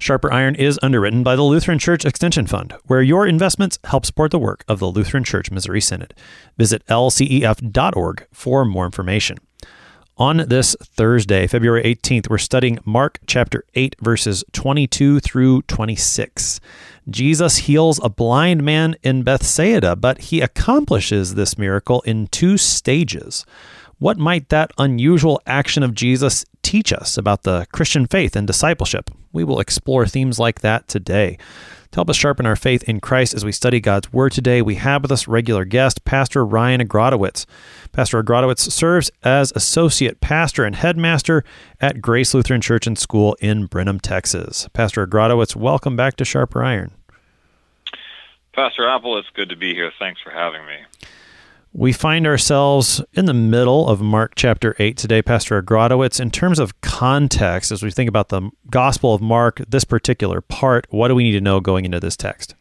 Sharper 0.00 0.32
Iron 0.32 0.54
is 0.54 0.80
underwritten 0.82 1.22
by 1.22 1.36
the 1.36 1.42
Lutheran 1.42 1.78
Church 1.78 2.06
Extension 2.06 2.46
Fund, 2.46 2.72
where 2.86 3.02
your 3.02 3.26
investments 3.26 3.78
help 3.84 4.06
support 4.06 4.30
the 4.30 4.38
work 4.38 4.64
of 4.66 4.78
the 4.78 4.86
Lutheran 4.86 5.24
Church 5.24 5.50
Missouri 5.50 5.82
Synod. 5.82 6.14
Visit 6.56 6.84
lcef.org 6.86 8.26
for 8.32 8.64
more 8.64 8.86
information. 8.86 9.36
On 10.16 10.38
this 10.48 10.74
Thursday, 10.82 11.46
February 11.46 11.82
18th, 11.82 12.30
we're 12.30 12.38
studying 12.38 12.78
Mark 12.86 13.18
chapter 13.26 13.64
8, 13.74 13.96
verses 14.00 14.42
22 14.52 15.20
through 15.20 15.62
26. 15.62 16.60
Jesus 17.10 17.58
heals 17.58 18.00
a 18.02 18.08
blind 18.08 18.62
man 18.62 18.96
in 19.02 19.22
Bethsaida, 19.22 19.96
but 19.96 20.18
he 20.18 20.40
accomplishes 20.40 21.34
this 21.34 21.58
miracle 21.58 22.00
in 22.02 22.26
two 22.28 22.56
stages. 22.56 23.44
What 24.00 24.16
might 24.16 24.48
that 24.48 24.70
unusual 24.78 25.42
action 25.46 25.82
of 25.82 25.94
Jesus 25.94 26.46
teach 26.62 26.90
us 26.90 27.18
about 27.18 27.42
the 27.42 27.66
Christian 27.70 28.06
faith 28.06 28.34
and 28.34 28.46
discipleship? 28.46 29.10
We 29.30 29.44
will 29.44 29.60
explore 29.60 30.06
themes 30.06 30.38
like 30.38 30.62
that 30.62 30.88
today. 30.88 31.36
To 31.90 31.96
help 31.98 32.08
us 32.08 32.16
sharpen 32.16 32.46
our 32.46 32.56
faith 32.56 32.82
in 32.84 33.00
Christ 33.00 33.34
as 33.34 33.44
we 33.44 33.52
study 33.52 33.78
God's 33.78 34.10
Word 34.10 34.32
today, 34.32 34.62
we 34.62 34.76
have 34.76 35.02
with 35.02 35.12
us 35.12 35.28
regular 35.28 35.66
guest, 35.66 36.06
Pastor 36.06 36.46
Ryan 36.46 36.80
Agrodowitz. 36.80 37.44
Pastor 37.92 38.22
Agrodowitz 38.22 38.72
serves 38.72 39.10
as 39.22 39.52
Associate 39.54 40.18
Pastor 40.22 40.64
and 40.64 40.76
Headmaster 40.76 41.44
at 41.78 42.00
Grace 42.00 42.32
Lutheran 42.32 42.62
Church 42.62 42.86
and 42.86 42.98
School 42.98 43.36
in 43.38 43.66
Brenham, 43.66 44.00
Texas. 44.00 44.66
Pastor 44.72 45.06
Agrodowitz, 45.06 45.54
welcome 45.54 45.94
back 45.94 46.16
to 46.16 46.24
Sharper 46.24 46.64
Iron. 46.64 46.92
Pastor 48.54 48.88
Appel, 48.88 49.18
it's 49.18 49.28
good 49.34 49.50
to 49.50 49.56
be 49.56 49.74
here. 49.74 49.92
Thanks 49.98 50.22
for 50.22 50.30
having 50.30 50.64
me. 50.64 50.76
We 51.72 51.92
find 51.92 52.26
ourselves 52.26 53.00
in 53.12 53.26
the 53.26 53.34
middle 53.34 53.88
of 53.88 54.00
Mark 54.00 54.32
chapter 54.34 54.74
8 54.80 54.96
today, 54.96 55.22
Pastor 55.22 55.62
Agrodowitz. 55.62 56.18
In 56.18 56.32
terms 56.32 56.58
of 56.58 56.80
context, 56.80 57.70
as 57.70 57.80
we 57.80 57.92
think 57.92 58.08
about 58.08 58.28
the 58.28 58.50
Gospel 58.68 59.14
of 59.14 59.20
Mark, 59.20 59.62
this 59.68 59.84
particular 59.84 60.40
part, 60.40 60.86
what 60.90 61.08
do 61.08 61.14
we 61.14 61.22
need 61.22 61.32
to 61.32 61.40
know 61.40 61.60
going 61.60 61.84
into 61.84 62.00
this 62.00 62.16
text? 62.16 62.56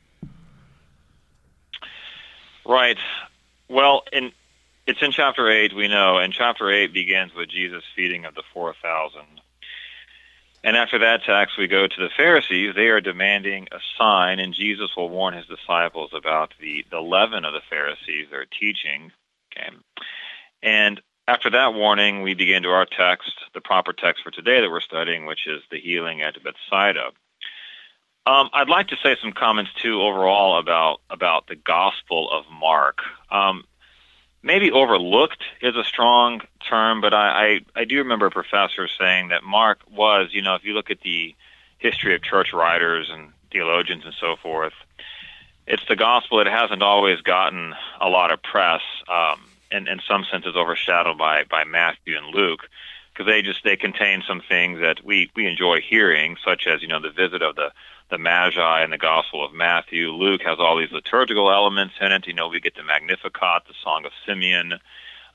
Right. 2.67 2.99
Well, 3.67 4.03
in 4.13 4.31
it's 4.85 5.01
in 5.01 5.11
chapter 5.11 5.49
8, 5.49 5.75
we 5.75 5.87
know, 5.87 6.17
and 6.17 6.31
chapter 6.31 6.71
8 6.71 6.93
begins 6.93 7.33
with 7.33 7.49
Jesus' 7.49 7.83
feeding 7.95 8.25
of 8.25 8.35
the 8.35 8.43
4,000. 8.53 9.21
And 10.63 10.75
after 10.75 10.99
that 10.99 11.23
text, 11.25 11.57
we 11.57 11.67
go 11.67 11.87
to 11.87 11.95
the 11.97 12.09
Pharisees. 12.15 12.75
They 12.75 12.87
are 12.87 13.01
demanding 13.01 13.67
a 13.71 13.79
sign, 13.97 14.39
and 14.39 14.53
Jesus 14.53 14.89
will 14.95 15.09
warn 15.09 15.33
his 15.33 15.45
disciples 15.45 16.11
about 16.13 16.53
the, 16.59 16.85
the 16.91 16.99
leaven 16.99 17.45
of 17.45 17.53
the 17.53 17.61
Pharisees, 17.69 18.27
their 18.29 18.45
teaching. 18.45 19.11
Okay. 19.51 19.69
And 20.61 21.01
after 21.27 21.49
that 21.51 21.73
warning, 21.73 22.23
we 22.23 22.33
begin 22.33 22.63
to 22.63 22.69
our 22.69 22.85
text, 22.85 23.31
the 23.53 23.61
proper 23.61 23.93
text 23.93 24.23
for 24.23 24.31
today 24.31 24.61
that 24.61 24.69
we're 24.69 24.81
studying, 24.81 25.25
which 25.25 25.47
is 25.47 25.61
the 25.71 25.79
healing 25.79 26.21
at 26.21 26.35
Bethsaida. 26.43 27.11
Um, 28.25 28.49
I'd 28.53 28.69
like 28.69 28.89
to 28.89 28.97
say 29.01 29.15
some 29.21 29.31
comments 29.31 29.71
too 29.81 30.01
overall 30.01 30.59
about 30.59 31.01
about 31.09 31.47
the 31.47 31.55
Gospel 31.55 32.29
of 32.31 32.45
Mark. 32.51 32.97
Um, 33.31 33.63
maybe 34.41 34.71
overlooked 34.71 35.43
is 35.61 35.75
a 35.75 35.83
strong 35.83 36.41
term, 36.67 37.01
but 37.01 37.13
I, 37.13 37.59
I, 37.75 37.81
I 37.81 37.85
do 37.85 37.97
remember 37.97 38.27
a 38.27 38.31
professor 38.31 38.87
saying 38.87 39.29
that 39.29 39.43
Mark 39.43 39.79
was, 39.91 40.29
you 40.31 40.41
know, 40.41 40.55
if 40.55 40.63
you 40.63 40.73
look 40.73 40.91
at 40.91 41.01
the 41.01 41.35
history 41.77 42.15
of 42.15 42.21
church 42.21 42.53
writers 42.53 43.09
and 43.11 43.31
theologians 43.51 44.03
and 44.05 44.13
so 44.19 44.35
forth, 44.41 44.73
it's 45.67 45.83
the 45.87 45.95
gospel 45.95 46.39
that 46.39 46.47
hasn't 46.47 46.81
always 46.81 47.21
gotten 47.21 47.73
a 48.01 48.09
lot 48.09 48.31
of 48.31 48.41
press, 48.41 48.81
um, 49.07 49.41
and 49.71 49.87
in 49.87 50.01
some 50.07 50.25
senses 50.31 50.55
overshadowed 50.55 51.17
by, 51.17 51.43
by 51.43 51.63
Matthew 51.63 52.17
and 52.17 52.33
Luke, 52.33 52.61
because 53.13 53.27
they 53.27 53.41
just 53.41 53.63
they 53.63 53.75
contain 53.75 54.23
some 54.27 54.41
things 54.41 54.79
that 54.79 55.05
we, 55.05 55.29
we 55.35 55.45
enjoy 55.45 55.79
hearing, 55.81 56.37
such 56.43 56.65
as 56.65 56.81
you 56.81 56.87
know 56.87 56.99
the 56.99 57.11
visit 57.11 57.43
of 57.43 57.55
the 57.55 57.71
the 58.09 58.17
Magi 58.17 58.81
and 58.81 58.91
the 58.91 58.97
Gospel 58.97 59.45
of 59.45 59.53
Matthew. 59.53 60.11
Luke 60.11 60.41
has 60.43 60.59
all 60.59 60.77
these 60.77 60.91
liturgical 60.91 61.51
elements 61.51 61.95
in 62.01 62.11
it. 62.11 62.27
You 62.27 62.33
know, 62.33 62.47
we 62.47 62.59
get 62.59 62.75
the 62.75 62.83
Magnificat, 62.83 63.63
the 63.67 63.73
Song 63.83 64.05
of 64.05 64.11
Simeon, 64.25 64.73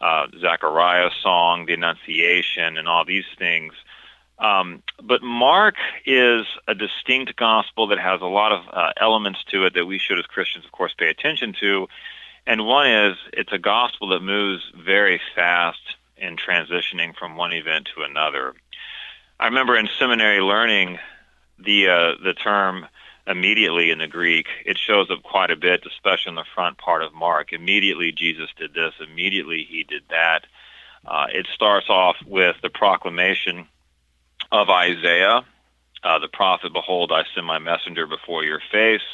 uh, 0.00 0.26
Zechariah's 0.38 1.14
song, 1.22 1.66
the 1.66 1.74
Annunciation, 1.74 2.76
and 2.76 2.88
all 2.88 3.04
these 3.04 3.24
things. 3.38 3.72
Um, 4.38 4.82
but 5.02 5.22
Mark 5.22 5.76
is 6.04 6.46
a 6.66 6.74
distinct 6.74 7.36
gospel 7.36 7.86
that 7.88 7.98
has 7.98 8.20
a 8.20 8.26
lot 8.26 8.52
of 8.52 8.64
uh, 8.72 8.92
elements 9.00 9.44
to 9.50 9.64
it 9.66 9.74
that 9.74 9.86
we 9.86 9.98
should, 9.98 10.18
as 10.18 10.26
Christians, 10.26 10.64
of 10.64 10.72
course, 10.72 10.92
pay 10.92 11.08
attention 11.08 11.54
to. 11.60 11.88
And 12.46 12.66
one 12.66 12.90
is 12.90 13.16
it's 13.32 13.52
a 13.52 13.58
gospel 13.58 14.08
that 14.08 14.20
moves 14.20 14.64
very 14.76 15.20
fast 15.34 15.80
in 16.16 16.36
transitioning 16.36 17.16
from 17.16 17.36
one 17.36 17.52
event 17.52 17.88
to 17.94 18.02
another. 18.02 18.54
I 19.38 19.46
remember 19.46 19.76
in 19.76 19.88
seminary 19.98 20.40
learning 20.40 20.98
the 21.59 21.88
uh, 21.88 22.12
the 22.22 22.34
term 22.34 22.87
immediately 23.26 23.91
in 23.91 23.98
the 23.98 24.06
Greek, 24.06 24.47
it 24.66 24.76
shows 24.78 25.10
up 25.10 25.22
quite 25.22 25.50
a 25.50 25.56
bit, 25.56 25.87
especially 25.87 26.31
in 26.31 26.37
the 26.37 26.44
front 26.54 26.76
part 26.76 27.03
of 27.03 27.15
Mark. 27.15 27.53
Immediately 27.53 28.12
Jesus 28.12 28.50
did 28.59 28.75
this. 28.75 28.92
Immediately 29.00 29.66
he 29.69 29.82
did 29.82 30.03
that. 30.10 30.47
Uh, 31.06 31.26
it 31.32 31.47
starts 31.53 31.88
off 31.88 32.16
with 32.26 32.56
the 32.62 32.70
proclamation 32.70 33.66
of 34.53 34.69
Isaiah, 34.70 35.44
uh, 36.03 36.19
the 36.19 36.28
prophet, 36.28 36.72
"Behold, 36.72 37.12
I 37.12 37.25
send 37.34 37.47
my 37.47 37.59
messenger 37.59 38.06
before 38.06 38.44
your 38.44 38.60
face," 38.70 39.09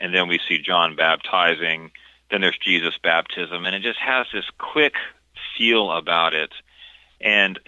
and 0.00 0.14
then 0.14 0.28
we 0.28 0.38
see 0.48 0.58
John 0.58 0.94
baptizing. 0.96 1.90
Then 2.30 2.40
there's 2.40 2.58
Jesus' 2.58 2.96
baptism, 3.02 3.66
and 3.66 3.74
it 3.74 3.82
just 3.82 3.98
has 3.98 4.26
this 4.32 4.48
quick 4.58 4.94
feel 5.56 5.92
about 5.92 6.34
it, 6.34 6.52
and 7.20 7.58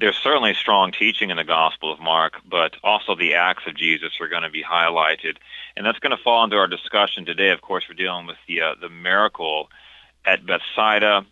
there's 0.00 0.16
certainly 0.16 0.54
strong 0.54 0.92
teaching 0.92 1.30
in 1.30 1.36
the 1.36 1.44
Gospel 1.44 1.92
of 1.92 2.00
Mark, 2.00 2.40
but 2.48 2.74
also 2.82 3.14
the 3.14 3.34
acts 3.34 3.64
of 3.66 3.76
Jesus 3.76 4.12
are 4.18 4.28
going 4.28 4.42
to 4.42 4.50
be 4.50 4.62
highlighted, 4.62 5.36
and 5.76 5.84
that's 5.84 5.98
going 5.98 6.16
to 6.16 6.22
fall 6.22 6.42
into 6.42 6.56
our 6.56 6.66
discussion 6.66 7.26
today. 7.26 7.50
Of 7.50 7.60
course, 7.60 7.84
we're 7.88 7.94
dealing 7.94 8.26
with 8.26 8.38
the 8.48 8.62
uh, 8.62 8.74
the 8.80 8.88
miracle 8.88 9.68
at 10.24 10.46
Bethsaida, 10.46 11.26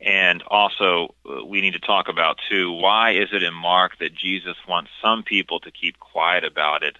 and 0.00 0.42
also 0.48 1.14
uh, 1.28 1.44
we 1.44 1.60
need 1.60 1.74
to 1.74 1.78
talk 1.78 2.08
about 2.08 2.38
too 2.50 2.72
why 2.72 3.12
is 3.12 3.28
it 3.32 3.42
in 3.42 3.52
Mark 3.52 3.98
that 3.98 4.14
Jesus 4.14 4.56
wants 4.66 4.90
some 5.02 5.22
people 5.22 5.60
to 5.60 5.70
keep 5.70 5.98
quiet 5.98 6.44
about 6.44 6.82
it. 6.82 6.96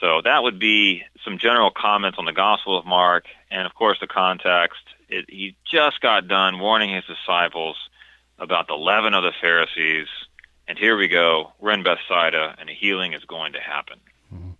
So 0.00 0.20
that 0.24 0.42
would 0.42 0.58
be 0.58 1.02
some 1.24 1.38
general 1.38 1.70
comments 1.70 2.18
on 2.18 2.24
the 2.24 2.32
Gospel 2.32 2.76
of 2.76 2.84
Mark, 2.84 3.26
and 3.52 3.66
of 3.66 3.74
course 3.74 3.98
the 4.00 4.08
context. 4.08 4.82
It, 5.08 5.26
he 5.28 5.54
just 5.70 6.00
got 6.00 6.26
done 6.26 6.58
warning 6.58 6.92
his 6.92 7.04
disciples 7.04 7.76
about 8.38 8.66
the 8.66 8.74
leaven 8.74 9.14
of 9.14 9.22
the 9.22 9.32
Pharisees 9.40 10.08
and 10.70 10.78
here 10.78 10.96
we 10.96 11.08
go. 11.08 11.52
We're 11.58 11.72
in 11.72 11.82
Bethsaida, 11.82 12.54
and 12.56 12.70
a 12.70 12.72
healing 12.72 13.12
is 13.12 13.24
going 13.24 13.54
to 13.54 13.60
happen. 13.60 13.98
Mm-hmm. 14.32 14.50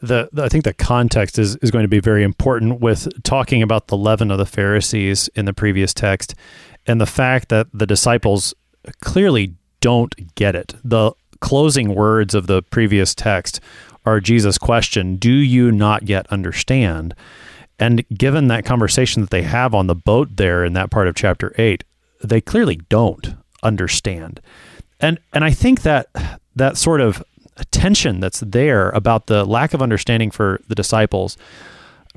The, 0.00 0.28
the, 0.32 0.44
I 0.44 0.48
think 0.48 0.62
the 0.62 0.72
context 0.72 1.40
is, 1.40 1.56
is 1.56 1.72
going 1.72 1.82
to 1.82 1.88
be 1.88 1.98
very 1.98 2.22
important 2.22 2.80
with 2.80 3.08
talking 3.24 3.62
about 3.62 3.88
the 3.88 3.96
leaven 3.96 4.30
of 4.30 4.38
the 4.38 4.46
Pharisees 4.46 5.26
in 5.34 5.44
the 5.44 5.52
previous 5.52 5.92
text 5.92 6.36
and 6.86 7.00
the 7.00 7.06
fact 7.06 7.48
that 7.48 7.66
the 7.74 7.84
disciples 7.84 8.54
clearly 9.00 9.54
don't 9.80 10.36
get 10.36 10.54
it. 10.54 10.76
The 10.84 11.10
closing 11.40 11.96
words 11.96 12.32
of 12.32 12.46
the 12.46 12.62
previous 12.62 13.12
text 13.12 13.58
are 14.04 14.20
Jesus' 14.20 14.58
question, 14.58 15.16
Do 15.16 15.32
you 15.32 15.72
not 15.72 16.08
yet 16.08 16.28
understand? 16.28 17.12
And 17.80 18.08
given 18.16 18.46
that 18.46 18.64
conversation 18.64 19.20
that 19.22 19.30
they 19.30 19.42
have 19.42 19.74
on 19.74 19.88
the 19.88 19.96
boat 19.96 20.36
there 20.36 20.64
in 20.64 20.74
that 20.74 20.92
part 20.92 21.08
of 21.08 21.16
chapter 21.16 21.52
8, 21.58 21.82
they 22.22 22.40
clearly 22.40 22.76
don't 22.88 23.34
understand 23.64 24.40
and 25.06 25.20
and 25.32 25.44
I 25.44 25.50
think 25.50 25.82
that 25.82 26.08
that 26.56 26.76
sort 26.76 27.00
of 27.00 27.22
tension 27.70 28.20
that's 28.20 28.40
there 28.40 28.90
about 28.90 29.26
the 29.26 29.44
lack 29.44 29.72
of 29.72 29.80
understanding 29.80 30.30
for 30.30 30.60
the 30.68 30.74
disciples, 30.74 31.36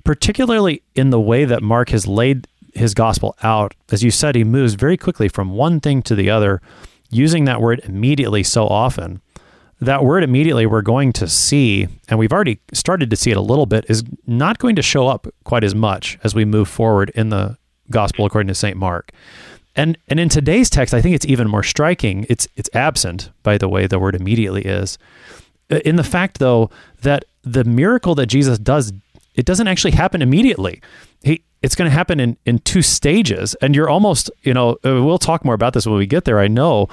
particularly 0.04 0.82
in 0.96 1.12
the 1.12 1.20
way 1.20 1.46
that 1.46 1.62
Mark 1.62 1.90
has 1.90 2.08
laid 2.08 2.48
his 2.74 2.94
gospel 2.94 3.36
out, 3.44 3.74
as 3.92 4.04
you 4.04 4.12
said, 4.12 4.36
he 4.36 4.44
moves 4.44 4.74
very 4.74 4.98
quickly 4.98 5.28
from 5.28 5.52
one 5.52 5.80
thing 5.80 6.02
to 6.04 6.16
the 6.16 6.30
other, 6.30 6.62
using 7.10 7.46
that 7.46 7.62
word 7.62 7.82
immediately 7.84 8.44
so 8.44 8.68
often. 8.68 9.22
That 9.82 10.04
word 10.04 10.24
immediately 10.24 10.66
we're 10.66 10.82
going 10.82 11.14
to 11.14 11.28
see, 11.28 11.88
and 12.10 12.20
we've 12.20 12.34
already 12.34 12.60
started 12.74 13.10
to 13.12 13.16
see 13.16 13.32
it 13.32 13.38
a 13.38 13.42
little 13.42 13.66
bit, 13.66 13.86
is 13.88 14.04
not 14.28 14.60
going 14.60 14.76
to 14.76 14.82
show 14.82 15.08
up 15.08 15.28
quite 15.46 15.64
as 15.64 15.74
much 15.74 16.20
as 16.24 16.36
we 16.36 16.44
move 16.44 16.68
forward 16.68 17.12
in 17.16 17.30
the 17.30 17.58
gospel 17.90 18.26
according 18.26 18.50
to 18.50 18.56
St. 18.56 18.76
Mark. 18.78 19.12
And 19.80 19.98
and 20.10 20.20
in 20.20 20.28
today's 20.28 20.70
text, 20.70 20.94
I 20.94 21.02
think 21.02 21.16
it's 21.16 21.26
even 21.26 21.48
more 21.48 21.64
striking. 21.64 22.26
It's 22.28 22.50
it's 22.58 22.70
absent, 22.74 23.32
by 23.44 23.58
the 23.58 23.70
way, 23.70 23.88
the 23.88 23.98
word 23.98 24.14
immediately 24.14 24.64
is. 24.64 24.98
Uh, 25.72 25.78
in 25.86 25.96
the 25.96 26.04
fact 26.04 26.40
though 26.40 26.70
that 27.02 27.24
the 27.44 27.64
miracle 27.64 28.14
that 28.16 28.26
Jesus 28.26 28.60
does, 28.60 28.92
it 29.36 29.46
doesn't 29.46 29.70
actually 29.70 29.92
happen 29.92 30.22
immediately. 30.22 30.82
He 31.24 31.44
it's 31.62 31.76
going 31.76 31.90
to 31.90 31.96
happen 31.96 32.20
in, 32.20 32.38
in 32.46 32.60
two 32.60 32.82
stages. 32.82 33.56
And 33.56 33.74
you're 33.74 33.90
almost, 33.90 34.30
you 34.44 34.54
know, 34.54 34.72
uh, 34.86 35.04
we'll 35.04 35.18
talk 35.18 35.44
more 35.44 35.54
about 35.54 35.74
this 35.74 35.86
when 35.86 35.98
we 35.98 36.06
get 36.06 36.26
there, 36.26 36.40
I 36.40 36.48
know. 36.48 36.88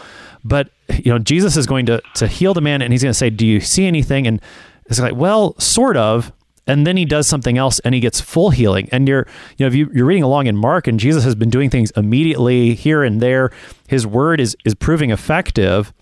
But, 0.44 0.70
you 0.88 1.12
know, 1.12 1.18
Jesus 1.18 1.56
is 1.56 1.66
going 1.66 1.86
to, 1.86 2.00
to 2.14 2.26
heal 2.26 2.52
the 2.54 2.60
man 2.60 2.82
and 2.82 2.92
he's 2.92 3.02
going 3.02 3.12
to 3.12 3.18
say, 3.18 3.30
Do 3.30 3.46
you 3.46 3.60
see 3.60 3.86
anything? 3.86 4.26
And 4.26 4.40
it's 4.86 5.00
like, 5.00 5.14
Well, 5.16 5.58
sort 5.58 5.96
of. 5.96 6.32
And 6.66 6.86
then 6.86 6.96
he 6.96 7.04
does 7.04 7.26
something 7.26 7.58
else 7.58 7.78
and 7.80 7.94
he 7.94 8.00
gets 8.00 8.20
full 8.20 8.50
healing. 8.50 8.88
And 8.92 9.06
you're, 9.06 9.26
you 9.56 9.64
know, 9.64 9.68
if 9.68 9.74
you, 9.74 9.90
you're 9.94 10.06
reading 10.06 10.24
along 10.24 10.46
in 10.46 10.56
Mark 10.56 10.86
and 10.86 10.98
Jesus 10.98 11.24
has 11.24 11.34
been 11.34 11.50
doing 11.50 11.70
things 11.70 11.92
immediately 11.92 12.74
here 12.74 13.02
and 13.02 13.20
there, 13.20 13.50
his 13.88 14.06
word 14.06 14.40
is, 14.40 14.56
is 14.64 14.74
proving 14.74 15.10
effective, 15.10 15.92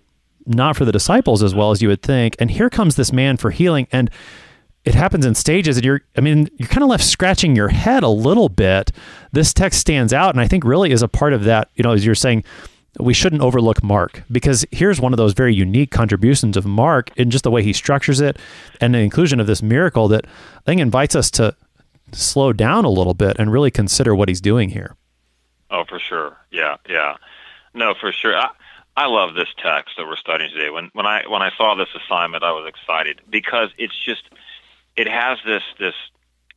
not 0.47 0.77
for 0.77 0.85
the 0.85 0.93
disciples 0.93 1.43
as 1.43 1.55
well 1.55 1.71
as 1.71 1.83
you 1.83 1.89
would 1.89 2.03
think. 2.03 2.37
And 2.39 2.51
here 2.51 2.71
comes 2.71 2.97
this 2.97 3.13
man 3.13 3.37
for 3.37 3.51
healing. 3.51 3.87
And 3.93 4.11
it 4.85 4.95
happens 4.95 5.25
in 5.25 5.35
stages 5.35 5.77
and 5.77 5.85
you're 5.85 6.03
i 6.17 6.21
mean 6.21 6.49
you're 6.57 6.69
kind 6.69 6.83
of 6.83 6.89
left 6.91 7.05
scratching 7.05 7.57
your 7.57 7.69
head 7.69 8.03
a 8.03 8.09
little 8.09 8.49
bit 8.51 8.93
this 9.33 9.55
text 9.55 9.81
stands 9.81 10.13
out 10.13 10.35
and 10.35 10.41
i 10.41 10.47
think 10.47 10.63
really 10.63 10.91
is 10.91 11.01
a 11.03 11.09
part 11.09 11.33
of 11.33 11.45
that 11.45 11.71
you 11.75 11.83
know 11.83 11.93
as 11.93 12.05
you're 12.05 12.15
saying 12.15 12.45
we 13.01 13.15
shouldn't 13.15 13.43
overlook 13.43 13.83
mark 13.83 14.23
because 14.31 14.65
here's 14.71 15.01
one 15.01 15.13
of 15.13 15.17
those 15.17 15.33
very 15.33 15.55
unique 15.55 15.91
contributions 15.91 16.57
of 16.57 16.65
mark 16.65 17.11
in 17.17 17.31
just 17.31 17.45
the 17.45 17.51
way 17.51 17.63
he 17.63 17.73
structures 17.73 18.21
it 18.21 18.39
and 18.81 18.95
the 18.95 18.99
inclusion 18.99 19.41
of 19.41 19.47
this 19.47 19.63
miracle 19.63 20.09
that 20.09 20.27
i 20.27 20.61
think 20.65 20.81
invites 20.81 21.17
us 21.17 21.31
to 21.31 21.57
slow 22.13 22.53
down 22.53 22.85
a 22.85 22.91
little 22.91 23.15
bit 23.15 23.37
and 23.39 23.53
really 23.53 23.71
consider 23.71 24.15
what 24.15 24.29
he's 24.29 24.41
doing 24.41 24.71
here. 24.71 24.97
Oh 25.71 25.85
for 25.89 25.99
sure. 25.99 26.37
Yeah 26.51 26.77
yeah. 26.89 27.17
No 27.75 27.95
for 27.99 28.13
sure. 28.13 28.37
I, 28.37 28.51
I 28.97 29.07
love 29.07 29.35
this 29.35 29.49
text 29.63 29.95
that 29.97 30.07
we're 30.07 30.17
studying 30.17 30.51
today. 30.51 30.71
When 30.71 30.91
when 30.93 31.07
I 31.07 31.27
when 31.29 31.43
I 31.43 31.51
saw 31.57 31.75
this 31.75 31.89
assignment, 31.95 32.45
I 32.45 32.53
was 32.53 32.69
excited 32.69 33.21
because 33.29 33.71
it's 33.79 33.99
just 34.05 34.23
it 34.97 35.09
has 35.09 35.39
this 35.45 35.63
this 35.79 35.95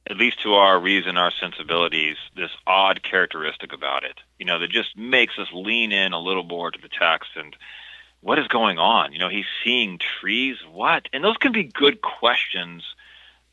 at 0.10 0.18
least 0.18 0.42
to 0.44 0.54
our 0.54 0.80
reason, 0.80 1.18
our 1.18 1.32
sensibilities, 1.32 2.18
this 2.36 2.52
odd 2.66 3.04
characteristic 3.04 3.74
about 3.74 4.04
it. 4.04 4.20
You 4.40 4.46
know, 4.46 4.60
that 4.60 4.70
just 4.70 4.98
makes 4.98 5.38
us 5.38 5.48
lean 5.54 5.92
in 5.92 6.14
a 6.14 6.20
little 6.20 6.44
more 6.44 6.72
to 6.72 6.80
the 6.82 6.90
text 6.90 7.32
and 7.36 7.56
what 8.22 8.40
is 8.40 8.48
going 8.48 8.80
on? 8.80 9.14
You 9.14 9.20
know, 9.20 9.30
he's 9.30 9.46
seeing 9.64 10.00
trees. 10.00 10.58
What? 10.72 11.08
And 11.14 11.24
those 11.24 11.38
can 11.38 11.52
be 11.52 11.64
good 11.64 12.02
questions 12.02 12.84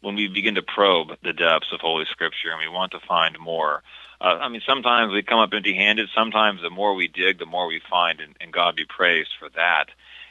when 0.00 0.14
we 0.14 0.28
begin 0.28 0.54
to 0.54 0.62
probe 0.62 1.16
the 1.22 1.32
depths 1.32 1.72
of 1.72 1.80
Holy 1.80 2.04
Scripture 2.06 2.50
and 2.50 2.60
we 2.60 2.68
want 2.68 2.92
to 2.92 3.00
find 3.00 3.38
more. 3.38 3.82
Uh, 4.20 4.38
I 4.40 4.48
mean, 4.48 4.62
sometimes 4.66 5.12
we 5.12 5.22
come 5.22 5.38
up 5.38 5.52
empty-handed. 5.52 6.08
Sometimes 6.14 6.62
the 6.62 6.70
more 6.70 6.94
we 6.94 7.08
dig, 7.08 7.38
the 7.38 7.46
more 7.46 7.66
we 7.66 7.80
find, 7.90 8.20
and, 8.20 8.34
and 8.40 8.52
God 8.52 8.76
be 8.76 8.84
praised 8.84 9.30
for 9.38 9.48
that. 9.50 9.86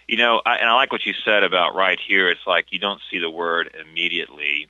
You 0.07 0.17
know, 0.17 0.41
I, 0.45 0.55
and 0.55 0.69
I 0.69 0.73
like 0.73 0.91
what 0.91 1.05
you 1.05 1.13
said 1.25 1.43
about 1.43 1.75
right 1.75 1.99
here. 1.99 2.29
It's 2.29 2.47
like 2.47 2.67
you 2.71 2.79
don't 2.79 3.01
see 3.09 3.19
the 3.19 3.29
word 3.29 3.73
immediately, 3.79 4.67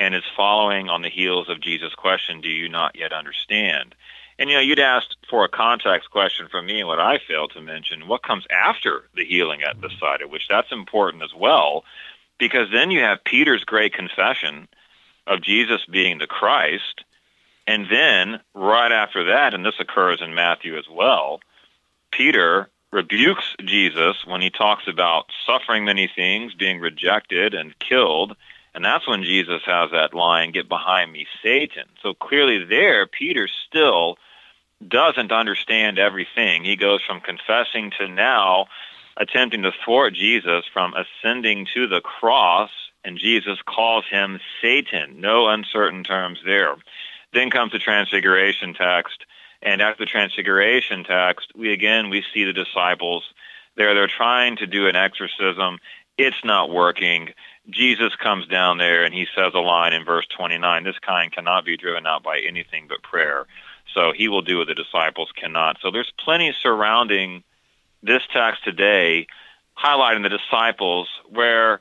and 0.00 0.14
it's 0.14 0.26
following 0.34 0.88
on 0.88 1.02
the 1.02 1.10
heels 1.10 1.50
of 1.50 1.60
Jesus' 1.60 1.94
question, 1.94 2.40
"Do 2.40 2.48
you 2.48 2.68
not 2.68 2.96
yet 2.96 3.12
understand?" 3.12 3.94
And 4.38 4.48
you 4.48 4.56
know, 4.56 4.62
you'd 4.62 4.80
asked 4.80 5.18
for 5.28 5.44
a 5.44 5.48
context 5.48 6.10
question 6.10 6.48
from 6.48 6.64
me, 6.64 6.78
and 6.80 6.88
what 6.88 6.98
I 6.98 7.18
failed 7.18 7.52
to 7.52 7.60
mention, 7.60 8.08
what 8.08 8.22
comes 8.22 8.46
after 8.50 9.04
the 9.14 9.26
healing 9.26 9.62
at 9.62 9.78
Bethsaida, 9.78 10.26
which 10.26 10.48
that's 10.48 10.72
important 10.72 11.22
as 11.22 11.34
well, 11.34 11.84
because 12.38 12.70
then 12.70 12.90
you 12.90 13.00
have 13.00 13.22
Peter's 13.22 13.64
great 13.64 13.92
confession 13.92 14.66
of 15.26 15.42
Jesus 15.42 15.84
being 15.84 16.16
the 16.16 16.26
Christ, 16.26 17.04
and 17.66 17.86
then 17.90 18.40
right 18.54 18.90
after 18.90 19.24
that, 19.24 19.52
and 19.52 19.66
this 19.66 19.78
occurs 19.78 20.22
in 20.22 20.34
Matthew 20.34 20.78
as 20.78 20.88
well, 20.88 21.40
Peter 22.10 22.70
rebukes 22.90 23.54
Jesus 23.62 24.24
when 24.24 24.40
he 24.40 24.48
talks 24.48 24.88
about 24.88 25.30
suffering 25.46 25.84
many 25.84 26.08
things, 26.08 26.54
being 26.54 26.80
rejected 26.80 27.52
and 27.52 27.78
killed. 27.78 28.34
And 28.74 28.84
that's 28.84 29.06
when 29.06 29.22
Jesus 29.22 29.62
has 29.66 29.90
that 29.90 30.14
line, 30.14 30.52
get 30.52 30.68
behind 30.68 31.12
me, 31.12 31.26
Satan. 31.42 31.84
So 32.02 32.14
clearly 32.14 32.64
there, 32.64 33.06
Peter 33.06 33.48
still 33.68 34.16
doesn't 34.86 35.32
understand 35.32 35.98
everything. 35.98 36.64
He 36.64 36.76
goes 36.76 37.02
from 37.02 37.20
confessing 37.20 37.92
to 37.98 38.08
now 38.08 38.66
attempting 39.16 39.62
to 39.62 39.72
thwart 39.84 40.14
Jesus 40.14 40.64
from 40.72 40.94
ascending 40.94 41.66
to 41.74 41.86
the 41.86 42.00
cross, 42.00 42.70
and 43.04 43.18
Jesus 43.18 43.58
calls 43.66 44.04
him 44.08 44.40
Satan. 44.62 45.20
No 45.20 45.48
uncertain 45.48 46.04
terms 46.04 46.38
there. 46.44 46.76
Then 47.32 47.50
comes 47.50 47.72
the 47.72 47.78
transfiguration 47.78 48.74
text 48.74 49.24
and 49.62 49.82
after 49.82 50.04
the 50.04 50.10
transfiguration 50.10 51.04
text, 51.04 51.52
we 51.54 51.72
again 51.72 52.08
we 52.08 52.24
see 52.32 52.44
the 52.44 52.52
disciples 52.52 53.24
there. 53.76 53.94
They're 53.94 54.08
trying 54.08 54.56
to 54.56 54.66
do 54.66 54.86
an 54.88 54.96
exorcism. 54.96 55.78
It's 56.16 56.44
not 56.44 56.70
working. 56.70 57.30
Jesus 57.68 58.14
comes 58.16 58.46
down 58.46 58.78
there 58.78 59.04
and 59.04 59.14
he 59.14 59.26
says 59.36 59.52
a 59.54 59.60
line 59.60 59.92
in 59.92 60.04
verse 60.04 60.26
29 60.36 60.84
this 60.84 60.98
kind 60.98 61.30
cannot 61.32 61.64
be 61.64 61.76
driven 61.76 62.06
out 62.06 62.22
by 62.22 62.38
anything 62.40 62.86
but 62.88 63.02
prayer. 63.02 63.46
So 63.94 64.12
he 64.12 64.28
will 64.28 64.42
do 64.42 64.58
what 64.58 64.68
the 64.68 64.74
disciples 64.74 65.30
cannot. 65.36 65.78
So 65.82 65.90
there's 65.90 66.12
plenty 66.18 66.54
surrounding 66.62 67.42
this 68.02 68.22
text 68.32 68.64
today, 68.64 69.26
highlighting 69.76 70.22
the 70.22 70.38
disciples 70.38 71.08
where 71.28 71.80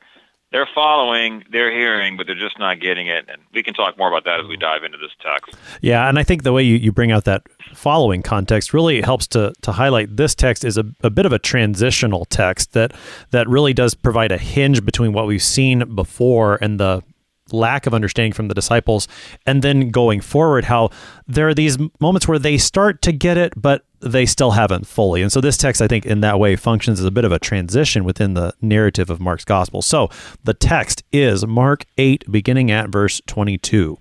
they're 0.52 0.70
following, 0.74 1.44
they're 1.52 1.72
hearing, 1.72 2.18
but 2.18 2.26
they're 2.26 2.36
just 2.36 2.58
not 2.58 2.80
getting 2.80 3.08
it. 3.08 3.26
And 3.30 3.42
we 3.54 3.62
can 3.62 3.74
talk 3.74 3.98
more 3.98 4.08
about 4.08 4.26
that 4.26 4.40
as 4.40 4.48
we 4.48 4.58
dive 4.58 4.84
into 4.84 4.98
this 4.98 5.12
text. 5.22 5.56
Yeah, 5.82 6.10
and 6.10 6.18
I 6.18 6.24
think 6.24 6.44
the 6.44 6.54
way 6.54 6.64
you, 6.64 6.76
you 6.76 6.92
bring 6.92 7.12
out 7.12 7.26
that 7.26 7.44
following 7.74 8.24
context 8.24 8.74
really 8.74 9.02
helps 9.02 9.28
to 9.28 9.54
to 9.62 9.72
highlight 9.72 10.18
this 10.18 10.34
text 10.34 10.66
is 10.66 10.78
a, 10.78 10.86
a 11.02 11.10
bit 11.10 11.26
of 11.26 11.34
a 11.34 11.40
transitional 11.40 12.26
text 12.26 12.74
that 12.74 12.94
that 13.32 13.48
really 13.48 13.74
does 13.74 13.94
provide 13.94 14.32
a 14.32 14.38
hinge 14.38 14.84
between 14.84 15.14
what 15.14 15.28
we've 15.28 15.44
seen 15.44 15.96
before 15.96 16.58
and 16.62 16.80
the 16.80 17.04
lack 17.52 17.86
of 17.86 17.94
understanding 17.94 18.34
from 18.34 18.48
the 18.48 18.54
disciples 18.54 19.08
and 19.46 19.64
then 19.64 19.90
going 19.90 20.22
forward 20.22 20.66
how 20.66 20.90
there 21.28 21.48
are 21.48 21.54
these 21.54 21.78
moments 22.00 22.28
where 22.28 22.38
they 22.38 22.60
start 22.60 23.02
to 23.02 23.12
get 23.12 23.38
it 23.38 23.54
but 23.56 23.86
they 24.02 24.26
still 24.26 24.52
haven't 24.52 24.88
fully. 24.88 25.22
And 25.22 25.32
so 25.32 25.42
this 25.42 25.58
text 25.58 25.82
i 25.82 25.88
think 25.88 26.06
in 26.06 26.22
that 26.22 26.40
way 26.40 26.56
functions 26.56 27.00
as 27.00 27.06
a 27.06 27.12
bit 27.12 27.26
of 27.26 27.32
a 27.32 27.40
transition 27.40 28.04
within 28.04 28.34
the 28.34 28.54
narrative 28.62 29.10
of 29.10 29.20
mark's 29.20 29.46
gospel. 29.46 29.82
So 29.82 30.10
the 30.44 30.54
text 30.54 31.04
is 31.12 31.46
mark 31.46 31.86
8 31.98 32.32
beginning 32.32 32.72
at 32.72 32.90
verse 32.90 33.22
22 33.28 33.98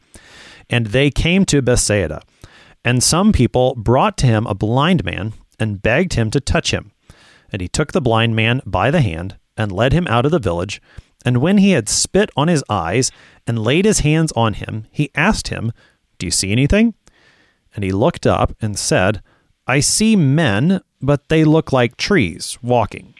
and 0.70 0.86
they 0.86 1.10
came 1.10 1.44
to 1.46 1.62
bethsaida 1.62 2.22
and 2.84 3.02
some 3.02 3.32
people 3.32 3.74
brought 3.74 4.16
to 4.18 4.26
him 4.26 4.46
a 4.46 4.54
blind 4.54 5.04
man 5.04 5.32
and 5.58 5.82
begged 5.82 6.14
him 6.14 6.30
to 6.30 6.40
touch 6.40 6.72
him. 6.72 6.92
And 7.52 7.60
he 7.60 7.68
took 7.68 7.92
the 7.92 8.00
blind 8.00 8.36
man 8.36 8.62
by 8.64 8.90
the 8.90 9.00
hand 9.00 9.36
and 9.56 9.72
led 9.72 9.92
him 9.92 10.06
out 10.06 10.24
of 10.24 10.30
the 10.30 10.38
village. 10.38 10.80
And 11.24 11.38
when 11.38 11.58
he 11.58 11.72
had 11.72 11.88
spit 11.88 12.30
on 12.36 12.48
his 12.48 12.64
eyes 12.68 13.10
and 13.46 13.58
laid 13.58 13.84
his 13.84 14.00
hands 14.00 14.32
on 14.32 14.54
him, 14.54 14.86
he 14.90 15.10
asked 15.14 15.48
him, 15.48 15.72
Do 16.18 16.26
you 16.26 16.30
see 16.30 16.52
anything? 16.52 16.94
And 17.74 17.84
he 17.84 17.92
looked 17.92 18.26
up 18.26 18.54
and 18.60 18.78
said, 18.78 19.22
I 19.68 19.80
see 19.80 20.16
men, 20.16 20.80
but 21.02 21.28
they 21.28 21.44
look 21.44 21.72
like 21.72 21.98
trees 21.98 22.58
walking. 22.62 23.14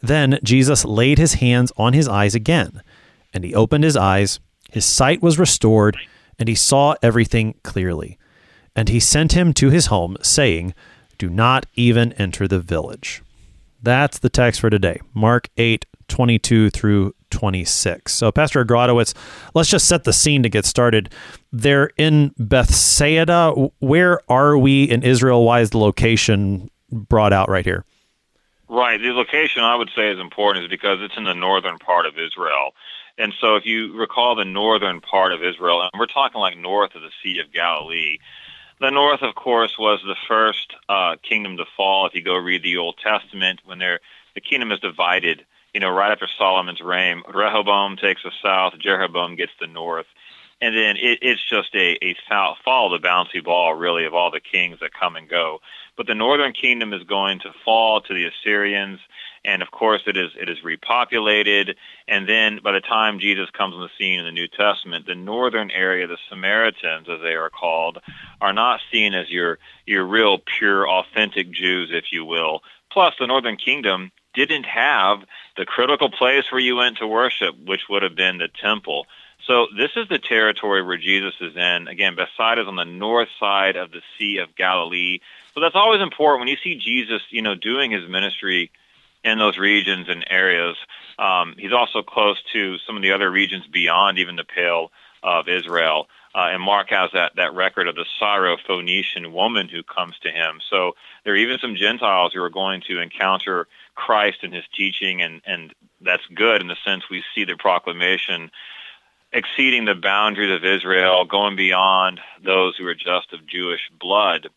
Then 0.00 0.40
Jesus 0.42 0.84
laid 0.84 1.18
his 1.18 1.34
hands 1.34 1.72
on 1.76 1.92
his 1.92 2.08
eyes 2.08 2.34
again, 2.34 2.82
and 3.32 3.44
he 3.44 3.54
opened 3.54 3.84
his 3.84 3.96
eyes. 3.96 4.40
His 4.70 4.84
sight 4.84 5.22
was 5.22 5.38
restored, 5.38 5.96
and 6.38 6.48
he 6.48 6.54
saw 6.56 6.96
everything 7.00 7.54
clearly. 7.62 8.18
And 8.74 8.88
he 8.88 9.00
sent 9.00 9.32
him 9.32 9.52
to 9.54 9.70
his 9.70 9.86
home, 9.86 10.16
saying, 10.20 10.74
Do 11.16 11.30
not 11.30 11.66
even 11.74 12.12
enter 12.14 12.46
the 12.46 12.60
village. 12.60 13.22
That's 13.82 14.18
the 14.18 14.28
text 14.28 14.60
for 14.60 14.70
today. 14.70 15.00
Mark 15.14 15.48
8, 15.56 15.86
22 16.08 16.70
through 16.70 17.14
26. 17.30 18.12
So, 18.12 18.32
Pastor 18.32 18.64
Agrodowitz, 18.64 19.14
let's 19.54 19.68
just 19.68 19.86
set 19.86 20.04
the 20.04 20.12
scene 20.12 20.42
to 20.42 20.48
get 20.48 20.64
started. 20.64 21.12
They're 21.52 21.90
in 21.96 22.34
Bethsaida. 22.38 23.52
Where 23.78 24.20
are 24.30 24.56
we 24.58 24.84
in 24.84 25.02
Israel? 25.02 25.44
Why 25.44 25.60
is 25.60 25.70
the 25.70 25.78
location 25.78 26.70
brought 26.90 27.32
out 27.32 27.48
right 27.48 27.64
here? 27.64 27.84
Right. 28.68 29.00
The 29.00 29.12
location 29.12 29.62
I 29.62 29.76
would 29.76 29.90
say 29.94 30.10
is 30.10 30.18
important 30.18 30.64
is 30.64 30.70
because 30.70 30.98
it's 31.00 31.16
in 31.16 31.24
the 31.24 31.34
northern 31.34 31.78
part 31.78 32.06
of 32.06 32.18
Israel. 32.18 32.74
And 33.16 33.32
so, 33.40 33.56
if 33.56 33.66
you 33.66 33.96
recall 33.96 34.34
the 34.36 34.44
northern 34.44 35.00
part 35.00 35.32
of 35.32 35.42
Israel, 35.42 35.82
and 35.82 35.90
we're 35.98 36.06
talking 36.06 36.40
like 36.40 36.56
north 36.56 36.94
of 36.94 37.02
the 37.02 37.10
Sea 37.22 37.40
of 37.40 37.52
Galilee, 37.52 38.18
the 38.80 38.90
north, 38.90 39.22
of 39.22 39.34
course, 39.34 39.76
was 39.78 40.00
the 40.06 40.16
first 40.28 40.72
uh, 40.88 41.16
kingdom 41.22 41.56
to 41.56 41.64
fall. 41.76 42.06
If 42.06 42.14
you 42.14 42.22
go 42.22 42.36
read 42.36 42.62
the 42.62 42.76
Old 42.76 42.98
Testament, 42.98 43.60
when 43.64 43.78
the 43.78 43.98
kingdom 44.40 44.70
is 44.70 44.78
divided 44.78 45.44
you 45.78 45.80
know, 45.80 45.90
right 45.90 46.10
after 46.10 46.26
Solomon's 46.36 46.80
reign, 46.80 47.22
Rehoboam 47.32 47.96
takes 47.96 48.24
the 48.24 48.32
south, 48.42 48.74
Jeroboam 48.80 49.36
gets 49.36 49.52
the 49.60 49.68
north. 49.68 50.06
And 50.60 50.76
then 50.76 50.96
it, 50.96 51.20
it's 51.22 51.48
just 51.48 51.72
a, 51.72 51.96
a 52.04 52.16
follow 52.64 52.98
the 52.98 52.98
bouncy 52.98 53.44
ball, 53.44 53.74
really, 53.74 54.04
of 54.04 54.12
all 54.12 54.32
the 54.32 54.40
kings 54.40 54.80
that 54.80 54.90
come 54.92 55.14
and 55.14 55.28
go. 55.28 55.60
But 55.96 56.08
the 56.08 56.16
northern 56.16 56.52
kingdom 56.52 56.92
is 56.92 57.04
going 57.04 57.38
to 57.40 57.54
fall 57.64 58.00
to 58.00 58.12
the 58.12 58.24
Assyrians, 58.24 58.98
and 59.44 59.62
of 59.62 59.70
course, 59.70 60.02
it 60.08 60.16
is 60.16 60.32
it 60.36 60.48
is 60.48 60.58
repopulated. 60.64 61.76
And 62.08 62.28
then, 62.28 62.58
by 62.60 62.72
the 62.72 62.80
time 62.80 63.20
Jesus 63.20 63.48
comes 63.50 63.76
on 63.76 63.82
the 63.82 63.88
scene 63.96 64.18
in 64.18 64.26
the 64.26 64.32
New 64.32 64.48
Testament, 64.48 65.06
the 65.06 65.14
northern 65.14 65.70
area, 65.70 66.08
the 66.08 66.18
Samaritans, 66.28 67.08
as 67.08 67.20
they 67.22 67.34
are 67.34 67.50
called, 67.50 67.98
are 68.40 68.52
not 68.52 68.80
seen 68.90 69.14
as 69.14 69.30
your 69.30 69.60
your 69.86 70.04
real, 70.04 70.38
pure, 70.58 70.88
authentic 70.88 71.52
Jews, 71.52 71.90
if 71.92 72.06
you 72.10 72.24
will. 72.24 72.62
Plus, 72.90 73.14
the 73.20 73.28
northern 73.28 73.56
kingdom 73.56 74.10
didn't 74.34 74.64
have 74.64 75.20
the 75.56 75.64
critical 75.64 76.10
place 76.10 76.44
where 76.50 76.60
you 76.60 76.76
went 76.76 76.98
to 76.98 77.06
worship, 77.06 77.54
which 77.64 77.82
would 77.88 78.02
have 78.02 78.14
been 78.14 78.38
the 78.38 78.48
temple. 78.60 79.06
So 79.46 79.66
this 79.76 79.90
is 79.96 80.08
the 80.08 80.18
territory 80.18 80.82
where 80.82 80.96
Jesus 80.98 81.34
is 81.40 81.56
in. 81.56 81.88
Again, 81.88 82.16
Bethsaida 82.16 82.62
is 82.62 82.68
on 82.68 82.76
the 82.76 82.84
north 82.84 83.28
side 83.40 83.76
of 83.76 83.90
the 83.90 84.02
Sea 84.18 84.38
of 84.38 84.54
Galilee. 84.56 85.20
So 85.54 85.60
that's 85.60 85.74
always 85.74 86.02
important 86.02 86.40
when 86.40 86.48
you 86.48 86.56
see 86.62 86.76
Jesus, 86.76 87.22
you 87.30 87.42
know, 87.42 87.54
doing 87.54 87.90
his 87.90 88.08
ministry 88.08 88.70
in 89.24 89.38
those 89.38 89.56
regions 89.56 90.08
and 90.08 90.24
areas. 90.28 90.76
Um, 91.18 91.54
he's 91.58 91.72
also 91.72 92.02
close 92.02 92.40
to 92.52 92.76
some 92.86 92.96
of 92.96 93.02
the 93.02 93.12
other 93.12 93.30
regions 93.30 93.66
beyond 93.66 94.18
even 94.18 94.36
the 94.36 94.44
Pale 94.44 94.90
of 95.22 95.48
Israel. 95.48 96.08
Uh, 96.34 96.50
and 96.52 96.62
Mark 96.62 96.90
has 96.90 97.10
that, 97.14 97.32
that 97.36 97.54
record 97.54 97.88
of 97.88 97.96
the 97.96 98.04
Syro-Phoenician 98.20 99.32
woman 99.32 99.68
who 99.68 99.82
comes 99.82 100.16
to 100.20 100.30
him. 100.30 100.60
So 100.70 100.92
there 101.24 101.32
are 101.32 101.36
even 101.36 101.58
some 101.58 101.74
Gentiles 101.74 102.32
who 102.32 102.42
are 102.42 102.50
going 102.50 102.82
to 102.88 103.00
encounter 103.00 103.66
Christ 103.98 104.38
and 104.42 104.54
his 104.54 104.64
teaching, 104.74 105.20
and, 105.22 105.42
and 105.44 105.74
that's 106.00 106.24
good 106.34 106.60
in 106.60 106.68
the 106.68 106.76
sense 106.84 107.10
we 107.10 107.24
see 107.34 107.44
the 107.44 107.56
proclamation 107.56 108.50
exceeding 109.32 109.84
the 109.84 109.94
boundaries 109.94 110.54
of 110.54 110.64
Israel, 110.64 111.24
going 111.24 111.56
beyond 111.56 112.20
those 112.42 112.76
who 112.76 112.86
are 112.86 112.94
just 112.94 113.32
of 113.32 113.46
Jewish 113.46 113.90
blood. 113.98 114.48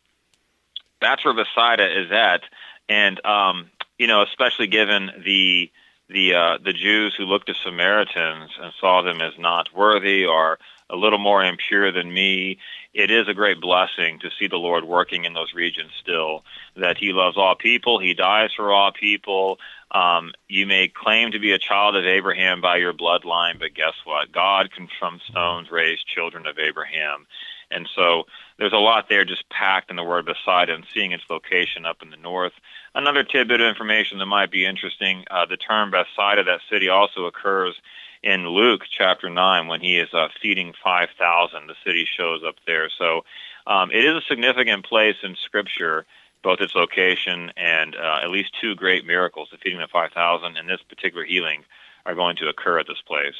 That's 1.01 1.25
where 1.25 1.33
Bethsaida 1.33 2.01
is 2.01 2.11
at, 2.11 2.41
and 2.87 3.23
um, 3.25 3.71
you 3.97 4.07
know, 4.07 4.21
especially 4.21 4.67
given 4.67 5.09
the 5.25 5.71
the 6.07 6.35
uh, 6.35 6.57
the 6.63 6.73
Jews 6.73 7.15
who 7.17 7.25
looked 7.25 7.49
at 7.49 7.55
Samaritans 7.63 8.51
and 8.61 8.73
saw 8.79 9.01
them 9.01 9.21
as 9.21 9.33
not 9.39 9.73
worthy 9.75 10.25
or 10.25 10.59
a 10.89 10.95
little 10.95 11.19
more 11.19 11.43
impure 11.43 11.91
than 11.91 12.13
me. 12.13 12.59
It 12.93 13.09
is 13.09 13.27
a 13.27 13.33
great 13.33 13.61
blessing 13.61 14.19
to 14.19 14.29
see 14.37 14.47
the 14.47 14.57
Lord 14.57 14.83
working 14.83 15.23
in 15.23 15.33
those 15.33 15.53
regions 15.53 15.91
still. 16.01 16.43
That 16.75 16.97
He 16.97 17.13
loves 17.13 17.37
all 17.37 17.55
people, 17.55 17.99
He 17.99 18.13
dies 18.13 18.49
for 18.55 18.71
all 18.71 18.91
people. 18.91 19.59
Um, 19.91 20.31
you 20.47 20.65
may 20.65 20.87
claim 20.87 21.31
to 21.31 21.39
be 21.39 21.51
a 21.51 21.59
child 21.59 21.95
of 21.95 22.05
Abraham 22.05 22.61
by 22.61 22.77
your 22.77 22.93
bloodline, 22.93 23.59
but 23.59 23.73
guess 23.73 23.93
what? 24.05 24.31
God 24.31 24.71
can 24.71 24.87
from 24.99 25.19
stones 25.29 25.69
raise 25.69 25.99
children 26.03 26.45
of 26.47 26.57
Abraham. 26.59 27.27
And 27.71 27.89
so 27.95 28.23
there's 28.57 28.73
a 28.73 28.77
lot 28.77 29.07
there 29.09 29.25
just 29.25 29.49
packed 29.49 29.89
in 29.89 29.95
the 29.95 30.03
word 30.03 30.25
Bethsaida 30.25 30.73
and 30.73 30.85
seeing 30.93 31.13
its 31.13 31.23
location 31.29 31.85
up 31.85 32.01
in 32.01 32.09
the 32.09 32.17
north. 32.17 32.53
Another 32.93 33.23
tidbit 33.23 33.61
of 33.61 33.67
information 33.67 34.19
that 34.19 34.25
might 34.25 34.51
be 34.51 34.65
interesting, 34.65 35.23
uh, 35.31 35.45
the 35.45 35.57
term 35.57 35.91
Bethsaida, 35.91 36.43
that 36.43 36.59
city 36.69 36.89
also 36.89 37.25
occurs 37.25 37.75
in 38.23 38.47
Luke 38.47 38.81
chapter 38.95 39.29
9 39.29 39.67
when 39.67 39.81
he 39.81 39.97
is 39.97 40.13
uh, 40.13 40.27
feeding 40.41 40.73
5,000. 40.83 41.67
The 41.67 41.75
city 41.85 42.07
shows 42.17 42.41
up 42.47 42.55
there. 42.67 42.89
So 42.97 43.21
um, 43.67 43.91
it 43.91 44.05
is 44.05 44.15
a 44.15 44.21
significant 44.27 44.85
place 44.85 45.15
in 45.23 45.35
Scripture, 45.43 46.05
both 46.43 46.59
its 46.61 46.75
location 46.75 47.51
and 47.57 47.95
uh, 47.95 48.19
at 48.23 48.29
least 48.29 48.51
two 48.59 48.75
great 48.75 49.05
miracles, 49.05 49.49
the 49.51 49.57
feeding 49.57 49.81
of 49.81 49.89
5,000 49.89 50.57
and 50.57 50.69
this 50.69 50.81
particular 50.87 51.25
healing 51.25 51.63
are 52.05 52.15
going 52.15 52.35
to 52.35 52.47
occur 52.47 52.79
at 52.79 52.87
this 52.87 53.01
place. 53.05 53.35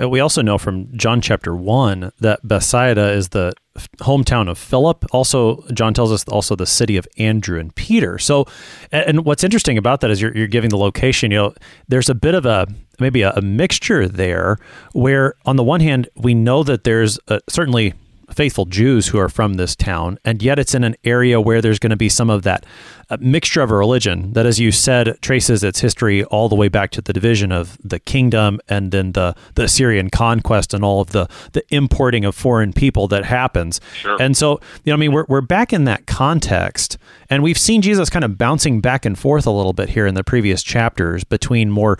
Uh, 0.00 0.08
we 0.08 0.20
also 0.20 0.42
know 0.42 0.58
from 0.58 0.94
John 0.96 1.20
chapter 1.20 1.54
1 1.54 2.12
that 2.20 2.46
Bethsaida 2.46 3.12
is 3.12 3.30
the 3.30 3.54
hometown 3.98 4.48
of 4.48 4.58
Philip. 4.58 5.06
Also, 5.12 5.66
John 5.72 5.94
tells 5.94 6.12
us 6.12 6.24
also 6.24 6.56
the 6.56 6.66
city 6.66 6.96
of 6.96 7.06
Andrew 7.16 7.58
and 7.58 7.74
Peter. 7.74 8.18
So, 8.18 8.46
and 8.92 9.24
what's 9.24 9.44
interesting 9.44 9.78
about 9.78 10.00
that 10.02 10.10
is 10.10 10.20
you're, 10.20 10.36
you're 10.36 10.48
giving 10.48 10.70
the 10.70 10.76
location, 10.76 11.30
you 11.30 11.38
know, 11.38 11.54
there's 11.88 12.08
a 12.08 12.14
bit 12.14 12.34
of 12.34 12.44
a, 12.44 12.66
maybe 13.00 13.22
a, 13.22 13.32
a 13.32 13.42
mixture 13.42 14.08
there 14.08 14.58
where 14.92 15.34
on 15.44 15.56
the 15.56 15.64
one 15.64 15.80
hand, 15.80 16.08
we 16.14 16.34
know 16.34 16.62
that 16.62 16.84
there's 16.84 17.18
a, 17.28 17.40
certainly 17.48 17.94
faithful 18.30 18.66
Jews 18.66 19.08
who 19.08 19.18
are 19.18 19.28
from 19.28 19.54
this 19.54 19.74
town, 19.74 20.18
and 20.24 20.42
yet 20.42 20.58
it's 20.58 20.74
in 20.74 20.84
an 20.84 20.96
area 21.04 21.40
where 21.40 21.60
there's 21.60 21.78
going 21.78 21.90
to 21.90 21.96
be 21.96 22.08
some 22.08 22.30
of 22.30 22.42
that 22.42 22.66
uh, 23.10 23.16
mixture 23.20 23.62
of 23.62 23.70
a 23.70 23.74
religion 23.74 24.32
that, 24.34 24.44
as 24.44 24.60
you 24.60 24.70
said, 24.70 25.16
traces 25.22 25.64
its 25.64 25.80
history 25.80 26.24
all 26.24 26.48
the 26.48 26.54
way 26.54 26.68
back 26.68 26.90
to 26.90 27.00
the 27.00 27.12
division 27.12 27.50
of 27.50 27.78
the 27.82 27.98
kingdom 27.98 28.60
and 28.68 28.92
then 28.92 29.12
the, 29.12 29.34
the 29.54 29.64
Assyrian 29.64 30.10
conquest 30.10 30.74
and 30.74 30.84
all 30.84 31.00
of 31.00 31.10
the, 31.10 31.26
the 31.52 31.64
importing 31.74 32.24
of 32.24 32.34
foreign 32.34 32.72
people 32.72 33.08
that 33.08 33.24
happens. 33.24 33.80
Sure. 33.94 34.20
And 34.20 34.36
so, 34.36 34.60
you 34.84 34.92
know, 34.92 34.94
I 34.94 34.98
mean, 34.98 35.12
we're, 35.12 35.24
we're 35.28 35.40
back 35.40 35.72
in 35.72 35.84
that 35.84 36.06
context, 36.06 36.98
and 37.30 37.42
we've 37.42 37.58
seen 37.58 37.80
Jesus 37.80 38.10
kind 38.10 38.24
of 38.24 38.36
bouncing 38.36 38.80
back 38.80 39.06
and 39.06 39.18
forth 39.18 39.46
a 39.46 39.50
little 39.50 39.72
bit 39.72 39.90
here 39.90 40.06
in 40.06 40.14
the 40.14 40.24
previous 40.24 40.62
chapters 40.62 41.24
between 41.24 41.70
more 41.70 41.98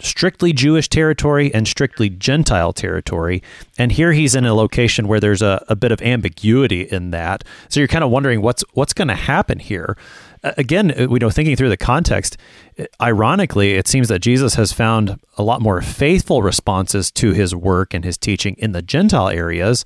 strictly 0.00 0.52
Jewish 0.52 0.88
territory 0.88 1.52
and 1.52 1.66
strictly 1.66 2.08
Gentile 2.08 2.72
territory. 2.72 3.42
And 3.76 3.92
here 3.92 4.12
he's 4.12 4.34
in 4.34 4.44
a 4.44 4.54
location 4.54 5.08
where 5.08 5.20
there's 5.20 5.42
a, 5.42 5.64
a 5.68 5.76
bit 5.76 5.92
of 5.92 6.00
ambiguity 6.02 6.82
in 6.82 7.10
that. 7.10 7.44
So 7.68 7.80
you're 7.80 7.88
kind 7.88 8.04
of 8.04 8.10
wondering 8.10 8.42
what's 8.42 8.64
what's 8.74 8.92
going 8.92 9.08
to 9.08 9.14
happen 9.14 9.58
here. 9.58 9.96
again, 10.42 10.92
uh, 10.92 11.08
you 11.10 11.18
know, 11.18 11.30
thinking 11.30 11.56
through 11.56 11.68
the 11.68 11.76
context, 11.76 12.36
uh, 12.78 12.84
ironically, 13.00 13.74
it 13.74 13.88
seems 13.88 14.08
that 14.08 14.20
Jesus 14.20 14.54
has 14.54 14.72
found 14.72 15.18
a 15.36 15.42
lot 15.42 15.60
more 15.60 15.80
faithful 15.82 16.42
responses 16.42 17.10
to 17.12 17.32
his 17.32 17.54
work 17.54 17.94
and 17.94 18.04
his 18.04 18.16
teaching 18.16 18.54
in 18.58 18.72
the 18.72 18.82
Gentile 18.82 19.28
areas 19.28 19.84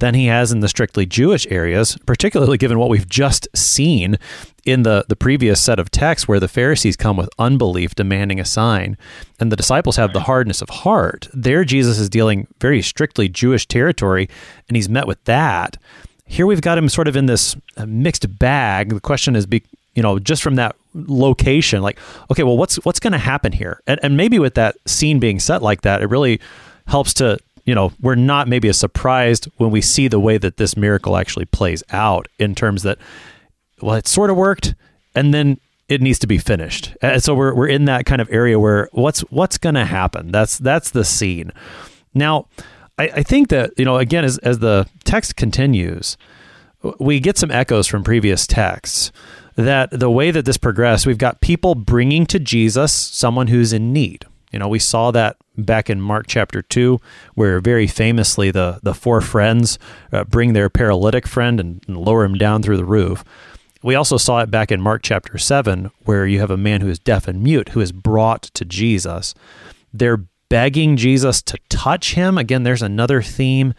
than 0.00 0.14
he 0.14 0.26
has 0.26 0.50
in 0.50 0.60
the 0.60 0.68
strictly 0.68 1.06
Jewish 1.06 1.46
areas, 1.50 1.96
particularly 2.06 2.58
given 2.58 2.78
what 2.78 2.90
we've 2.90 3.08
just 3.08 3.46
seen 3.54 4.18
in 4.64 4.82
the, 4.82 5.04
the 5.08 5.16
previous 5.16 5.60
set 5.60 5.78
of 5.78 5.90
texts 5.90 6.26
where 6.26 6.40
the 6.40 6.48
Pharisees 6.48 6.96
come 6.96 7.16
with 7.16 7.30
unbelief 7.38 7.94
demanding 7.94 8.40
a 8.40 8.44
sign 8.44 8.96
and 9.38 9.52
the 9.52 9.56
disciples 9.56 9.96
have 9.96 10.12
the 10.12 10.20
hardness 10.20 10.60
of 10.60 10.68
heart. 10.68 11.28
There, 11.32 11.64
Jesus 11.64 11.98
is 11.98 12.08
dealing 12.08 12.46
very 12.60 12.82
strictly 12.82 13.28
Jewish 13.28 13.66
territory 13.66 14.28
and 14.68 14.76
he's 14.76 14.88
met 14.88 15.06
with 15.06 15.22
that. 15.24 15.76
Here 16.26 16.46
we've 16.46 16.60
got 16.60 16.78
him 16.78 16.88
sort 16.88 17.08
of 17.08 17.16
in 17.16 17.26
this 17.26 17.56
uh, 17.76 17.86
mixed 17.86 18.38
bag. 18.38 18.90
The 18.90 19.00
question 19.00 19.36
is, 19.36 19.46
be, 19.46 19.62
you 19.94 20.02
know, 20.02 20.18
just 20.18 20.42
from 20.42 20.54
that 20.56 20.76
location, 20.94 21.82
like, 21.82 21.98
okay, 22.30 22.44
well, 22.44 22.56
what's 22.56 22.76
what's 22.84 23.00
going 23.00 23.12
to 23.12 23.18
happen 23.18 23.50
here? 23.50 23.82
And, 23.86 23.98
and 24.02 24.16
maybe 24.16 24.38
with 24.38 24.54
that 24.54 24.76
scene 24.86 25.18
being 25.18 25.40
set 25.40 25.60
like 25.60 25.82
that, 25.82 26.02
it 26.02 26.06
really 26.06 26.40
helps 26.86 27.14
to 27.14 27.38
you 27.70 27.76
know, 27.76 27.92
we're 28.00 28.16
not 28.16 28.48
maybe 28.48 28.68
as 28.68 28.76
surprised 28.78 29.44
when 29.58 29.70
we 29.70 29.80
see 29.80 30.08
the 30.08 30.18
way 30.18 30.38
that 30.38 30.56
this 30.56 30.76
miracle 30.76 31.16
actually 31.16 31.44
plays 31.44 31.84
out 31.92 32.26
in 32.36 32.56
terms 32.56 32.82
that, 32.82 32.98
well, 33.80 33.94
it 33.94 34.08
sort 34.08 34.28
of 34.28 34.36
worked 34.36 34.74
and 35.14 35.32
then 35.32 35.56
it 35.88 36.02
needs 36.02 36.18
to 36.18 36.26
be 36.26 36.36
finished. 36.36 36.96
And 37.00 37.22
so 37.22 37.32
we're, 37.32 37.54
we're 37.54 37.68
in 37.68 37.84
that 37.84 38.06
kind 38.06 38.20
of 38.20 38.28
area 38.28 38.58
where 38.58 38.88
what's, 38.90 39.20
what's 39.30 39.56
going 39.56 39.76
to 39.76 39.84
happen? 39.84 40.32
That's, 40.32 40.58
that's 40.58 40.90
the 40.90 41.04
scene. 41.04 41.52
Now, 42.12 42.48
I, 42.98 43.04
I 43.04 43.22
think 43.22 43.50
that, 43.50 43.70
you 43.76 43.84
know, 43.84 43.98
again, 43.98 44.24
as, 44.24 44.38
as 44.38 44.58
the 44.58 44.88
text 45.04 45.36
continues, 45.36 46.16
we 46.98 47.20
get 47.20 47.38
some 47.38 47.52
echoes 47.52 47.86
from 47.86 48.02
previous 48.02 48.48
texts 48.48 49.12
that 49.54 49.92
the 49.92 50.10
way 50.10 50.32
that 50.32 50.44
this 50.44 50.58
progressed, 50.58 51.06
we've 51.06 51.18
got 51.18 51.40
people 51.40 51.76
bringing 51.76 52.26
to 52.26 52.40
Jesus 52.40 52.92
someone 52.92 53.46
who's 53.46 53.72
in 53.72 53.92
need. 53.92 54.24
You 54.50 54.58
know, 54.58 54.68
we 54.68 54.78
saw 54.78 55.10
that 55.12 55.36
back 55.56 55.90
in 55.90 56.00
Mark 56.00 56.26
chapter 56.26 56.62
2, 56.62 57.00
where 57.34 57.60
very 57.60 57.86
famously 57.86 58.50
the, 58.50 58.80
the 58.82 58.94
four 58.94 59.20
friends 59.20 59.78
uh, 60.12 60.24
bring 60.24 60.52
their 60.52 60.68
paralytic 60.68 61.26
friend 61.26 61.60
and, 61.60 61.84
and 61.86 61.96
lower 61.96 62.24
him 62.24 62.34
down 62.34 62.62
through 62.62 62.76
the 62.76 62.84
roof. 62.84 63.24
We 63.82 63.94
also 63.94 64.16
saw 64.16 64.40
it 64.40 64.50
back 64.50 64.70
in 64.70 64.80
Mark 64.80 65.02
chapter 65.02 65.38
7, 65.38 65.90
where 66.04 66.26
you 66.26 66.40
have 66.40 66.50
a 66.50 66.56
man 66.56 66.80
who 66.80 66.88
is 66.88 66.98
deaf 66.98 67.26
and 67.26 67.42
mute 67.42 67.70
who 67.70 67.80
is 67.80 67.92
brought 67.92 68.42
to 68.42 68.64
Jesus. 68.64 69.34
They're 69.92 70.24
begging 70.50 70.96
Jesus 70.96 71.40
to 71.42 71.56
touch 71.70 72.14
him. 72.14 72.36
Again, 72.36 72.64
there's 72.64 72.82
another 72.82 73.22
theme. 73.22 73.72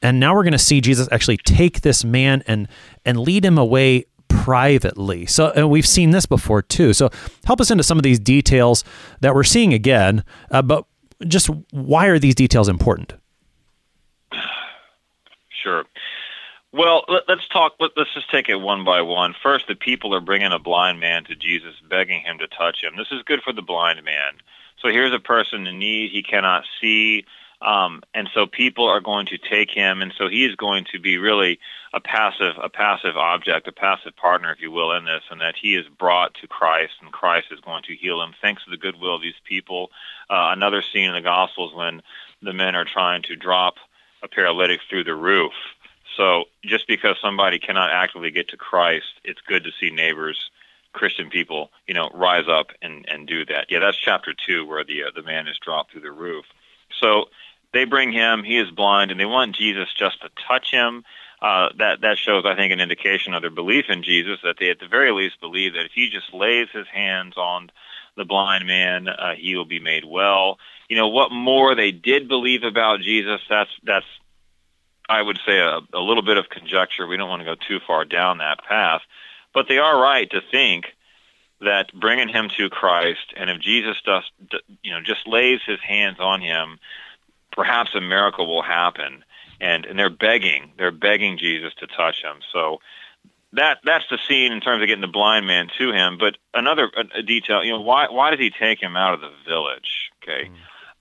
And 0.00 0.18
now 0.18 0.34
we're 0.34 0.44
going 0.44 0.52
to 0.52 0.58
see 0.58 0.80
Jesus 0.80 1.08
actually 1.12 1.36
take 1.36 1.82
this 1.82 2.04
man 2.04 2.42
and 2.46 2.66
and 3.04 3.20
lead 3.20 3.44
him 3.44 3.58
away 3.58 4.06
privately. 4.40 5.26
So 5.26 5.50
and 5.50 5.70
we've 5.70 5.86
seen 5.86 6.10
this 6.10 6.26
before 6.26 6.62
too. 6.62 6.92
So 6.92 7.10
help 7.44 7.60
us 7.60 7.70
into 7.70 7.84
some 7.84 7.98
of 7.98 8.02
these 8.02 8.18
details 8.18 8.84
that 9.20 9.34
we're 9.34 9.44
seeing 9.44 9.72
again, 9.72 10.24
uh, 10.50 10.62
but 10.62 10.84
just 11.26 11.48
why 11.70 12.06
are 12.06 12.18
these 12.18 12.34
details 12.34 12.68
important? 12.68 13.14
Sure. 15.62 15.84
Well, 16.72 17.04
let, 17.08 17.28
us 17.28 17.46
talk. 17.52 17.74
Let, 17.78 17.90
us 17.98 18.08
just 18.14 18.30
take 18.30 18.48
it 18.48 18.56
one 18.56 18.82
by 18.84 19.02
one. 19.02 19.34
First, 19.42 19.68
the 19.68 19.74
people 19.74 20.14
are 20.14 20.20
bringing 20.20 20.52
a 20.52 20.58
blind 20.58 21.00
man 21.00 21.24
to 21.24 21.36
Jesus, 21.36 21.74
begging 21.88 22.22
him 22.22 22.38
to 22.38 22.48
touch 22.48 22.82
him. 22.82 22.94
This 22.96 23.08
is 23.12 23.22
good 23.24 23.42
for 23.42 23.52
the 23.52 23.62
blind 23.62 24.02
man. 24.04 24.32
So 24.80 24.88
here's 24.88 25.12
a 25.12 25.20
person 25.20 25.66
in 25.66 25.78
need. 25.78 26.10
He 26.10 26.22
cannot 26.22 26.64
see. 26.80 27.26
Um, 27.62 28.02
and 28.12 28.28
so 28.34 28.46
people 28.46 28.86
are 28.88 29.00
going 29.00 29.26
to 29.26 29.38
take 29.38 29.70
him, 29.70 30.02
and 30.02 30.12
so 30.18 30.28
he 30.28 30.44
is 30.44 30.56
going 30.56 30.84
to 30.92 30.98
be 30.98 31.16
really 31.16 31.60
a 31.94 32.00
passive, 32.00 32.54
a 32.60 32.68
passive 32.68 33.16
object, 33.16 33.68
a 33.68 33.72
passive 33.72 34.16
partner, 34.16 34.50
if 34.50 34.60
you 34.60 34.72
will, 34.72 34.92
in 34.92 35.04
this, 35.04 35.22
and 35.30 35.40
that 35.40 35.54
he 35.60 35.76
is 35.76 35.86
brought 35.86 36.34
to 36.34 36.48
Christ, 36.48 36.94
and 37.00 37.12
Christ 37.12 37.48
is 37.52 37.60
going 37.60 37.84
to 37.84 37.94
heal 37.94 38.20
him 38.20 38.34
thanks 38.40 38.64
to 38.64 38.70
the 38.70 38.76
goodwill 38.76 39.14
of 39.14 39.22
these 39.22 39.40
people. 39.44 39.90
Uh, 40.28 40.50
another 40.50 40.82
scene 40.82 41.08
in 41.08 41.14
the 41.14 41.20
Gospels 41.20 41.72
when 41.74 42.02
the 42.40 42.52
men 42.52 42.74
are 42.74 42.84
trying 42.84 43.22
to 43.22 43.36
drop 43.36 43.74
a 44.22 44.28
paralytic 44.28 44.80
through 44.88 45.04
the 45.04 45.14
roof. 45.14 45.52
So 46.16 46.44
just 46.64 46.86
because 46.86 47.16
somebody 47.22 47.58
cannot 47.58 47.90
actively 47.90 48.30
get 48.30 48.48
to 48.48 48.56
Christ, 48.56 49.06
it's 49.24 49.40
good 49.46 49.64
to 49.64 49.70
see 49.80 49.90
neighbors, 49.90 50.50
Christian 50.92 51.30
people, 51.30 51.70
you 51.86 51.94
know, 51.94 52.10
rise 52.12 52.48
up 52.48 52.68
and, 52.82 53.06
and 53.08 53.26
do 53.26 53.44
that. 53.46 53.66
Yeah, 53.70 53.78
that's 53.78 53.96
chapter 53.96 54.34
two 54.34 54.66
where 54.66 54.84
the 54.84 55.04
uh, 55.04 55.10
the 55.14 55.22
man 55.22 55.48
is 55.48 55.58
dropped 55.58 55.92
through 55.92 56.02
the 56.02 56.12
roof. 56.12 56.44
So 57.00 57.26
they 57.72 57.84
bring 57.84 58.12
him. 58.12 58.44
He 58.44 58.58
is 58.58 58.70
blind, 58.70 59.10
and 59.10 59.18
they 59.18 59.24
want 59.24 59.56
Jesus 59.56 59.88
just 59.92 60.20
to 60.22 60.28
touch 60.48 60.70
him. 60.70 61.04
Uh, 61.40 61.70
that 61.78 62.02
that 62.02 62.18
shows, 62.18 62.44
I 62.46 62.54
think, 62.54 62.72
an 62.72 62.80
indication 62.80 63.34
of 63.34 63.42
their 63.42 63.50
belief 63.50 63.86
in 63.88 64.02
Jesus. 64.02 64.38
That 64.44 64.56
they, 64.60 64.70
at 64.70 64.78
the 64.78 64.86
very 64.86 65.10
least, 65.10 65.40
believe 65.40 65.74
that 65.74 65.86
if 65.86 65.92
he 65.92 66.08
just 66.08 66.32
lays 66.32 66.68
his 66.72 66.86
hands 66.86 67.36
on 67.36 67.70
the 68.16 68.24
blind 68.24 68.66
man, 68.66 69.08
uh, 69.08 69.34
he 69.34 69.56
will 69.56 69.64
be 69.64 69.80
made 69.80 70.04
well. 70.04 70.58
You 70.88 70.96
know, 70.96 71.08
what 71.08 71.32
more 71.32 71.74
they 71.74 71.90
did 71.90 72.28
believe 72.28 72.62
about 72.62 73.00
Jesus, 73.00 73.40
that's, 73.48 73.70
that's 73.82 74.06
I 75.08 75.22
would 75.22 75.38
say, 75.46 75.58
a, 75.58 75.80
a 75.94 76.00
little 76.00 76.22
bit 76.22 76.36
of 76.36 76.48
conjecture. 76.48 77.06
We 77.06 77.16
don't 77.16 77.28
want 77.28 77.40
to 77.40 77.46
go 77.46 77.54
too 77.54 77.80
far 77.86 78.04
down 78.04 78.38
that 78.38 78.62
path. 78.68 79.00
But 79.54 79.66
they 79.68 79.78
are 79.78 80.00
right 80.00 80.30
to 80.30 80.40
think 80.50 80.86
that 81.60 81.92
bringing 81.94 82.28
him 82.28 82.50
to 82.56 82.68
Christ, 82.68 83.32
and 83.36 83.48
if 83.48 83.60
Jesus 83.60 83.96
does, 84.04 84.24
you 84.82 84.92
know, 84.92 85.00
just 85.00 85.26
lays 85.26 85.60
his 85.66 85.80
hands 85.80 86.18
on 86.20 86.40
him, 86.40 86.78
perhaps 87.52 87.94
a 87.94 88.00
miracle 88.00 88.46
will 88.46 88.62
happen. 88.62 89.24
And 89.60 89.86
and 89.86 89.98
they're 89.98 90.10
begging, 90.10 90.72
they're 90.76 90.90
begging 90.90 91.38
Jesus 91.38 91.72
to 91.78 91.86
touch 91.86 92.22
him. 92.22 92.38
So 92.52 92.80
that 93.52 93.78
that's 93.84 94.04
the 94.10 94.18
scene 94.28 94.52
in 94.52 94.60
terms 94.60 94.82
of 94.82 94.88
getting 94.88 95.02
the 95.02 95.06
blind 95.06 95.46
man 95.46 95.68
to 95.78 95.92
him. 95.92 96.18
But 96.18 96.36
another 96.54 96.90
a, 96.96 97.18
a 97.18 97.22
detail, 97.22 97.62
you 97.62 97.72
know, 97.72 97.80
why 97.80 98.06
why 98.10 98.30
did 98.30 98.40
he 98.40 98.50
take 98.50 98.82
him 98.82 98.96
out 98.96 99.14
of 99.14 99.20
the 99.20 99.30
village? 99.46 100.10
Okay. 100.22 100.48
Mm. 100.48 100.54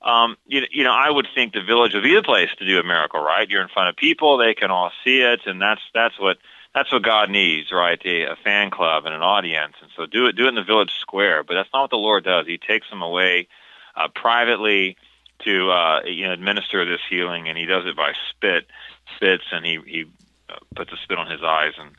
Um, 0.03 0.38
you, 0.48 0.63
you 0.72 0.84
know, 0.84 0.93
I 0.93 1.12
would 1.12 1.27
think 1.36 1.53
the 1.53 1.62
village 1.62 1.93
would 1.93 2.03
be 2.03 2.15
the 2.15 2.24
place 2.24 2.50
to 2.58 2.65
do 2.65 2.79
a 2.79 2.84
miracle, 2.84 3.22
right? 3.22 3.48
You're 3.48 3.62
in 3.62 3.70
front 3.70 3.89
of 3.89 3.96
people; 3.96 4.38
they 4.38 4.53
can 4.53 4.72
all 4.72 4.91
see 5.03 5.22
it, 5.22 5.41
and 5.46 5.62
that's 5.62 5.81
that's 5.93 6.20
what 6.20 6.38
that's 6.74 6.91
what 6.91 7.03
God 7.03 7.29
needs, 7.29 7.72
right? 7.72 8.01
A, 8.05 8.24
a 8.24 8.36
fan 8.43 8.72
club 8.72 9.05
and 9.05 9.13
an 9.13 9.22
audience, 9.22 9.75
and 9.81 9.91
so 9.96 10.05
do 10.05 10.27
it 10.27 10.36
do 10.36 10.46
it 10.46 10.50
in 10.50 10.55
the 10.55 10.63
village 10.63 10.93
square. 11.00 11.43
But 11.43 11.53
that's 11.53 11.70
not 11.74 11.81
what 11.81 11.89
the 11.91 11.98
Lord 11.98 12.24
does. 12.24 12.48
He 12.48 12.58
takes 12.58 12.89
them 12.89 13.01
away 13.01 13.48
uh, 13.96 14.08
privately 14.13 14.98
to 15.44 15.72
uh, 15.72 16.02
you 16.06 16.26
know 16.26 16.34
administer 16.34 16.86
this 16.86 17.02
healing, 17.10 17.48
and 17.48 17.58
He 17.58 17.66
does 17.66 17.86
it 17.86 17.96
by 17.96 18.14
spit, 18.30 18.68
spits, 19.16 19.46
and 19.52 19.66
He 19.66 19.80
He 19.86 20.06
uh, 20.50 20.56
puts 20.76 20.92
a 20.92 20.98
spit 20.98 21.18
on 21.18 21.30
His 21.30 21.44
eyes 21.44 21.74
and 21.80 21.92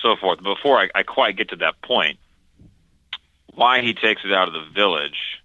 so 0.00 0.16
forth. 0.16 0.42
Before 0.42 0.80
I, 0.80 0.88
I 0.94 1.02
quite 1.02 1.36
get 1.36 1.50
to 1.50 1.56
that 1.56 1.80
point, 1.82 2.18
why 3.54 3.82
He 3.82 3.94
takes 3.94 4.24
it 4.24 4.32
out 4.32 4.48
of 4.48 4.54
the 4.54 4.70
village 4.74 5.42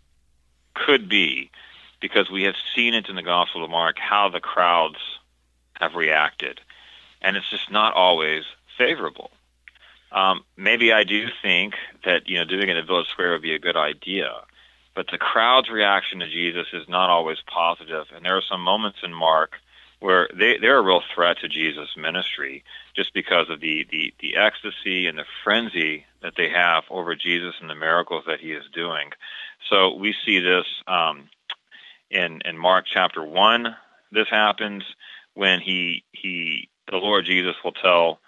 could 0.73 1.09
be 1.09 1.51
because 1.99 2.29
we 2.29 2.43
have 2.43 2.55
seen 2.75 2.93
it 2.93 3.09
in 3.09 3.15
the 3.15 3.23
Gospel 3.23 3.63
of 3.63 3.69
Mark 3.69 3.97
how 3.99 4.29
the 4.29 4.39
crowds 4.39 4.99
have 5.73 5.95
reacted, 5.95 6.59
and 7.21 7.35
it's 7.37 7.49
just 7.49 7.71
not 7.71 7.93
always 7.93 8.43
favorable. 8.77 9.31
Um, 10.11 10.43
maybe 10.57 10.91
I 10.91 11.03
do 11.03 11.27
think 11.41 11.75
that 12.05 12.27
you 12.27 12.37
know 12.37 12.45
doing 12.45 12.69
it 12.69 12.71
in 12.71 12.77
a 12.77 12.83
village 12.83 13.07
square 13.09 13.33
would 13.33 13.41
be 13.41 13.53
a 13.53 13.59
good 13.59 13.75
idea, 13.75 14.31
but 14.99 15.07
the 15.11 15.17
crowd's 15.17 15.69
reaction 15.69 16.19
to 16.19 16.27
Jesus 16.27 16.67
is 16.73 16.89
not 16.89 17.09
always 17.09 17.37
positive, 17.47 18.07
and 18.13 18.25
there 18.25 18.35
are 18.35 18.41
some 18.41 18.59
moments 18.59 18.97
in 19.01 19.13
Mark 19.13 19.53
where 20.01 20.27
they, 20.37 20.57
they're 20.57 20.79
a 20.79 20.85
real 20.85 21.01
threat 21.15 21.37
to 21.39 21.47
Jesus' 21.47 21.95
ministry 21.95 22.65
just 22.97 23.13
because 23.13 23.49
of 23.49 23.61
the, 23.61 23.87
the, 23.89 24.13
the 24.19 24.35
ecstasy 24.35 25.07
and 25.07 25.17
the 25.17 25.23
frenzy 25.41 26.05
that 26.21 26.33
they 26.35 26.49
have 26.49 26.83
over 26.89 27.15
Jesus 27.15 27.55
and 27.61 27.69
the 27.69 27.75
miracles 27.75 28.25
that 28.27 28.41
he 28.41 28.51
is 28.51 28.65
doing. 28.73 29.11
So 29.69 29.95
we 29.95 30.13
see 30.25 30.41
this 30.41 30.65
um, 30.85 31.29
in 32.11 32.41
in 32.43 32.57
Mark 32.57 32.83
chapter 32.85 33.23
one. 33.23 33.77
This 34.11 34.27
happens 34.29 34.83
when 35.33 35.61
he 35.61 36.03
he 36.11 36.67
the 36.91 36.97
Lord 36.97 37.23
Jesus 37.23 37.55
will 37.63 37.71
tell. 37.71 38.19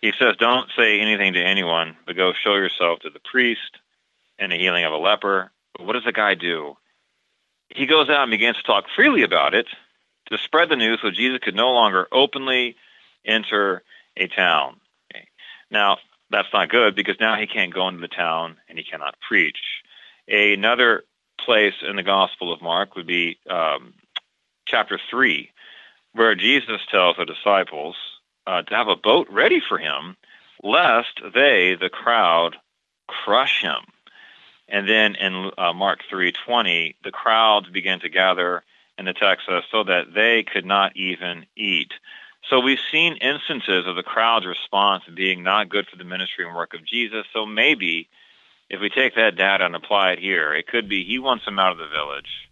He 0.00 0.12
says, 0.16 0.36
"Don't 0.38 0.70
say 0.78 1.00
anything 1.00 1.32
to 1.32 1.42
anyone, 1.42 1.96
but 2.06 2.16
go 2.16 2.32
show 2.32 2.54
yourself 2.54 3.00
to 3.00 3.10
the 3.10 3.18
priest." 3.18 3.78
And 4.38 4.52
the 4.52 4.56
healing 4.56 4.86
of 4.86 4.92
a 4.92 4.96
leper. 4.96 5.50
What 5.80 5.94
does 5.94 6.04
the 6.04 6.12
guy 6.12 6.34
do? 6.34 6.76
He 7.68 7.86
goes 7.86 8.08
out 8.08 8.22
and 8.22 8.30
begins 8.30 8.56
to 8.56 8.62
talk 8.62 8.86
freely 8.94 9.22
about 9.22 9.54
it 9.54 9.66
to 10.30 10.38
spread 10.38 10.68
the 10.68 10.76
news 10.76 11.00
so 11.02 11.10
Jesus 11.10 11.40
could 11.42 11.54
no 11.54 11.72
longer 11.72 12.06
openly 12.12 12.76
enter 13.24 13.82
a 14.16 14.26
town. 14.28 14.80
Okay. 15.12 15.26
Now, 15.70 15.98
that's 16.30 16.48
not 16.52 16.68
good 16.68 16.94
because 16.94 17.16
now 17.20 17.36
he 17.36 17.46
can't 17.46 17.74
go 17.74 17.88
into 17.88 18.00
the 18.00 18.08
town 18.08 18.56
and 18.68 18.78
he 18.78 18.84
cannot 18.84 19.16
preach. 19.26 19.58
Another 20.28 21.04
place 21.44 21.74
in 21.88 21.96
the 21.96 22.02
Gospel 22.02 22.52
of 22.52 22.62
Mark 22.62 22.94
would 22.94 23.06
be 23.06 23.38
um, 23.48 23.94
chapter 24.66 25.00
3, 25.10 25.50
where 26.12 26.34
Jesus 26.34 26.80
tells 26.90 27.16
the 27.16 27.24
disciples 27.24 27.96
uh, 28.46 28.62
to 28.62 28.74
have 28.74 28.88
a 28.88 28.96
boat 28.96 29.26
ready 29.30 29.60
for 29.66 29.78
him, 29.78 30.16
lest 30.62 31.20
they, 31.34 31.76
the 31.80 31.88
crowd, 31.88 32.56
crush 33.08 33.62
him. 33.62 33.86
And 34.70 34.88
then 34.88 35.16
in 35.16 35.50
uh, 35.58 35.72
Mark 35.72 36.00
3:20, 36.10 36.94
the 37.02 37.10
crowds 37.10 37.68
began 37.68 38.00
to 38.00 38.08
gather 38.08 38.62
in 38.96 39.06
the 39.06 39.12
text 39.14 39.46
says, 39.46 39.64
so 39.70 39.82
that 39.84 40.14
they 40.14 40.42
could 40.42 40.66
not 40.66 40.96
even 40.96 41.46
eat. 41.56 41.90
So 42.48 42.60
we've 42.60 42.78
seen 42.92 43.16
instances 43.16 43.86
of 43.86 43.96
the 43.96 44.02
crowd's 44.02 44.46
response 44.46 45.04
being 45.14 45.42
not 45.42 45.68
good 45.68 45.86
for 45.88 45.96
the 45.96 46.04
ministry 46.04 46.46
and 46.46 46.54
work 46.54 46.74
of 46.74 46.84
Jesus. 46.84 47.24
So 47.32 47.46
maybe 47.46 48.08
if 48.68 48.80
we 48.80 48.90
take 48.90 49.14
that 49.16 49.36
data 49.36 49.64
and 49.64 49.74
apply 49.74 50.12
it 50.12 50.18
here, 50.18 50.54
it 50.54 50.66
could 50.66 50.88
be 50.88 51.04
he 51.04 51.18
wants 51.18 51.44
them 51.44 51.58
out 51.58 51.72
of 51.72 51.78
the 51.78 51.88
village 51.88 52.48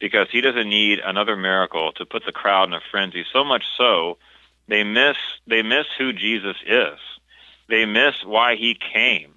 because 0.00 0.28
he 0.30 0.40
doesn't 0.40 0.68
need 0.68 1.00
another 1.00 1.36
miracle 1.36 1.92
to 1.92 2.06
put 2.06 2.24
the 2.24 2.32
crowd 2.32 2.68
in 2.68 2.74
a 2.74 2.80
frenzy. 2.90 3.24
So 3.32 3.44
much 3.44 3.64
so, 3.76 4.18
they 4.68 4.84
miss 4.84 5.16
they 5.46 5.62
miss 5.62 5.86
who 5.98 6.12
Jesus 6.12 6.56
is. 6.66 6.98
They 7.68 7.84
miss 7.84 8.14
why 8.24 8.56
he 8.56 8.74
came. 8.74 9.33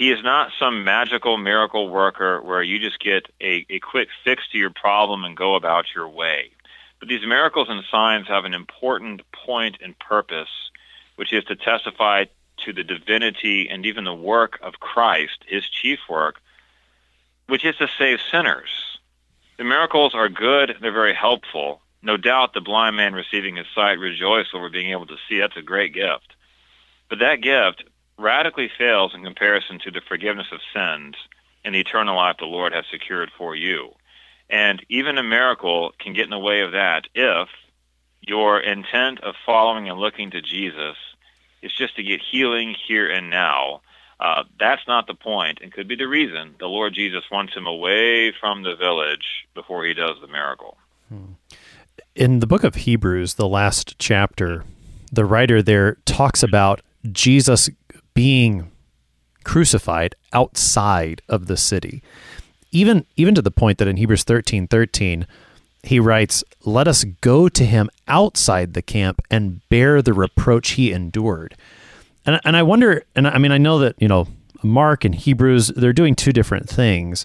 He 0.00 0.10
is 0.10 0.24
not 0.24 0.52
some 0.58 0.82
magical 0.82 1.36
miracle 1.36 1.90
worker 1.90 2.40
where 2.40 2.62
you 2.62 2.78
just 2.78 3.00
get 3.00 3.26
a, 3.38 3.66
a 3.68 3.80
quick 3.80 4.08
fix 4.24 4.48
to 4.48 4.56
your 4.56 4.70
problem 4.70 5.24
and 5.24 5.36
go 5.36 5.56
about 5.56 5.94
your 5.94 6.08
way. 6.08 6.52
But 7.00 7.10
these 7.10 7.26
miracles 7.26 7.68
and 7.68 7.84
signs 7.90 8.26
have 8.26 8.46
an 8.46 8.54
important 8.54 9.20
point 9.30 9.76
and 9.82 9.94
purpose, 9.98 10.48
which 11.16 11.34
is 11.34 11.44
to 11.44 11.54
testify 11.54 12.24
to 12.64 12.72
the 12.72 12.82
divinity 12.82 13.68
and 13.68 13.84
even 13.84 14.04
the 14.04 14.14
work 14.14 14.58
of 14.62 14.80
Christ, 14.80 15.44
his 15.46 15.68
chief 15.68 15.98
work, 16.08 16.40
which 17.48 17.66
is 17.66 17.76
to 17.76 17.86
save 17.98 18.20
sinners. 18.30 18.70
The 19.58 19.64
miracles 19.64 20.14
are 20.14 20.30
good, 20.30 20.78
they're 20.80 20.92
very 20.92 21.14
helpful. 21.14 21.82
No 22.00 22.16
doubt 22.16 22.54
the 22.54 22.62
blind 22.62 22.96
man 22.96 23.12
receiving 23.12 23.56
his 23.56 23.66
sight 23.74 23.98
rejoiced 23.98 24.54
over 24.54 24.70
being 24.70 24.92
able 24.92 25.08
to 25.08 25.18
see. 25.28 25.40
That's 25.40 25.58
a 25.58 25.62
great 25.62 25.92
gift. 25.92 26.36
But 27.10 27.18
that 27.18 27.42
gift 27.42 27.84
radically 28.20 28.70
fails 28.78 29.14
in 29.14 29.24
comparison 29.24 29.78
to 29.80 29.90
the 29.90 30.02
forgiveness 30.06 30.48
of 30.52 30.60
sins 30.74 31.16
and 31.64 31.74
the 31.74 31.80
eternal 31.80 32.16
life 32.16 32.36
the 32.38 32.44
Lord 32.44 32.72
has 32.72 32.84
secured 32.90 33.30
for 33.36 33.54
you. 33.54 33.90
And 34.48 34.84
even 34.88 35.18
a 35.18 35.22
miracle 35.22 35.92
can 35.98 36.12
get 36.12 36.24
in 36.24 36.30
the 36.30 36.38
way 36.38 36.60
of 36.60 36.72
that 36.72 37.06
if 37.14 37.48
your 38.20 38.60
intent 38.60 39.20
of 39.20 39.34
following 39.46 39.88
and 39.88 39.98
looking 39.98 40.30
to 40.32 40.42
Jesus 40.42 40.96
is 41.62 41.72
just 41.72 41.96
to 41.96 42.02
get 42.02 42.20
healing 42.20 42.74
here 42.86 43.10
and 43.10 43.30
now. 43.30 43.82
Uh, 44.18 44.44
that's 44.58 44.86
not 44.86 45.06
the 45.06 45.14
point, 45.14 45.60
and 45.62 45.72
could 45.72 45.88
be 45.88 45.96
the 45.96 46.06
reason 46.06 46.54
the 46.58 46.66
Lord 46.66 46.92
Jesus 46.92 47.24
wants 47.30 47.54
him 47.54 47.66
away 47.66 48.32
from 48.38 48.62
the 48.62 48.76
village 48.76 49.46
before 49.54 49.84
he 49.84 49.94
does 49.94 50.16
the 50.20 50.26
miracle. 50.26 50.76
Hmm. 51.08 51.32
In 52.14 52.40
the 52.40 52.46
book 52.46 52.62
of 52.62 52.74
Hebrews, 52.74 53.34
the 53.34 53.48
last 53.48 53.98
chapter, 53.98 54.64
the 55.10 55.24
writer 55.24 55.62
there 55.62 55.96
talks 56.04 56.42
about 56.42 56.82
Jesus 57.10 57.70
being 58.14 58.70
crucified 59.44 60.14
outside 60.32 61.22
of 61.28 61.46
the 61.46 61.56
city. 61.56 62.02
Even 62.72 63.04
even 63.16 63.34
to 63.34 63.42
the 63.42 63.50
point 63.50 63.78
that 63.78 63.88
in 63.88 63.96
Hebrews 63.96 64.24
13, 64.24 64.68
13, 64.68 65.26
he 65.82 65.98
writes, 65.98 66.44
Let 66.64 66.86
us 66.86 67.04
go 67.04 67.48
to 67.48 67.64
him 67.64 67.90
outside 68.06 68.74
the 68.74 68.82
camp 68.82 69.22
and 69.30 69.66
bear 69.68 70.02
the 70.02 70.12
reproach 70.12 70.72
he 70.72 70.92
endured. 70.92 71.56
And, 72.26 72.40
and 72.44 72.56
I 72.56 72.62
wonder, 72.62 73.02
and 73.16 73.26
I 73.26 73.38
mean, 73.38 73.50
I 73.50 73.58
know 73.58 73.78
that, 73.78 74.00
you 74.00 74.08
know, 74.08 74.28
Mark 74.62 75.04
and 75.04 75.14
Hebrews, 75.14 75.68
they're 75.68 75.92
doing 75.92 76.14
two 76.14 76.32
different 76.32 76.68
things. 76.68 77.24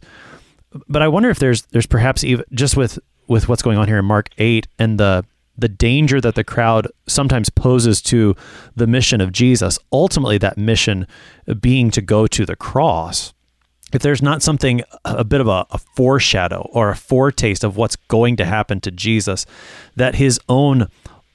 But 0.88 1.02
I 1.02 1.08
wonder 1.08 1.30
if 1.30 1.40
there's 1.40 1.64
there's 1.64 1.86
perhaps 1.86 2.24
even 2.24 2.46
just 2.52 2.76
with 2.76 3.00
with 3.28 3.48
what's 3.50 3.62
going 3.62 3.78
on 3.78 3.88
here 3.88 3.98
in 3.98 4.06
Mark 4.06 4.30
8 4.38 4.68
and 4.78 5.00
the 5.00 5.26
the 5.58 5.70
danger 5.70 6.20
that 6.22 6.36
the 6.36 6.44
crowd 6.44 6.88
sometimes 7.08 7.50
poses 7.50 8.02
to 8.04 8.36
the 8.76 8.88
mission 8.88 9.22
of 9.22 9.32
Jesus, 9.32 9.80
ultimately 9.92 10.38
that 10.38 10.58
mission 10.58 11.08
being 11.60 11.92
to 11.92 12.02
go 12.02 12.28
to 12.28 12.46
the 12.46 12.56
cross 12.56 13.34
if 13.94 14.02
there's 14.02 14.22
not 14.22 14.42
something 14.42 14.82
a 15.06 15.24
bit 15.24 15.40
of 15.40 15.48
a, 15.48 15.66
a, 15.72 15.78
foreshadow 15.78 16.70
or 16.74 16.90
a 16.90 16.96
foretaste 16.96 17.64
of 17.64 17.78
what's 17.78 17.96
going 17.96 18.36
to 18.36 18.46
happen 18.46 18.82
to 18.82 18.92
Jesus, 18.92 19.46
that 19.96 20.16
his 20.16 20.40
own 20.50 20.90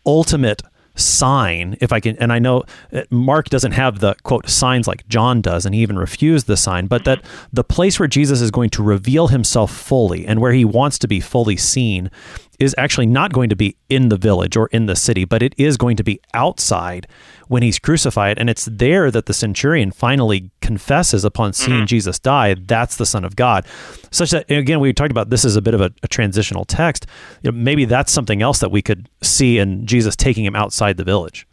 ultimate 0.04 0.62
sign, 0.94 1.76
if 1.80 1.92
I 1.92 2.00
can, 2.00 2.16
and 2.18 2.32
I 2.32 2.38
know 2.38 2.64
uh, 2.92 3.02
Mark 3.10 3.48
doesn't 3.48 3.72
have 3.72 4.00
the 4.00 4.14
quote 4.24 4.48
signs 4.48 4.86
like 4.86 5.08
John 5.08 5.40
does, 5.40 5.64
and 5.64 5.74
he 5.74 5.80
even 5.80 5.98
refused 5.98 6.46
the 6.46 6.56
sign, 6.56 6.86
but 6.86 7.04
that 7.04 7.24
the 7.52 7.64
place 7.64 7.98
where 7.98 8.08
Jesus 8.08 8.40
is 8.40 8.50
going 8.50 8.70
to 8.70 8.82
reveal 8.82 9.28
himself 9.28 9.74
fully 9.74 10.26
and 10.26 10.40
where 10.40 10.52
he 10.52 10.64
wants 10.64 10.98
to 10.98 11.08
be 11.08 11.20
fully 11.20 11.56
seen 11.56 12.10
is 12.60 12.74
actually 12.78 13.06
not 13.06 13.32
going 13.32 13.48
to 13.48 13.56
be 13.56 13.74
in 13.88 14.10
the 14.10 14.16
village 14.16 14.56
or 14.56 14.66
in 14.68 14.86
the 14.86 14.94
city, 14.94 15.24
but 15.24 15.42
it 15.42 15.54
is 15.56 15.76
going 15.76 15.96
to 15.96 16.04
be 16.04 16.20
outside 16.34 17.08
when 17.48 17.62
he's 17.62 17.78
crucified. 17.78 18.38
And 18.38 18.50
it's 18.50 18.66
there 18.66 19.10
that 19.10 19.26
the 19.26 19.34
centurion 19.34 19.90
finally 19.90 20.50
confesses 20.60 21.24
upon 21.24 21.54
seeing 21.54 21.78
mm-hmm. 21.78 21.86
Jesus 21.86 22.18
die, 22.18 22.54
that's 22.54 22.96
the 22.96 23.06
Son 23.06 23.24
of 23.24 23.34
God. 23.34 23.66
Such 24.10 24.30
that, 24.30 24.50
again, 24.50 24.78
we 24.78 24.92
talked 24.92 25.10
about 25.10 25.30
this 25.30 25.44
is 25.44 25.56
a 25.56 25.62
bit 25.62 25.74
of 25.74 25.80
a, 25.80 25.90
a 26.02 26.08
transitional 26.08 26.64
text. 26.66 27.06
You 27.42 27.50
know, 27.50 27.56
maybe 27.56 27.86
that's 27.86 28.12
something 28.12 28.42
else 28.42 28.58
that 28.60 28.70
we 28.70 28.82
could 28.82 29.08
see 29.22 29.58
in 29.58 29.86
Jesus 29.86 30.14
taking 30.14 30.44
him 30.44 30.54
outside 30.54 30.98
the 30.98 31.04
village. 31.04 31.46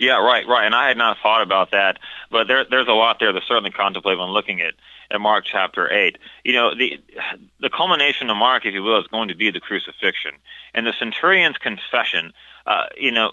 Yeah, 0.00 0.22
right, 0.24 0.46
right. 0.48 0.64
And 0.64 0.74
I 0.74 0.88
had 0.88 0.96
not 0.96 1.18
thought 1.22 1.42
about 1.42 1.72
that, 1.72 1.98
but 2.30 2.48
there, 2.48 2.64
there's 2.68 2.88
a 2.88 2.92
lot 2.92 3.18
there 3.20 3.32
to 3.32 3.40
certainly 3.46 3.70
contemplate 3.70 4.18
when 4.18 4.28
looking 4.28 4.62
at 4.62 4.74
at 5.10 5.20
Mark 5.20 5.44
chapter 5.44 5.92
8. 5.92 6.18
You 6.44 6.52
know, 6.52 6.74
the 6.74 7.00
the 7.60 7.70
culmination 7.70 8.30
of 8.30 8.36
Mark, 8.36 8.66
if 8.66 8.74
you 8.74 8.82
will, 8.82 9.00
is 9.00 9.06
going 9.08 9.28
to 9.28 9.34
be 9.34 9.50
the 9.50 9.60
crucifixion. 9.60 10.32
And 10.74 10.86
the 10.86 10.92
centurion's 10.98 11.56
confession, 11.58 12.32
uh, 12.66 12.86
you 12.96 13.10
know, 13.10 13.32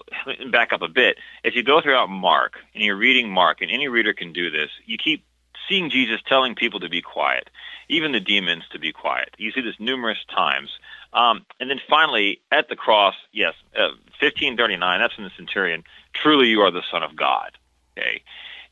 back 0.50 0.72
up 0.72 0.82
a 0.82 0.88
bit. 0.88 1.18
If 1.42 1.54
you 1.54 1.62
go 1.62 1.80
throughout 1.80 2.08
Mark 2.08 2.54
and 2.74 2.82
you're 2.82 2.96
reading 2.96 3.30
Mark, 3.30 3.60
and 3.60 3.70
any 3.70 3.88
reader 3.88 4.12
can 4.12 4.32
do 4.32 4.50
this, 4.50 4.70
you 4.86 4.98
keep 4.98 5.24
seeing 5.68 5.90
Jesus 5.90 6.20
telling 6.26 6.54
people 6.54 6.80
to 6.80 6.88
be 6.88 7.00
quiet, 7.00 7.50
even 7.88 8.12
the 8.12 8.20
demons 8.20 8.64
to 8.72 8.78
be 8.78 8.92
quiet. 8.92 9.30
You 9.38 9.50
see 9.52 9.60
this 9.60 9.76
numerous 9.78 10.18
times. 10.34 10.70
Um, 11.12 11.46
and 11.60 11.70
then 11.70 11.80
finally, 11.88 12.40
at 12.50 12.68
the 12.68 12.76
cross, 12.76 13.14
yes, 13.32 13.54
uh, 13.76 13.94
1539, 14.20 15.00
that's 15.00 15.14
in 15.16 15.24
the 15.24 15.30
centurion, 15.36 15.84
truly 16.12 16.48
you 16.48 16.60
are 16.60 16.70
the 16.70 16.82
Son 16.90 17.02
of 17.02 17.14
God. 17.14 17.52
Okay. 17.96 18.22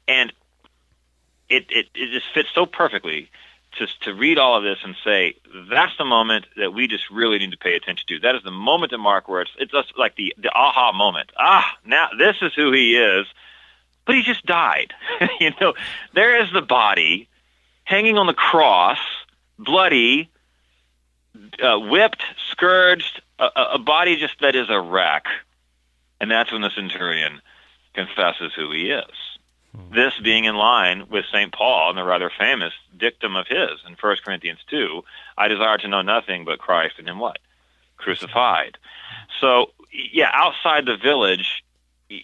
And 0.09 0.33
it, 1.53 1.67
it, 1.71 1.87
it 1.95 2.11
just 2.13 2.27
fits 2.33 2.49
so 2.55 2.67
perfectly 2.67 3.31
to, 3.79 3.87
to 4.03 4.15
read 4.15 4.39
all 4.39 4.57
of 4.57 4.63
this 4.63 4.79
and 4.85 4.95
say, 5.05 5.37
that's 5.71 5.97
the 5.99 6.05
moment 6.05 6.47
that 6.57 6.73
we 6.73 6.89
just 6.89 7.11
really 7.11 7.39
need 7.39 7.53
to 7.53 7.59
pay 7.59 7.75
attention 7.75 8.07
to. 8.09 8.19
That 8.21 8.35
is 8.35 8.43
the 8.43 8.51
moment 8.51 8.93
in 8.93 9.01
Mark 9.01 9.29
where 9.29 9.43
it's, 9.43 9.51
it's 9.59 9.73
just 9.73 9.97
like 9.97 10.17
the, 10.17 10.35
the 10.39 10.51
aha 10.51 10.93
moment. 10.93 11.31
Ah, 11.39 11.77
now 11.85 12.09
this 12.19 12.37
is 12.43 12.53
who 12.55 12.73
he 12.73 12.97
is, 12.97 13.27
but 14.07 14.15
he 14.15 14.23
just 14.23 14.45
died. 14.45 14.93
you 15.41 15.53
know, 15.61 15.75
there 16.15 16.43
is 16.43 16.53
the 16.53 16.63
body 16.63 17.29
hanging 17.85 18.19
on 18.19 18.27
the 18.27 18.35
cross, 18.35 18.99
bloody, 19.59 20.31
uh, 21.63 21.79
whipped, 21.79 22.23
scourged, 22.51 23.23
a, 23.39 23.49
a 23.75 23.79
body 23.79 24.17
just 24.17 24.41
that 24.41 24.55
is 24.55 24.69
a 24.69 24.81
wreck. 24.81 25.27
And 26.21 26.31
that's 26.31 26.53
when 26.53 26.63
the 26.63 26.71
centurion 26.71 27.41
confesses 27.95 28.53
who 28.55 28.71
he 28.71 28.91
is. 28.91 29.32
Hmm. 29.75 29.95
This 29.95 30.15
being 30.23 30.45
in 30.45 30.55
line 30.57 31.09
with 31.11 31.25
St. 31.33 31.53
Paul 31.53 31.91
and 31.91 31.99
the 31.99 32.05
rather 32.05 32.31
famous 32.39 32.73
dictum 32.97 33.37
of 33.37 33.47
his 33.47 33.81
in 33.87 33.97
1 34.01 34.17
Corinthians 34.25 34.61
2 34.69 35.03
I 35.37 35.49
desire 35.49 35.79
to 35.79 35.89
know 35.89 36.03
nothing 36.03 36.45
but 36.45 36.59
Christ 36.59 36.95
and 36.99 37.09
Him 37.09 37.19
what? 37.19 37.39
Crucified. 37.97 38.79
So, 39.41 39.71
yeah, 40.13 40.31
outside 40.33 40.87
the 40.87 40.97
village, 40.97 41.65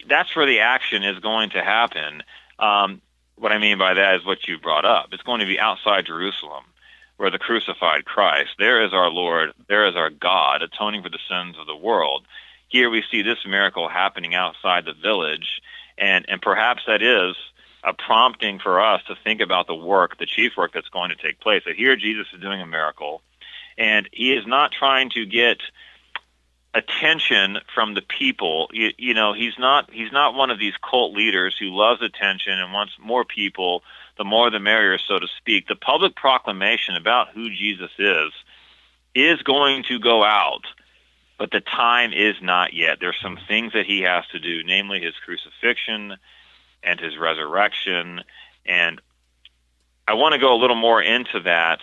that's 0.07 0.35
where 0.35 0.45
the 0.45 0.59
action 0.59 1.03
is 1.03 1.19
going 1.19 1.51
to 1.51 1.63
happen. 1.63 2.23
Um, 2.59 3.01
what 3.35 3.51
I 3.51 3.57
mean 3.57 3.77
by 3.77 3.93
that 3.93 4.15
is 4.15 4.25
what 4.25 4.47
you 4.47 4.59
brought 4.59 4.85
up. 4.85 5.09
It's 5.11 5.23
going 5.23 5.39
to 5.39 5.45
be 5.45 5.59
outside 5.59 6.05
Jerusalem 6.05 6.65
where 7.19 7.29
the 7.29 7.37
crucified 7.37 8.05
Christ, 8.05 8.51
there 8.59 8.81
is 8.81 8.93
our 8.93 9.09
Lord, 9.09 9.51
there 9.67 9.85
is 9.87 9.95
our 9.97 10.09
God 10.09 10.61
atoning 10.61 11.03
for 11.03 11.09
the 11.09 11.19
sins 11.29 11.57
of 11.59 11.67
the 11.67 11.75
world. 11.75 12.25
Here 12.69 12.89
we 12.89 13.03
see 13.11 13.23
this 13.23 13.45
miracle 13.45 13.89
happening 13.89 14.35
outside 14.35 14.85
the 14.85 14.93
village, 14.93 15.61
and, 15.99 16.25
and 16.27 16.41
perhaps 16.41 16.83
that 16.87 17.01
is 17.01 17.35
a 17.83 17.93
prompting 17.93 18.59
for 18.59 18.81
us 18.81 19.01
to 19.07 19.15
think 19.23 19.41
about 19.41 19.67
the 19.67 19.75
work, 19.75 20.17
the 20.17 20.25
chief 20.25 20.57
work 20.57 20.71
that's 20.73 20.89
going 20.89 21.09
to 21.09 21.15
take 21.15 21.39
place. 21.39 21.63
So 21.65 21.73
here 21.73 21.95
Jesus 21.95 22.27
is 22.33 22.41
doing 22.41 22.61
a 22.61 22.65
miracle, 22.65 23.21
and 23.77 24.09
he 24.11 24.33
is 24.33 24.45
not 24.45 24.71
trying 24.71 25.09
to 25.11 25.25
get 25.25 25.59
attention 26.73 27.57
from 27.73 27.93
the 27.93 28.01
people. 28.01 28.69
You, 28.71 28.91
you 28.97 29.13
know, 29.13 29.33
he's 29.33 29.57
not 29.57 29.89
he's 29.91 30.11
not 30.11 30.35
one 30.35 30.51
of 30.51 30.59
these 30.59 30.73
cult 30.77 31.15
leaders 31.15 31.55
who 31.57 31.75
loves 31.75 32.01
attention 32.01 32.53
and 32.53 32.73
wants 32.73 32.93
more 32.99 33.25
people 33.25 33.83
the 34.17 34.25
more 34.25 34.49
the 34.49 34.59
merrier, 34.59 34.97
so 34.97 35.17
to 35.17 35.27
speak. 35.37 35.67
The 35.67 35.75
public 35.75 36.15
proclamation 36.15 36.95
about 36.95 37.29
who 37.33 37.49
Jesus 37.49 37.91
is 37.97 38.31
is 39.15 39.41
going 39.41 39.83
to 39.83 39.99
go 39.99 40.23
out, 40.23 40.65
but 41.39 41.51
the 41.51 41.61
time 41.61 42.11
is 42.13 42.35
not 42.41 42.73
yet. 42.73 42.97
There's 42.99 43.19
some 43.19 43.39
things 43.47 43.71
that 43.73 43.85
he 43.85 44.01
has 44.01 44.25
to 44.33 44.39
do, 44.39 44.61
namely 44.63 44.99
his 44.99 45.15
crucifixion 45.25 46.17
and 46.83 46.99
his 46.99 47.17
resurrection. 47.17 48.21
And 48.65 49.01
I 50.05 50.13
want 50.13 50.33
to 50.33 50.39
go 50.39 50.53
a 50.53 50.59
little 50.59 50.75
more 50.75 51.01
into 51.01 51.39
that, 51.45 51.79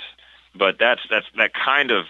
but 0.54 0.76
that's 0.78 1.00
that's 1.10 1.26
that 1.36 1.52
kind 1.54 1.90
of 1.90 2.04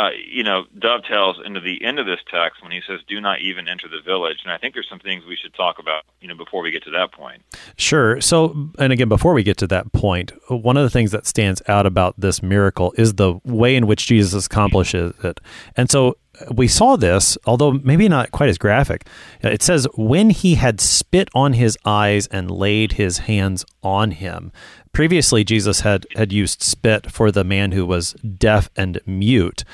uh, 0.00 0.10
you 0.26 0.42
know, 0.42 0.64
dovetails 0.78 1.36
into 1.44 1.60
the 1.60 1.84
end 1.84 1.98
of 1.98 2.06
this 2.06 2.20
text 2.30 2.62
when 2.62 2.72
he 2.72 2.80
says, 2.86 3.00
"Do 3.06 3.20
not 3.20 3.40
even 3.40 3.68
enter 3.68 3.86
the 3.86 4.00
village." 4.00 4.38
And 4.44 4.52
I 4.52 4.56
think 4.56 4.72
there's 4.72 4.88
some 4.88 5.00
things 5.00 5.24
we 5.26 5.36
should 5.36 5.52
talk 5.52 5.78
about, 5.78 6.04
you 6.20 6.28
know, 6.28 6.34
before 6.34 6.62
we 6.62 6.70
get 6.70 6.82
to 6.84 6.90
that 6.90 7.12
point. 7.12 7.42
Sure. 7.76 8.20
So, 8.20 8.70
and 8.78 8.92
again, 8.92 9.08
before 9.08 9.34
we 9.34 9.42
get 9.42 9.58
to 9.58 9.66
that 9.66 9.92
point, 9.92 10.32
one 10.48 10.76
of 10.76 10.84
the 10.84 10.90
things 10.90 11.10
that 11.10 11.26
stands 11.26 11.60
out 11.68 11.84
about 11.86 12.14
this 12.18 12.42
miracle 12.42 12.94
is 12.96 13.14
the 13.14 13.40
way 13.44 13.76
in 13.76 13.86
which 13.86 14.06
Jesus 14.06 14.46
accomplishes 14.46 15.12
it. 15.22 15.40
And 15.76 15.90
so, 15.90 16.16
we 16.50 16.68
saw 16.68 16.96
this, 16.96 17.36
although 17.46 17.72
maybe 17.72 18.08
not 18.08 18.30
quite 18.30 18.48
as 18.48 18.58
graphic. 18.58 19.06
Uh, 19.44 19.48
it 19.48 19.62
says, 19.62 19.86
when 19.96 20.30
he 20.30 20.54
had 20.54 20.80
spit 20.80 21.28
on 21.34 21.54
his 21.54 21.76
eyes 21.84 22.26
and 22.28 22.50
laid 22.50 22.92
his 22.92 23.18
hands 23.18 23.64
on 23.82 24.12
him. 24.12 24.52
Previously, 24.92 25.44
Jesus 25.44 25.80
had, 25.80 26.06
had 26.16 26.32
used 26.32 26.62
spit 26.62 27.10
for 27.10 27.30
the 27.30 27.44
man 27.44 27.72
who 27.72 27.86
was 27.86 28.12
deaf 28.14 28.68
and 28.76 29.00
mute. 29.06 29.64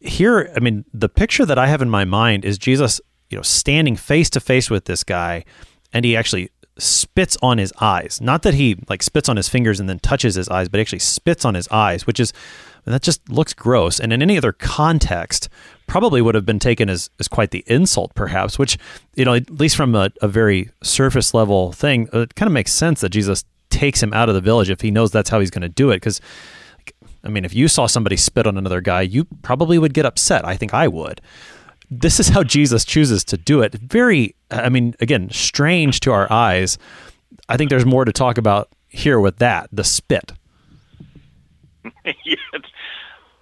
Here, 0.00 0.52
I 0.56 0.60
mean, 0.60 0.84
the 0.92 1.08
picture 1.08 1.44
that 1.46 1.58
I 1.58 1.66
have 1.66 1.82
in 1.82 1.90
my 1.90 2.04
mind 2.04 2.44
is 2.44 2.58
Jesus, 2.58 3.00
you 3.30 3.38
know, 3.38 3.42
standing 3.42 3.96
face 3.96 4.30
to 4.30 4.40
face 4.40 4.70
with 4.70 4.84
this 4.84 5.04
guy, 5.04 5.44
and 5.92 6.04
he 6.04 6.16
actually 6.16 6.50
spits 6.78 7.36
on 7.42 7.58
his 7.58 7.72
eyes. 7.80 8.20
Not 8.20 8.42
that 8.42 8.54
he 8.54 8.78
like 8.88 9.02
spits 9.02 9.28
on 9.28 9.36
his 9.36 9.48
fingers 9.48 9.78
and 9.78 9.88
then 9.88 9.98
touches 9.98 10.34
his 10.34 10.48
eyes, 10.48 10.68
but 10.68 10.80
actually 10.80 11.00
spits 11.00 11.44
on 11.44 11.54
his 11.54 11.68
eyes, 11.68 12.06
which 12.06 12.20
is 12.20 12.32
that 12.84 13.02
just 13.02 13.28
looks 13.28 13.54
gross. 13.54 14.00
And 14.00 14.12
in 14.12 14.22
any 14.22 14.36
other 14.36 14.52
context, 14.52 15.48
probably 15.86 16.20
would 16.20 16.34
have 16.34 16.46
been 16.46 16.58
taken 16.58 16.90
as, 16.90 17.10
as 17.20 17.28
quite 17.28 17.50
the 17.50 17.64
insult, 17.66 18.14
perhaps, 18.14 18.58
which, 18.58 18.78
you 19.14 19.24
know, 19.24 19.34
at 19.34 19.50
least 19.50 19.76
from 19.76 19.94
a, 19.94 20.10
a 20.20 20.28
very 20.28 20.70
surface 20.82 21.32
level 21.32 21.72
thing, 21.72 22.08
uh, 22.12 22.20
it 22.20 22.34
kind 22.34 22.48
of 22.48 22.52
makes 22.52 22.72
sense 22.72 23.00
that 23.00 23.10
Jesus 23.10 23.44
takes 23.70 24.02
him 24.02 24.12
out 24.12 24.28
of 24.28 24.34
the 24.34 24.40
village 24.40 24.68
if 24.68 24.80
he 24.80 24.90
knows 24.90 25.10
that's 25.10 25.30
how 25.30 25.38
he's 25.38 25.50
going 25.50 25.62
to 25.62 25.68
do 25.68 25.90
it. 25.90 25.96
Because, 25.96 26.20
I 27.22 27.28
mean, 27.28 27.44
if 27.44 27.54
you 27.54 27.68
saw 27.68 27.86
somebody 27.86 28.16
spit 28.16 28.46
on 28.46 28.58
another 28.58 28.80
guy, 28.80 29.02
you 29.02 29.26
probably 29.42 29.78
would 29.78 29.94
get 29.94 30.06
upset. 30.06 30.44
I 30.44 30.56
think 30.56 30.74
I 30.74 30.88
would. 30.88 31.20
This 31.90 32.18
is 32.18 32.28
how 32.28 32.42
Jesus 32.42 32.84
chooses 32.84 33.22
to 33.24 33.36
do 33.36 33.60
it. 33.60 33.74
Very, 33.74 34.34
I 34.50 34.70
mean, 34.70 34.94
again, 34.98 35.28
strange 35.30 36.00
to 36.00 36.12
our 36.12 36.30
eyes. 36.32 36.78
I 37.48 37.56
think 37.56 37.70
there's 37.70 37.86
more 37.86 38.04
to 38.04 38.12
talk 38.12 38.38
about 38.38 38.70
here 38.88 39.20
with 39.20 39.38
that 39.38 39.68
the 39.72 39.84
spit. 39.84 40.32
it's, 42.04 42.68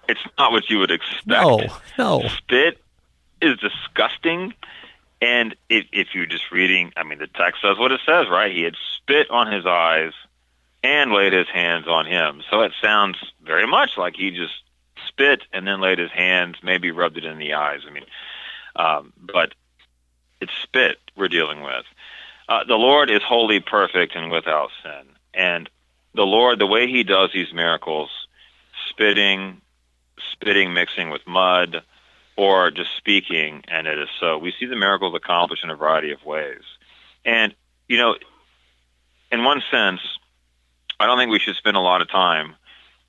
it's 0.07 0.21
not 0.37 0.51
what 0.51 0.69
you 0.69 0.79
would 0.79 0.91
expect. 0.91 1.27
No, 1.27 1.59
no. 1.97 2.27
Spit 2.37 2.77
is 3.41 3.57
disgusting. 3.57 4.53
And 5.21 5.55
if, 5.69 5.85
if 5.91 6.09
you're 6.13 6.25
just 6.25 6.51
reading, 6.51 6.91
I 6.97 7.03
mean, 7.03 7.19
the 7.19 7.27
text 7.27 7.61
says 7.61 7.77
what 7.77 7.91
it 7.91 8.01
says, 8.05 8.27
right? 8.29 8.51
He 8.51 8.63
had 8.63 8.75
spit 8.97 9.29
on 9.29 9.51
his 9.51 9.65
eyes 9.65 10.13
and 10.83 11.11
laid 11.11 11.33
his 11.33 11.47
hands 11.47 11.87
on 11.87 12.05
him. 12.05 12.41
So 12.49 12.61
it 12.61 12.71
sounds 12.81 13.17
very 13.43 13.67
much 13.67 13.97
like 13.97 14.15
he 14.15 14.31
just 14.31 14.53
spit 15.07 15.43
and 15.53 15.67
then 15.67 15.79
laid 15.79 15.99
his 15.99 16.11
hands, 16.11 16.57
maybe 16.63 16.91
rubbed 16.91 17.17
it 17.17 17.25
in 17.25 17.37
the 17.37 17.53
eyes. 17.53 17.81
I 17.87 17.91
mean, 17.91 18.05
um, 18.75 19.13
but 19.17 19.53
it's 20.39 20.53
spit 20.63 20.97
we're 21.15 21.27
dealing 21.27 21.61
with. 21.61 21.85
Uh, 22.49 22.63
the 22.63 22.75
Lord 22.75 23.09
is 23.09 23.21
wholly 23.21 23.59
perfect 23.59 24.15
and 24.15 24.31
without 24.31 24.69
sin. 24.83 25.07
And 25.33 25.69
the 26.15 26.23
Lord, 26.25 26.59
the 26.59 26.67
way 26.67 26.87
he 26.87 27.03
does 27.03 27.29
these 27.33 27.53
miracles, 27.53 28.09
spitting, 29.01 29.61
spitting 30.31 30.73
mixing 30.73 31.09
with 31.09 31.25
mud, 31.25 31.83
or 32.37 32.69
just 32.71 32.95
speaking, 32.97 33.63
and 33.67 33.87
it 33.87 33.97
is 33.97 34.09
so. 34.19 34.37
We 34.37 34.53
see 34.59 34.67
the 34.67 34.75
miracles 34.75 35.15
accomplished 35.15 35.63
in 35.63 35.69
a 35.69 35.75
variety 35.75 36.11
of 36.11 36.23
ways. 36.23 36.61
And, 37.25 37.55
you 37.87 37.97
know, 37.97 38.15
in 39.31 39.43
one 39.43 39.61
sense, 39.71 40.01
I 40.99 41.07
don't 41.07 41.17
think 41.17 41.31
we 41.31 41.39
should 41.39 41.55
spend 41.55 41.77
a 41.77 41.81
lot 41.81 42.01
of 42.01 42.09
time 42.09 42.55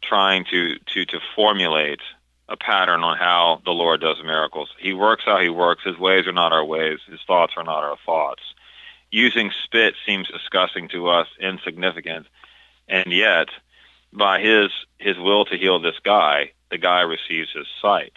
trying 0.02 0.44
to, 0.50 0.78
to, 0.78 1.04
to 1.04 1.18
formulate 1.36 2.00
a 2.48 2.56
pattern 2.56 3.02
on 3.02 3.18
how 3.18 3.60
the 3.64 3.70
Lord 3.70 4.00
does 4.00 4.16
miracles. 4.24 4.70
He 4.78 4.92
works 4.92 5.22
how 5.24 5.40
he 5.40 5.48
works. 5.48 5.82
His 5.84 5.98
ways 5.98 6.26
are 6.26 6.32
not 6.32 6.52
our 6.52 6.64
ways. 6.64 6.98
His 7.08 7.20
thoughts 7.26 7.52
are 7.56 7.64
not 7.64 7.84
our 7.84 7.96
thoughts. 8.04 8.42
Using 9.10 9.52
spit 9.64 9.94
seems 10.06 10.28
disgusting 10.28 10.88
to 10.88 11.08
us, 11.08 11.28
insignificant, 11.38 12.26
and 12.88 13.12
yet, 13.12 13.48
by 14.12 14.40
his 14.40 14.70
his 14.98 15.18
will 15.18 15.44
to 15.46 15.56
heal 15.56 15.80
this 15.80 15.98
guy, 16.04 16.52
the 16.70 16.78
guy 16.78 17.00
receives 17.00 17.50
his 17.52 17.66
sight. 17.80 18.12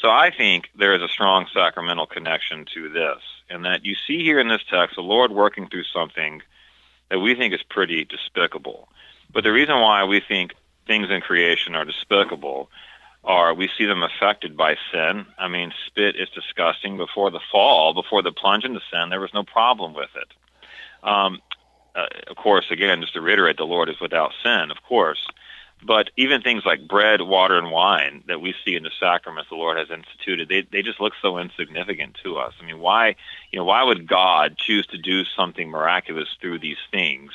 So 0.00 0.10
I 0.10 0.30
think 0.30 0.68
there 0.76 0.94
is 0.94 1.02
a 1.02 1.08
strong 1.08 1.46
sacramental 1.52 2.06
connection 2.06 2.66
to 2.74 2.88
this, 2.88 3.20
and 3.50 3.64
that 3.64 3.84
you 3.84 3.96
see 4.06 4.22
here 4.22 4.38
in 4.38 4.48
this 4.48 4.62
text 4.70 4.96
the 4.96 5.02
Lord 5.02 5.32
working 5.32 5.68
through 5.68 5.84
something 5.84 6.42
that 7.10 7.18
we 7.18 7.34
think 7.34 7.54
is 7.54 7.62
pretty 7.62 8.04
despicable. 8.04 8.88
But 9.32 9.44
the 9.44 9.52
reason 9.52 9.80
why 9.80 10.04
we 10.04 10.20
think 10.20 10.54
things 10.86 11.10
in 11.10 11.20
creation 11.20 11.74
are 11.74 11.84
despicable 11.84 12.70
are 13.24 13.52
we 13.52 13.68
see 13.76 13.84
them 13.84 14.02
affected 14.02 14.56
by 14.56 14.76
sin. 14.92 15.26
I 15.38 15.48
mean, 15.48 15.72
spit 15.86 16.16
is 16.16 16.28
disgusting. 16.30 16.96
Before 16.96 17.30
the 17.30 17.40
fall, 17.50 17.92
before 17.92 18.22
the 18.22 18.32
plunge 18.32 18.64
into 18.64 18.80
sin, 18.90 19.10
there 19.10 19.20
was 19.20 19.34
no 19.34 19.42
problem 19.42 19.92
with 19.92 20.10
it. 20.14 20.32
Um, 21.06 21.40
uh, 21.98 22.06
of 22.30 22.36
course, 22.36 22.66
again, 22.70 23.00
just 23.00 23.14
to 23.14 23.20
reiterate, 23.20 23.56
the 23.56 23.64
Lord 23.76 23.88
is 23.88 24.00
without 24.00 24.32
sin, 24.44 24.70
of 24.70 24.78
course. 24.88 25.22
But 25.80 26.10
even 26.16 26.42
things 26.42 26.64
like 26.66 26.88
bread, 26.88 27.20
water, 27.22 27.56
and 27.56 27.70
wine 27.70 28.24
that 28.26 28.40
we 28.40 28.52
see 28.64 28.74
in 28.74 28.82
the 28.82 28.90
sacraments 28.98 29.48
the 29.48 29.56
Lord 29.64 29.78
has 29.78 29.90
instituted, 29.90 30.48
they, 30.48 30.62
they 30.72 30.82
just 30.82 31.00
look 31.00 31.14
so 31.22 31.38
insignificant 31.38 32.12
to 32.24 32.30
us. 32.36 32.52
I 32.60 32.64
mean, 32.66 32.80
why, 32.80 33.14
you 33.52 33.58
know, 33.58 33.64
why 33.64 33.82
would 33.88 34.08
God 34.08 34.56
choose 34.58 34.86
to 34.88 34.98
do 34.98 35.24
something 35.36 35.68
miraculous 35.70 36.28
through 36.40 36.58
these 36.58 36.82
things 36.90 37.30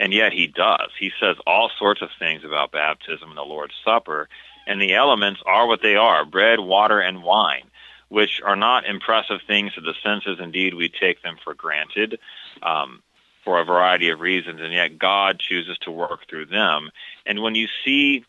And 0.00 0.14
yet 0.14 0.32
he 0.32 0.46
does. 0.46 0.90
He 0.98 1.12
says 1.20 1.36
all 1.46 1.70
sorts 1.78 2.00
of 2.00 2.08
things 2.18 2.42
about 2.42 2.72
baptism 2.72 3.28
and 3.28 3.38
the 3.38 3.42
Lord's 3.42 3.74
Supper, 3.84 4.28
and 4.66 4.80
the 4.80 4.94
elements 4.94 5.42
are 5.44 5.66
what 5.66 5.82
they 5.82 5.94
are 5.94 6.24
bread, 6.24 6.58
water, 6.58 7.00
and 7.00 7.22
wine, 7.22 7.64
which 8.08 8.40
are 8.42 8.56
not 8.56 8.86
impressive 8.86 9.40
things 9.46 9.74
to 9.74 9.82
the 9.82 9.94
senses. 10.02 10.38
Indeed, 10.40 10.74
we 10.74 10.88
take 10.88 11.22
them 11.22 11.36
for 11.44 11.52
granted 11.52 12.18
um, 12.62 13.02
for 13.44 13.60
a 13.60 13.64
variety 13.64 14.10
of 14.10 14.20
reasons, 14.20 14.60
and 14.60 14.72
yet 14.72 14.98
God 14.98 15.38
chooses 15.38 15.78
to 15.78 15.90
work 15.90 16.28
through 16.28 16.46
them. 16.46 16.90
And 17.26 17.42
when 17.42 17.54
you 17.54 17.68
see 17.84 18.24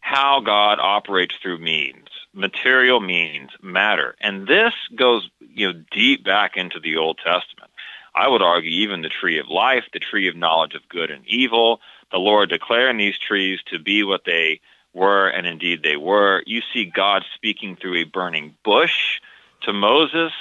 how 0.00 0.40
God 0.40 0.78
operates 0.80 1.34
through 1.40 1.58
means, 1.58 2.08
material 2.32 3.00
means, 3.00 3.50
matter, 3.62 4.16
and 4.20 4.46
this 4.46 4.74
goes 4.94 5.28
you 5.40 5.72
know 5.72 5.82
deep 5.90 6.24
back 6.24 6.56
into 6.56 6.80
the 6.80 6.96
Old 6.96 7.18
Testament. 7.18 7.70
I 8.14 8.26
would 8.28 8.42
argue 8.42 8.70
even 8.70 9.02
the 9.02 9.08
tree 9.08 9.38
of 9.38 9.48
life, 9.48 9.84
the 9.92 10.00
tree 10.00 10.28
of 10.28 10.36
knowledge 10.36 10.74
of 10.74 10.88
good 10.88 11.10
and 11.10 11.24
evil, 11.26 11.80
the 12.10 12.18
Lord 12.18 12.48
declaring 12.48 12.96
these 12.96 13.18
trees 13.18 13.60
to 13.66 13.78
be 13.78 14.02
what 14.02 14.24
they 14.24 14.60
were, 14.92 15.28
and 15.28 15.46
indeed 15.46 15.82
they 15.82 15.96
were. 15.96 16.42
You 16.46 16.62
see 16.72 16.84
God 16.84 17.24
speaking 17.34 17.76
through 17.76 17.96
a 17.96 18.04
burning 18.04 18.56
bush 18.64 19.20
to 19.62 19.72
Moses. 19.72 20.32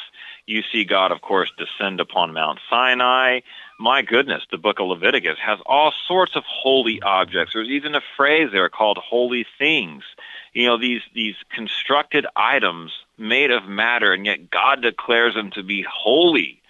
You 0.48 0.64
see 0.72 0.84
God, 0.84 1.12
of 1.12 1.22
course, 1.22 1.52
descend 1.58 2.00
upon 2.00 2.34
Mount 2.34 2.60
Sinai. 2.70 3.42
My 3.82 4.02
goodness, 4.02 4.44
the 4.52 4.58
book 4.58 4.82
of 4.82 4.88
Leviticus 4.88 5.38
has 5.42 5.58
all 5.66 5.94
sorts 6.06 6.36
of 6.36 6.44
holy 6.46 7.02
objects. 7.02 7.54
There's 7.54 7.70
even 7.70 7.96
a 7.96 8.02
phrase 8.18 8.50
there 8.52 8.68
called 8.68 8.98
holy 8.98 9.46
things. 9.58 10.04
You 10.52 10.68
know, 10.68 10.78
these, 10.78 11.02
these 11.16 11.36
constructed 11.56 12.26
items 12.36 12.92
made 13.18 13.52
of 13.52 13.70
matter, 13.70 14.12
and 14.12 14.26
yet 14.26 14.50
God 14.50 14.82
declares 14.82 15.34
them 15.34 15.52
to 15.52 15.64
be 15.64 15.86
holy. 15.90 16.62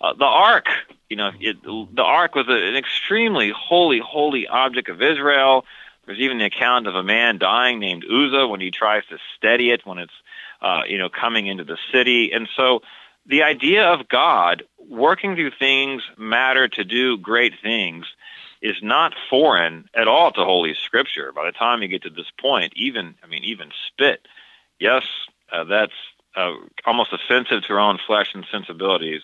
Uh, 0.00 0.14
the 0.14 0.24
ark, 0.24 0.66
you 1.08 1.16
know, 1.16 1.30
it, 1.38 1.62
the 1.62 2.02
ark 2.02 2.34
was 2.34 2.48
a, 2.48 2.68
an 2.68 2.74
extremely 2.74 3.52
holy, 3.56 4.00
holy 4.00 4.48
object 4.48 4.88
of 4.88 5.00
Israel. 5.00 5.64
There's 6.04 6.18
even 6.18 6.38
the 6.38 6.46
account 6.46 6.88
of 6.88 6.96
a 6.96 7.04
man 7.04 7.38
dying 7.38 7.78
named 7.78 8.04
Uzzah 8.04 8.48
when 8.48 8.60
he 8.60 8.72
tries 8.72 9.06
to 9.06 9.18
steady 9.36 9.70
it 9.70 9.86
when 9.86 9.98
it's, 9.98 10.12
uh, 10.60 10.82
you 10.88 10.98
know, 10.98 11.10
coming 11.10 11.46
into 11.46 11.62
the 11.62 11.78
city. 11.92 12.32
And 12.32 12.48
so 12.56 12.82
the 13.26 13.42
idea 13.42 13.84
of 13.84 14.08
God 14.08 14.62
working 14.78 15.34
through 15.34 15.52
things 15.58 16.02
matter 16.16 16.68
to 16.68 16.84
do 16.84 17.18
great 17.18 17.54
things 17.62 18.06
is 18.62 18.76
not 18.82 19.14
foreign 19.28 19.88
at 19.94 20.08
all 20.08 20.32
to 20.32 20.44
Holy 20.44 20.74
Scripture. 20.74 21.32
By 21.32 21.46
the 21.46 21.52
time 21.52 21.82
you 21.82 21.88
get 21.88 22.02
to 22.02 22.10
this 22.10 22.30
point, 22.40 22.72
even, 22.76 23.14
I 23.22 23.26
mean, 23.26 23.44
even 23.44 23.70
spit, 23.88 24.26
yes, 24.78 25.02
uh, 25.52 25.64
that's 25.64 25.92
uh, 26.36 26.54
almost 26.84 27.12
offensive 27.12 27.62
to 27.64 27.72
our 27.74 27.80
own 27.80 27.98
flesh 28.06 28.30
and 28.34 28.46
sensibilities. 28.50 29.22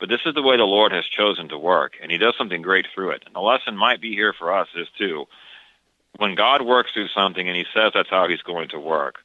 But 0.00 0.08
this 0.08 0.20
is 0.26 0.34
the 0.34 0.42
way 0.42 0.56
the 0.56 0.64
Lord 0.64 0.92
has 0.92 1.04
chosen 1.06 1.48
to 1.48 1.58
work, 1.58 1.94
and 2.02 2.10
He 2.10 2.18
does 2.18 2.34
something 2.36 2.62
great 2.62 2.86
through 2.94 3.10
it. 3.10 3.22
And 3.26 3.34
the 3.34 3.40
lesson 3.40 3.76
might 3.76 4.00
be 4.00 4.14
here 4.14 4.32
for 4.32 4.52
us 4.52 4.68
is 4.74 4.88
too 4.98 5.26
when 6.16 6.34
God 6.34 6.62
works 6.62 6.92
through 6.92 7.08
something 7.08 7.48
and 7.48 7.56
He 7.56 7.64
says 7.74 7.92
that's 7.94 8.10
how 8.10 8.28
He's 8.28 8.42
going 8.42 8.68
to 8.70 8.78
work, 8.78 9.16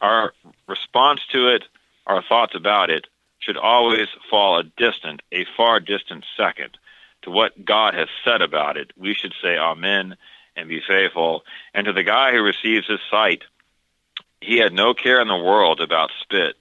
our 0.00 0.32
response 0.66 1.20
to 1.32 1.54
it, 1.54 1.64
our 2.06 2.22
thoughts 2.22 2.54
about 2.54 2.90
it, 2.90 3.06
should 3.48 3.56
always 3.56 4.08
fall 4.30 4.58
a 4.58 4.62
distant, 4.62 5.22
a 5.32 5.46
far 5.56 5.80
distant 5.80 6.24
second 6.36 6.76
to 7.22 7.30
what 7.30 7.64
God 7.64 7.94
has 7.94 8.08
said 8.24 8.42
about 8.42 8.76
it. 8.76 8.92
We 8.96 9.14
should 9.14 9.32
say 9.42 9.56
Amen 9.56 10.16
and 10.54 10.68
be 10.68 10.82
faithful. 10.86 11.44
And 11.72 11.86
to 11.86 11.92
the 11.94 12.02
guy 12.02 12.32
who 12.32 12.42
receives 12.42 12.86
his 12.86 13.00
sight, 13.10 13.44
he 14.42 14.58
had 14.58 14.74
no 14.74 14.92
care 14.92 15.20
in 15.20 15.28
the 15.28 15.36
world 15.36 15.80
about 15.80 16.10
spit. 16.20 16.56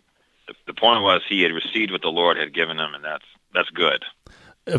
The, 0.65 0.73
point 0.73 1.03
was 1.03 1.21
he 1.27 1.41
had 1.41 1.51
received 1.51 1.91
what 1.91 2.01
the 2.01 2.07
Lord 2.07 2.37
had 2.37 2.53
given 2.53 2.79
him, 2.79 2.93
and 2.93 3.03
that's 3.03 3.25
that's 3.53 3.69
good. 3.69 4.05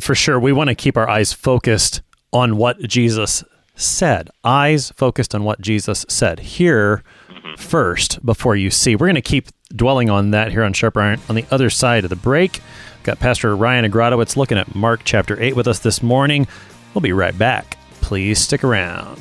For 0.00 0.14
sure, 0.14 0.40
we 0.40 0.52
want 0.52 0.68
to 0.68 0.74
keep 0.74 0.96
our 0.96 1.08
eyes 1.08 1.34
focused 1.34 2.00
on 2.32 2.56
what 2.56 2.80
Jesus 2.80 3.44
said. 3.74 4.30
Eyes 4.44 4.92
focused 4.92 5.34
on 5.34 5.44
what 5.44 5.60
Jesus 5.60 6.06
said. 6.08 6.40
Hear 6.40 7.02
mm-hmm. 7.28 7.56
first 7.56 8.24
before 8.24 8.56
you 8.56 8.70
see. 8.70 8.96
We're 8.96 9.08
going 9.08 9.14
to 9.16 9.20
keep 9.20 9.48
dwelling 9.74 10.08
on 10.10 10.30
that 10.30 10.50
here 10.50 10.64
on 10.64 10.72
Sharp 10.72 10.96
Iron. 10.96 11.20
On 11.28 11.34
the 11.34 11.46
other 11.50 11.70
side 11.70 12.04
of 12.04 12.10
the 12.10 12.16
break, 12.16 12.60
got 13.02 13.18
Pastor 13.18 13.54
Ryan 13.54 13.90
Agradowitz 13.90 14.36
looking 14.36 14.58
at 14.58 14.74
Mark 14.74 15.00
chapter 15.04 15.40
8 15.40 15.56
with 15.56 15.68
us 15.68 15.78
this 15.80 16.02
morning. 16.02 16.46
We'll 16.94 17.02
be 17.02 17.12
right 17.12 17.36
back. 17.36 17.76
Please 18.00 18.38
stick 18.38 18.64
around. 18.64 19.20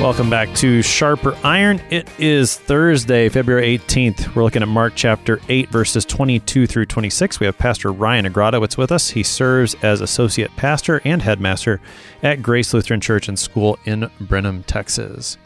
Welcome 0.00 0.30
back 0.30 0.54
to 0.54 0.80
Sharper 0.80 1.36
Iron. 1.42 1.82
It 1.90 2.08
is 2.20 2.56
Thursday, 2.56 3.28
February 3.28 3.76
18th. 3.76 4.32
We're 4.32 4.44
looking 4.44 4.62
at 4.62 4.68
Mark 4.68 4.92
chapter 4.94 5.40
8, 5.48 5.70
verses 5.70 6.04
22 6.04 6.68
through 6.68 6.86
26. 6.86 7.40
We 7.40 7.46
have 7.46 7.58
Pastor 7.58 7.90
Ryan 7.90 8.26
Agradowitz 8.26 8.78
with 8.78 8.92
us. 8.92 9.10
He 9.10 9.24
serves 9.24 9.74
as 9.82 10.00
associate 10.00 10.54
pastor 10.54 11.02
and 11.04 11.20
headmaster 11.20 11.80
at 12.22 12.42
Grace 12.42 12.72
Lutheran 12.72 13.00
Church 13.00 13.26
and 13.26 13.36
School 13.36 13.76
in 13.86 14.08
Brenham, 14.20 14.62
Texas. 14.62 15.36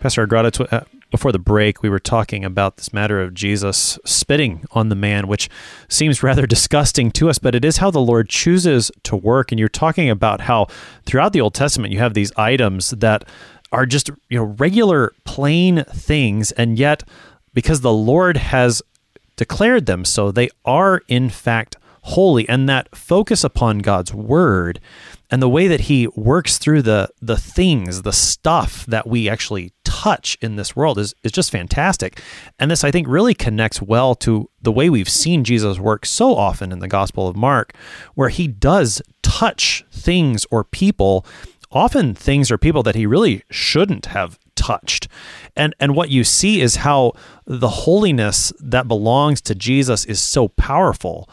Pastor 0.00 0.26
Agradowitz, 0.26 0.72
uh, 0.72 0.84
before 1.10 1.30
the 1.30 1.38
break, 1.38 1.82
we 1.82 1.90
were 1.90 1.98
talking 1.98 2.42
about 2.42 2.78
this 2.78 2.94
matter 2.94 3.20
of 3.20 3.34
Jesus 3.34 3.98
spitting 4.06 4.64
on 4.70 4.88
the 4.88 4.94
man, 4.94 5.28
which 5.28 5.50
seems 5.88 6.22
rather 6.22 6.46
disgusting 6.46 7.10
to 7.12 7.28
us, 7.28 7.38
but 7.38 7.54
it 7.54 7.66
is 7.66 7.76
how 7.76 7.90
the 7.90 8.00
Lord 8.00 8.30
chooses 8.30 8.90
to 9.02 9.14
work. 9.14 9.52
And 9.52 9.58
you're 9.58 9.68
talking 9.68 10.08
about 10.08 10.40
how 10.40 10.68
throughout 11.04 11.34
the 11.34 11.42
Old 11.42 11.52
Testament, 11.52 11.92
you 11.92 11.98
have 11.98 12.14
these 12.14 12.32
items 12.38 12.90
that 12.90 13.24
are 13.72 13.86
just 13.86 14.10
you 14.28 14.38
know 14.38 14.44
regular 14.44 15.12
plain 15.24 15.84
things 15.84 16.52
and 16.52 16.78
yet 16.78 17.02
because 17.54 17.80
the 17.80 17.92
Lord 17.92 18.36
has 18.36 18.82
declared 19.36 19.86
them 19.86 20.04
so 20.04 20.30
they 20.30 20.48
are 20.64 21.02
in 21.08 21.30
fact 21.30 21.76
holy 22.02 22.48
and 22.48 22.68
that 22.68 22.94
focus 22.96 23.44
upon 23.44 23.78
God's 23.78 24.12
word 24.12 24.80
and 25.30 25.40
the 25.40 25.48
way 25.48 25.68
that 25.68 25.82
he 25.82 26.08
works 26.08 26.58
through 26.58 26.82
the 26.82 27.08
the 27.20 27.36
things 27.36 28.02
the 28.02 28.12
stuff 28.12 28.84
that 28.86 29.06
we 29.06 29.28
actually 29.28 29.72
touch 29.84 30.38
in 30.40 30.56
this 30.56 30.74
world 30.74 30.98
is 30.98 31.14
is 31.22 31.32
just 31.32 31.50
fantastic. 31.50 32.22
And 32.58 32.70
this 32.70 32.84
I 32.84 32.90
think 32.90 33.06
really 33.06 33.34
connects 33.34 33.82
well 33.82 34.14
to 34.16 34.48
the 34.62 34.72
way 34.72 34.88
we've 34.88 35.08
seen 35.08 35.44
Jesus 35.44 35.78
work 35.78 36.06
so 36.06 36.34
often 36.34 36.72
in 36.72 36.78
the 36.78 36.88
gospel 36.88 37.28
of 37.28 37.36
Mark 37.36 37.74
where 38.14 38.30
he 38.30 38.46
does 38.46 39.02
touch 39.22 39.84
things 39.92 40.46
or 40.50 40.64
people 40.64 41.26
often 41.72 42.14
things 42.14 42.50
or 42.50 42.58
people 42.58 42.82
that 42.82 42.94
he 42.94 43.06
really 43.06 43.44
shouldn't 43.50 44.06
have 44.06 44.38
touched. 44.54 45.08
And 45.56 45.74
and 45.80 45.94
what 45.94 46.10
you 46.10 46.24
see 46.24 46.60
is 46.60 46.76
how 46.76 47.12
the 47.46 47.68
holiness 47.68 48.52
that 48.60 48.88
belongs 48.88 49.40
to 49.42 49.54
Jesus 49.54 50.04
is 50.04 50.20
so 50.20 50.48
powerful 50.48 51.28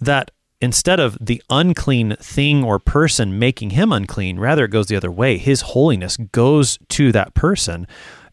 that 0.00 0.30
instead 0.60 1.00
of 1.00 1.18
the 1.20 1.42
unclean 1.50 2.16
thing 2.16 2.64
or 2.64 2.78
person 2.78 3.38
making 3.38 3.70
him 3.70 3.92
unclean, 3.92 4.38
rather 4.38 4.64
it 4.64 4.70
goes 4.70 4.86
the 4.86 4.96
other 4.96 5.10
way. 5.10 5.36
His 5.36 5.60
holiness 5.60 6.16
goes 6.16 6.78
to 6.90 7.12
that 7.12 7.34
person. 7.34 7.86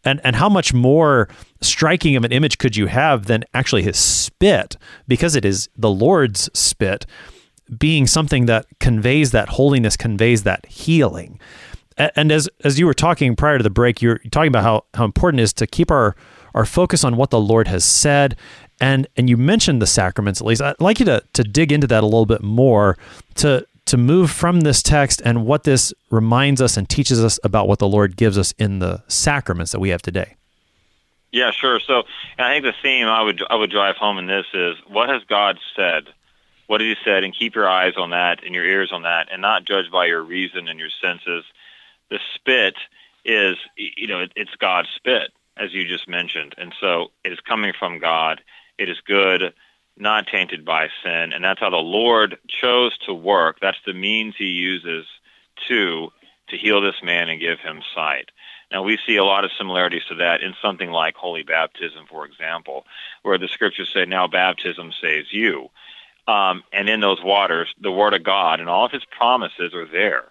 And 0.05 0.21
and 0.23 0.37
how 0.37 0.47
much 0.47 0.73
more 0.73 1.27
striking 1.61 2.15
of 2.15 2.23
an 2.23 2.31
image 2.31 2.57
could 2.57 2.77
you 2.77 2.87
have 2.87 3.25
than 3.25 3.43
actually 3.53 3.83
his 3.83 3.97
spit 3.97 4.77
because 5.07 5.35
it 5.35 5.43
is 5.43 5.67
the 5.75 5.89
Lord's 5.89 6.49
spit 6.53 7.05
being 7.77 8.07
something 8.07 8.45
that 8.47 8.65
conveys 8.79 9.31
that 9.31 9.49
holiness, 9.49 9.97
conveys 9.97 10.43
that 10.43 10.65
healing. 10.65 11.39
And 11.97 12.31
as 12.31 12.49
as 12.63 12.79
you 12.79 12.85
were 12.85 12.93
talking 12.93 13.35
prior 13.35 13.57
to 13.57 13.63
the 13.63 13.69
break, 13.69 14.01
you're 14.01 14.19
talking 14.31 14.47
about 14.47 14.63
how, 14.63 14.85
how 14.93 15.05
important 15.05 15.41
it 15.41 15.43
is 15.43 15.53
to 15.53 15.67
keep 15.67 15.91
our 15.91 16.15
our 16.55 16.65
focus 16.65 17.03
on 17.03 17.17
what 17.17 17.29
the 17.29 17.39
Lord 17.39 17.67
has 17.67 17.83
said. 17.83 18.37
And 18.79 19.07
and 19.17 19.29
you 19.29 19.35
mentioned 19.35 19.81
the 19.81 19.87
sacraments 19.87 20.39
at 20.39 20.47
least. 20.47 20.61
I'd 20.61 20.79
like 20.79 20.99
you 20.99 21.05
to 21.05 21.21
to 21.33 21.43
dig 21.43 21.71
into 21.71 21.87
that 21.87 22.01
a 22.01 22.05
little 22.05 22.25
bit 22.25 22.41
more 22.41 22.97
to 23.35 23.65
to 23.85 23.97
move 23.97 24.29
from 24.31 24.61
this 24.61 24.83
text 24.83 25.21
and 25.25 25.45
what 25.45 25.63
this 25.63 25.93
reminds 26.11 26.61
us 26.61 26.77
and 26.77 26.87
teaches 26.87 27.23
us 27.23 27.39
about 27.43 27.67
what 27.67 27.79
the 27.79 27.87
Lord 27.87 28.15
gives 28.15 28.37
us 28.37 28.53
in 28.53 28.79
the 28.79 29.03
sacraments 29.07 29.71
that 29.71 29.79
we 29.79 29.89
have 29.89 30.01
today. 30.01 30.35
Yeah, 31.31 31.51
sure. 31.51 31.79
So 31.79 32.03
I 32.37 32.53
think 32.53 32.65
the 32.65 32.73
theme 32.81 33.07
I 33.07 33.21
would 33.21 33.43
I 33.49 33.55
would 33.55 33.71
drive 33.71 33.97
home 33.97 34.17
in 34.17 34.27
this 34.27 34.45
is 34.53 34.75
what 34.87 35.09
has 35.09 35.23
God 35.25 35.59
said 35.75 36.07
what 36.69 36.81
he 36.81 36.93
said 37.03 37.23
and 37.23 37.35
keep 37.35 37.55
your 37.55 37.67
eyes 37.67 37.93
on 37.97 38.11
that 38.11 38.43
and 38.45 38.53
your 38.53 38.63
ears 38.63 38.91
on 38.93 39.01
that 39.01 39.27
and 39.31 39.41
not 39.41 39.65
judge 39.65 39.89
by 39.91 40.05
your 40.05 40.21
reason 40.21 40.67
and 40.67 40.79
your 40.79 40.91
senses. 41.01 41.43
The 42.11 42.19
spit 42.35 42.75
is, 43.25 43.57
you 43.75 44.05
know, 44.05 44.19
it, 44.19 44.31
it's 44.35 44.53
God's 44.59 44.89
spit, 44.95 45.31
as 45.57 45.73
you 45.73 45.87
just 45.87 46.07
mentioned. 46.07 46.53
And 46.59 46.71
so 46.79 47.07
it 47.23 47.31
is 47.31 47.39
coming 47.39 47.73
from 47.77 47.97
God. 47.97 48.41
It 48.77 48.87
is 48.87 48.97
good, 49.03 49.55
not 49.97 50.27
tainted 50.27 50.63
by 50.63 50.89
sin. 51.03 51.33
And 51.33 51.43
that's 51.43 51.59
how 51.59 51.71
the 51.71 51.77
Lord 51.77 52.37
chose 52.47 52.95
to 53.07 53.15
work. 53.15 53.57
That's 53.59 53.81
the 53.83 53.93
means 53.95 54.35
he 54.37 54.45
uses 54.45 55.07
to 55.69 56.09
to 56.49 56.57
heal 56.57 56.81
this 56.81 57.01
man 57.03 57.29
and 57.29 57.39
give 57.39 57.59
him 57.59 57.81
sight. 57.95 58.29
Now, 58.71 58.83
we 58.83 58.99
see 59.07 59.17
a 59.17 59.23
lot 59.23 59.45
of 59.45 59.51
similarities 59.57 60.05
to 60.09 60.15
that 60.15 60.41
in 60.41 60.53
something 60.61 60.91
like 60.91 61.15
holy 61.15 61.43
baptism, 61.43 62.05
for 62.07 62.25
example, 62.25 62.85
where 63.23 63.39
the 63.39 63.47
scriptures 63.47 63.89
say, 63.91 64.05
Now 64.05 64.27
baptism 64.27 64.91
saves 65.01 65.31
you. 65.31 65.69
Um, 66.29 66.63
and 66.71 66.87
in 66.87 66.99
those 66.99 67.23
waters, 67.23 67.73
the 67.81 67.91
Word 67.91 68.13
of 68.13 68.21
God 68.23 68.59
and 68.59 68.69
all 68.69 68.85
of 68.85 68.91
His 68.91 69.05
promises 69.05 69.73
are 69.73 69.87
there. 69.87 70.25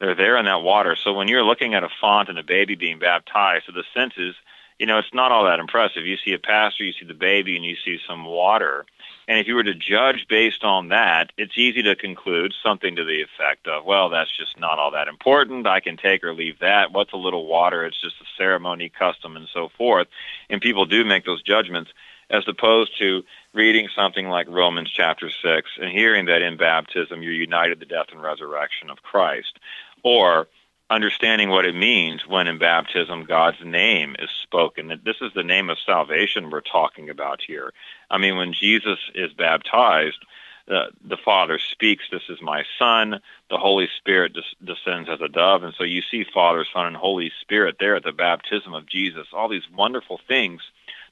They're 0.00 0.16
there 0.16 0.36
in 0.36 0.46
that 0.46 0.62
water. 0.62 0.96
So 0.96 1.12
when 1.12 1.28
you're 1.28 1.44
looking 1.44 1.74
at 1.74 1.84
a 1.84 1.88
font 2.00 2.28
and 2.28 2.38
a 2.38 2.42
baby 2.42 2.74
being 2.74 2.98
baptized, 2.98 3.66
so 3.66 3.72
the 3.72 3.84
senses, 3.94 4.34
you 4.80 4.86
know, 4.86 4.98
it's 4.98 5.14
not 5.14 5.30
all 5.30 5.44
that 5.44 5.60
impressive. 5.60 6.06
You 6.06 6.16
see 6.16 6.32
a 6.32 6.40
pastor, 6.40 6.82
you 6.82 6.92
see 6.92 7.06
the 7.06 7.14
baby, 7.14 7.54
and 7.54 7.64
you 7.64 7.76
see 7.84 7.98
some 8.08 8.24
water. 8.24 8.84
And 9.28 9.38
if 9.38 9.46
you 9.46 9.54
were 9.54 9.62
to 9.62 9.74
judge 9.74 10.26
based 10.28 10.64
on 10.64 10.88
that, 10.88 11.30
it's 11.38 11.56
easy 11.56 11.82
to 11.84 11.94
conclude 11.94 12.52
something 12.60 12.96
to 12.96 13.04
the 13.04 13.22
effect 13.22 13.68
of, 13.68 13.84
well, 13.84 14.08
that's 14.08 14.36
just 14.36 14.58
not 14.58 14.80
all 14.80 14.90
that 14.90 15.06
important. 15.06 15.68
I 15.68 15.78
can 15.78 15.96
take 15.96 16.24
or 16.24 16.34
leave 16.34 16.58
that. 16.58 16.92
What's 16.92 17.12
a 17.12 17.16
little 17.16 17.46
water? 17.46 17.86
It's 17.86 18.00
just 18.00 18.16
a 18.20 18.26
ceremony, 18.36 18.88
custom, 18.88 19.36
and 19.36 19.48
so 19.54 19.70
forth. 19.78 20.08
And 20.50 20.60
people 20.60 20.84
do 20.84 21.04
make 21.04 21.24
those 21.24 21.42
judgments 21.42 21.92
as 22.34 22.44
opposed 22.48 22.98
to 22.98 23.22
reading 23.52 23.88
something 23.94 24.28
like 24.28 24.48
Romans 24.48 24.90
chapter 24.90 25.30
6 25.30 25.70
and 25.80 25.90
hearing 25.90 26.26
that 26.26 26.42
in 26.42 26.56
baptism 26.56 27.22
you're 27.22 27.32
united 27.32 27.80
to 27.80 27.86
the 27.86 27.94
death 27.94 28.06
and 28.10 28.20
resurrection 28.20 28.90
of 28.90 29.02
Christ. 29.02 29.58
Or 30.02 30.48
understanding 30.90 31.48
what 31.48 31.64
it 31.64 31.74
means 31.74 32.26
when 32.26 32.46
in 32.46 32.58
baptism 32.58 33.24
God's 33.24 33.64
name 33.64 34.16
is 34.18 34.30
spoken. 34.42 34.88
That 34.88 35.04
this 35.04 35.16
is 35.20 35.32
the 35.34 35.44
name 35.44 35.70
of 35.70 35.78
salvation 35.78 36.50
we're 36.50 36.60
talking 36.60 37.08
about 37.08 37.40
here. 37.46 37.72
I 38.10 38.18
mean, 38.18 38.36
when 38.36 38.52
Jesus 38.52 38.98
is 39.14 39.32
baptized, 39.32 40.18
the, 40.66 40.86
the 41.06 41.16
Father 41.16 41.58
speaks, 41.58 42.04
This 42.10 42.28
is 42.28 42.40
my 42.42 42.64
Son. 42.78 43.20
The 43.50 43.58
Holy 43.58 43.88
Spirit 43.98 44.32
des- 44.34 44.64
descends 44.64 45.08
as 45.08 45.20
a 45.20 45.28
dove. 45.28 45.62
And 45.62 45.74
so 45.76 45.84
you 45.84 46.02
see 46.10 46.24
Father, 46.24 46.66
Son, 46.72 46.86
and 46.86 46.96
Holy 46.96 47.30
Spirit 47.40 47.76
there 47.78 47.96
at 47.96 48.04
the 48.04 48.12
baptism 48.12 48.74
of 48.74 48.86
Jesus. 48.86 49.28
All 49.32 49.48
these 49.48 49.68
wonderful 49.74 50.20
things. 50.26 50.62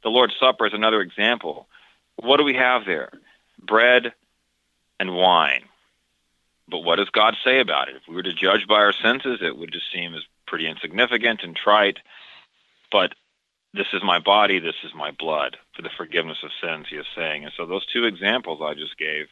The 0.02 0.10
Lord's 0.10 0.34
Supper 0.38 0.66
is 0.66 0.74
another 0.74 1.00
example. 1.00 1.68
What 2.16 2.38
do 2.38 2.44
we 2.44 2.54
have 2.54 2.84
there? 2.84 3.10
Bread 3.60 4.12
and 4.98 5.14
wine. 5.14 5.64
But 6.68 6.80
what 6.80 6.96
does 6.96 7.10
God 7.10 7.36
say 7.44 7.60
about 7.60 7.88
it? 7.88 7.96
If 7.96 8.02
we 8.08 8.14
were 8.14 8.22
to 8.22 8.32
judge 8.32 8.66
by 8.66 8.76
our 8.76 8.92
senses, 8.92 9.40
it 9.42 9.56
would 9.56 9.72
just 9.72 9.92
seem 9.92 10.14
as 10.14 10.22
pretty 10.46 10.66
insignificant 10.66 11.42
and 11.42 11.56
trite. 11.56 11.98
But 12.90 13.14
this 13.74 13.88
is 13.92 14.02
my 14.02 14.18
body, 14.18 14.58
this 14.58 14.76
is 14.84 14.92
my 14.94 15.10
blood 15.10 15.56
for 15.74 15.82
the 15.82 15.90
forgiveness 15.96 16.38
of 16.42 16.50
sins, 16.60 16.86
he 16.90 16.96
is 16.96 17.06
saying. 17.16 17.44
And 17.44 17.52
so 17.56 17.66
those 17.66 17.86
two 17.86 18.04
examples 18.04 18.60
I 18.62 18.74
just 18.74 18.98
gave 18.98 19.26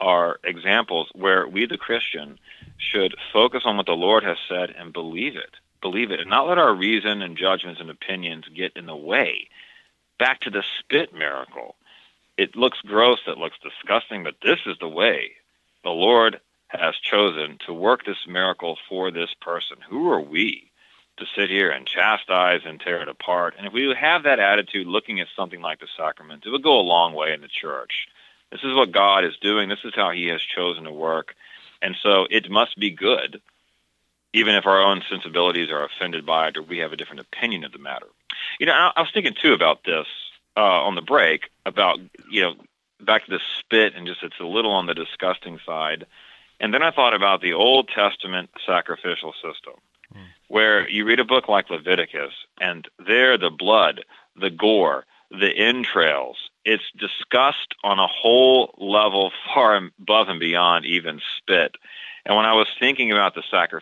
are 0.00 0.38
examples 0.44 1.08
where 1.14 1.46
we, 1.46 1.66
the 1.66 1.76
Christian, 1.76 2.38
should 2.78 3.14
focus 3.32 3.62
on 3.64 3.76
what 3.76 3.86
the 3.86 3.92
Lord 3.92 4.24
has 4.24 4.38
said 4.48 4.70
and 4.70 4.92
believe 4.92 5.36
it. 5.36 5.56
Believe 5.82 6.10
it, 6.10 6.20
and 6.20 6.28
not 6.28 6.46
let 6.46 6.58
our 6.58 6.74
reason 6.74 7.22
and 7.22 7.38
judgments 7.38 7.80
and 7.80 7.88
opinions 7.88 8.44
get 8.54 8.76
in 8.76 8.84
the 8.84 8.96
way. 8.96 9.48
Back 10.20 10.40
to 10.40 10.50
the 10.50 10.62
spit 10.78 11.14
miracle. 11.14 11.76
It 12.36 12.54
looks 12.54 12.78
gross, 12.82 13.20
it 13.26 13.38
looks 13.38 13.56
disgusting, 13.62 14.22
but 14.22 14.34
this 14.42 14.58
is 14.66 14.76
the 14.78 14.88
way 14.88 15.32
the 15.82 15.88
Lord 15.88 16.40
has 16.68 16.94
chosen 16.96 17.56
to 17.66 17.72
work 17.72 18.04
this 18.04 18.26
miracle 18.28 18.76
for 18.86 19.10
this 19.10 19.30
person. 19.40 19.78
Who 19.88 20.10
are 20.10 20.20
we 20.20 20.70
to 21.16 21.24
sit 21.34 21.48
here 21.48 21.70
and 21.70 21.86
chastise 21.86 22.60
and 22.66 22.78
tear 22.78 23.00
it 23.00 23.08
apart? 23.08 23.54
And 23.56 23.66
if 23.66 23.72
we 23.72 23.94
have 23.98 24.24
that 24.24 24.38
attitude 24.38 24.86
looking 24.86 25.20
at 25.20 25.26
something 25.34 25.62
like 25.62 25.80
the 25.80 25.88
sacrament, 25.96 26.44
it 26.44 26.50
would 26.50 26.62
go 26.62 26.78
a 26.78 26.82
long 26.82 27.14
way 27.14 27.32
in 27.32 27.40
the 27.40 27.48
church. 27.48 28.06
This 28.52 28.62
is 28.62 28.74
what 28.74 28.92
God 28.92 29.24
is 29.24 29.38
doing. 29.40 29.70
This 29.70 29.84
is 29.84 29.94
how 29.96 30.10
He 30.10 30.26
has 30.26 30.42
chosen 30.42 30.84
to 30.84 30.92
work. 30.92 31.34
And 31.80 31.96
so 32.02 32.26
it 32.30 32.50
must 32.50 32.78
be 32.78 32.90
good, 32.90 33.40
even 34.34 34.54
if 34.54 34.66
our 34.66 34.82
own 34.82 35.02
sensibilities 35.08 35.70
are 35.70 35.84
offended 35.84 36.26
by 36.26 36.48
it 36.48 36.58
or 36.58 36.62
we 36.62 36.78
have 36.78 36.92
a 36.92 36.96
different 36.96 37.22
opinion 37.22 37.64
of 37.64 37.72
the 37.72 37.78
matter. 37.78 38.06
You 38.58 38.66
know, 38.66 38.72
I, 38.72 38.92
I 38.96 39.00
was 39.00 39.10
thinking 39.12 39.34
too 39.40 39.52
about 39.52 39.84
this 39.84 40.06
uh, 40.56 40.60
on 40.60 40.94
the 40.94 41.02
break 41.02 41.50
about, 41.66 41.98
you 42.30 42.42
know, 42.42 42.54
back 43.00 43.24
to 43.24 43.30
the 43.30 43.40
spit 43.58 43.94
and 43.94 44.06
just 44.06 44.22
it's 44.22 44.40
a 44.40 44.44
little 44.44 44.72
on 44.72 44.86
the 44.86 44.94
disgusting 44.94 45.58
side. 45.64 46.06
And 46.60 46.74
then 46.74 46.82
I 46.82 46.90
thought 46.90 47.14
about 47.14 47.40
the 47.40 47.54
Old 47.54 47.88
Testament 47.88 48.50
sacrificial 48.66 49.32
system, 49.32 49.74
mm. 50.14 50.26
where 50.48 50.88
you 50.88 51.06
read 51.06 51.20
a 51.20 51.24
book 51.24 51.48
like 51.48 51.70
Leviticus, 51.70 52.34
and 52.60 52.86
there 53.04 53.38
the 53.38 53.50
blood, 53.50 54.04
the 54.36 54.50
gore, 54.50 55.06
the 55.30 55.50
entrails, 55.56 56.36
it's 56.64 56.84
discussed 56.98 57.74
on 57.82 57.98
a 57.98 58.06
whole 58.06 58.74
level 58.78 59.32
far 59.54 59.76
above 59.76 60.28
and 60.28 60.40
beyond 60.40 60.84
even 60.84 61.20
spit. 61.38 61.76
And 62.26 62.36
when 62.36 62.44
I 62.44 62.52
was 62.52 62.68
thinking 62.78 63.12
about 63.12 63.34
the 63.34 63.42
sacri- 63.50 63.80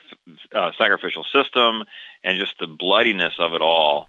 uh, 0.54 0.70
sacrificial 0.78 1.24
system 1.24 1.82
and 2.22 2.38
just 2.38 2.54
the 2.60 2.68
bloodiness 2.68 3.34
of 3.38 3.52
it 3.52 3.60
all, 3.60 4.08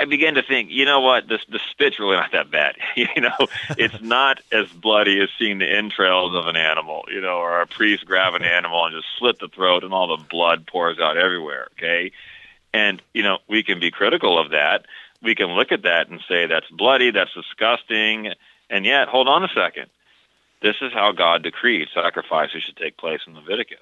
I 0.00 0.06
began 0.06 0.34
to 0.34 0.42
think, 0.42 0.70
you 0.70 0.84
know 0.84 1.00
what, 1.00 1.28
this 1.28 1.40
the 1.48 1.60
spit's 1.70 2.00
really 2.00 2.16
not 2.16 2.32
that 2.32 2.50
bad. 2.50 2.74
you 2.96 3.06
know, 3.18 3.46
it's 3.78 4.00
not 4.02 4.40
as 4.50 4.66
bloody 4.68 5.20
as 5.22 5.28
seeing 5.38 5.58
the 5.58 5.70
entrails 5.70 6.34
of 6.34 6.46
an 6.46 6.56
animal, 6.56 7.04
you 7.08 7.20
know, 7.20 7.38
or 7.38 7.60
a 7.60 7.66
priest 7.66 8.04
grab 8.04 8.34
an 8.34 8.42
animal 8.42 8.84
and 8.86 8.94
just 8.94 9.06
slit 9.18 9.38
the 9.38 9.48
throat 9.48 9.84
and 9.84 9.94
all 9.94 10.16
the 10.16 10.24
blood 10.24 10.66
pours 10.66 10.98
out 10.98 11.16
everywhere. 11.16 11.68
Okay, 11.72 12.12
and 12.72 13.00
you 13.12 13.22
know 13.22 13.38
we 13.48 13.62
can 13.62 13.78
be 13.78 13.90
critical 13.90 14.38
of 14.38 14.50
that. 14.50 14.86
We 15.22 15.34
can 15.34 15.48
look 15.48 15.70
at 15.72 15.82
that 15.82 16.08
and 16.08 16.20
say 16.28 16.46
that's 16.46 16.68
bloody, 16.70 17.10
that's 17.10 17.32
disgusting, 17.32 18.32
and 18.68 18.84
yet 18.84 19.08
hold 19.08 19.28
on 19.28 19.44
a 19.44 19.48
second. 19.48 19.86
This 20.60 20.76
is 20.80 20.92
how 20.92 21.12
God 21.12 21.42
decreed 21.42 21.88
sacrifices 21.94 22.62
should 22.62 22.76
take 22.76 22.96
place 22.96 23.20
in 23.26 23.34
Leviticus, 23.34 23.78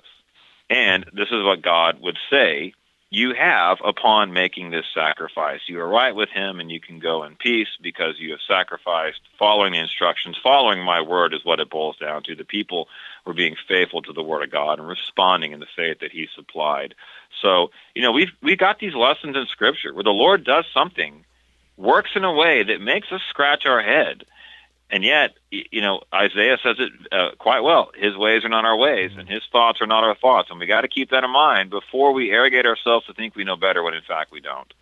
and 0.69 1.07
this 1.15 1.29
is 1.31 1.43
what 1.43 1.63
God 1.63 2.03
would 2.03 2.19
say 2.29 2.75
you 3.15 3.35
have 3.35 3.77
upon 3.85 4.33
making 4.33 4.71
this 4.71 4.87
sacrifice. 4.95 5.61
You 5.69 5.79
are 5.81 5.89
right 5.89 6.17
with 6.17 6.31
him 6.31 6.61
and 6.61 6.71
you 6.71 6.81
can 6.81 6.99
go 6.99 7.25
in 7.25 7.37
peace 7.37 7.69
because 7.83 8.15
you 8.19 8.31
have 8.31 8.41
sacrificed 8.49 9.21
following 9.39 9.73
the 9.73 9.81
instructions. 9.81 10.39
Following 10.43 10.83
my 10.83 11.03
word 11.03 11.35
is 11.35 11.45
what 11.45 11.61
it 11.61 11.69
boils 11.69 11.99
down 11.99 12.23
to. 12.23 12.35
The 12.35 12.47
people 12.47 12.89
were 13.27 13.35
being 13.35 13.55
faithful 13.69 14.01
to 14.01 14.15
the 14.15 14.23
word 14.23 14.43
of 14.43 14.51
God 14.51 14.79
and 14.79 14.89
responding 14.89 15.53
in 15.53 15.61
the 15.61 15.67
faith 15.77 15.99
that 16.01 16.11
he 16.11 16.27
supplied. 16.35 16.95
So, 17.43 17.69
you 17.95 18.01
know, 18.01 18.13
we've 18.13 18.33
we 18.43 18.57
got 18.57 18.79
these 18.79 18.95
lessons 18.95 19.37
in 19.37 19.45
scripture 19.45 19.93
where 19.93 20.03
the 20.03 20.09
Lord 20.09 20.43
does 20.45 20.65
something, 20.73 21.27
works 21.77 22.13
in 22.17 22.25
a 22.25 22.33
way 22.33 22.63
that 22.63 22.81
makes 22.81 23.13
us 23.13 23.21
scratch 23.29 23.67
our 23.67 23.83
head 23.83 24.25
and 24.93 25.03
yet, 25.03 25.31
you 25.51 25.81
know, 25.81 26.03
Isaiah 26.15 26.59
says 26.63 26.77
it 26.79 26.93
uh, 27.11 27.31
quite 27.39 27.61
well. 27.61 27.91
His 27.97 28.15
ways 28.15 28.45
are 28.45 28.51
not 28.51 28.67
our 28.67 28.77
ways, 28.77 29.11
and 29.17 29.27
his 29.27 29.41
thoughts 29.51 29.81
are 29.81 29.87
not 29.87 30.05
our 30.05 30.15
thoughts. 30.15 30.51
And 30.51 30.61
we 30.61 30.67
got 30.67 30.83
to 30.83 30.89
keep 30.89 31.09
that 31.11 31.25
in 31.25 31.31
mind 31.31 31.71
before 31.71 32.13
we 32.13 32.31
arrogate 32.31 32.67
ourselves 32.67 33.07
to 33.07 33.15
think 33.15 33.35
we 33.35 33.43
know 33.43 33.57
better 33.57 33.83
when 33.83 33.95
in 33.95 34.03
fact 34.07 34.31
we 34.31 34.41
don't. 34.41 34.75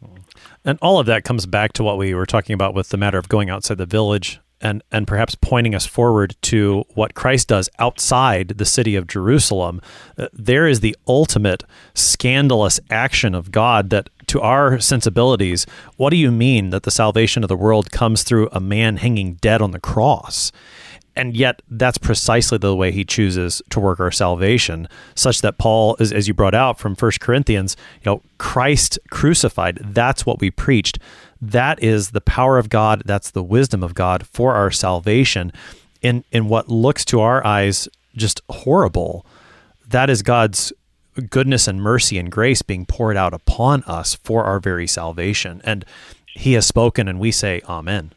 And 0.64 0.80
all 0.82 0.98
of 0.98 1.06
that 1.06 1.22
comes 1.22 1.46
back 1.46 1.72
to 1.74 1.84
what 1.84 1.96
we 1.96 2.12
were 2.12 2.26
talking 2.26 2.54
about 2.54 2.74
with 2.74 2.88
the 2.88 2.96
matter 2.96 3.18
of 3.18 3.28
going 3.28 3.50
outside 3.50 3.78
the 3.78 3.86
village 3.86 4.40
and 4.60 4.82
and 4.92 5.06
perhaps 5.06 5.34
pointing 5.34 5.74
us 5.74 5.86
forward 5.86 6.36
to 6.42 6.84
what 6.94 7.14
Christ 7.14 7.48
does 7.48 7.68
outside 7.78 8.48
the 8.48 8.64
city 8.64 8.96
of 8.96 9.06
Jerusalem. 9.06 9.80
Uh, 10.18 10.28
there 10.32 10.66
is 10.66 10.80
the 10.80 10.96
ultimate 11.06 11.64
scandalous 11.94 12.80
action 12.90 13.34
of 13.34 13.50
God 13.50 13.90
that 13.90 14.10
to 14.28 14.40
our 14.40 14.78
sensibilities, 14.78 15.66
what 15.96 16.10
do 16.10 16.16
you 16.16 16.30
mean 16.30 16.70
that 16.70 16.84
the 16.84 16.90
salvation 16.90 17.42
of 17.42 17.48
the 17.48 17.56
world 17.56 17.90
comes 17.90 18.22
through 18.22 18.48
a 18.52 18.60
man 18.60 18.98
hanging 18.98 19.34
dead 19.34 19.60
on 19.60 19.72
the 19.72 19.80
cross? 19.80 20.52
And 21.16 21.36
yet, 21.36 21.60
that's 21.68 21.98
precisely 21.98 22.56
the 22.56 22.74
way 22.74 22.92
he 22.92 23.04
chooses 23.04 23.60
to 23.70 23.80
work 23.80 23.98
our 23.98 24.12
salvation, 24.12 24.88
such 25.14 25.40
that 25.42 25.58
Paul, 25.58 25.96
as, 25.98 26.12
as 26.12 26.28
you 26.28 26.34
brought 26.34 26.54
out 26.54 26.78
from 26.78 26.94
First 26.94 27.20
Corinthians, 27.20 27.76
you 28.02 28.10
know, 28.10 28.22
Christ 28.38 28.98
crucified, 29.10 29.80
that's 29.82 30.24
what 30.24 30.40
we 30.40 30.50
preached 30.50 30.98
that 31.40 31.82
is 31.82 32.10
the 32.10 32.20
power 32.20 32.58
of 32.58 32.68
God, 32.68 33.02
that's 33.04 33.30
the 33.30 33.42
wisdom 33.42 33.82
of 33.82 33.94
God 33.94 34.26
for 34.26 34.54
our 34.54 34.70
salvation 34.70 35.52
in 36.02 36.24
in 36.32 36.48
what 36.48 36.68
looks 36.68 37.04
to 37.06 37.20
our 37.20 37.44
eyes 37.46 37.88
just 38.16 38.40
horrible. 38.48 39.24
That 39.86 40.10
is 40.10 40.22
God's 40.22 40.72
goodness 41.28 41.66
and 41.68 41.82
mercy 41.82 42.18
and 42.18 42.30
grace 42.30 42.62
being 42.62 42.86
poured 42.86 43.16
out 43.16 43.34
upon 43.34 43.82
us 43.84 44.14
for 44.14 44.44
our 44.44 44.60
very 44.60 44.86
salvation. 44.86 45.60
And 45.64 45.84
he 46.34 46.52
has 46.54 46.66
spoken 46.66 47.08
and 47.08 47.18
we 47.18 47.32
say 47.32 47.60
amen. 47.68 48.12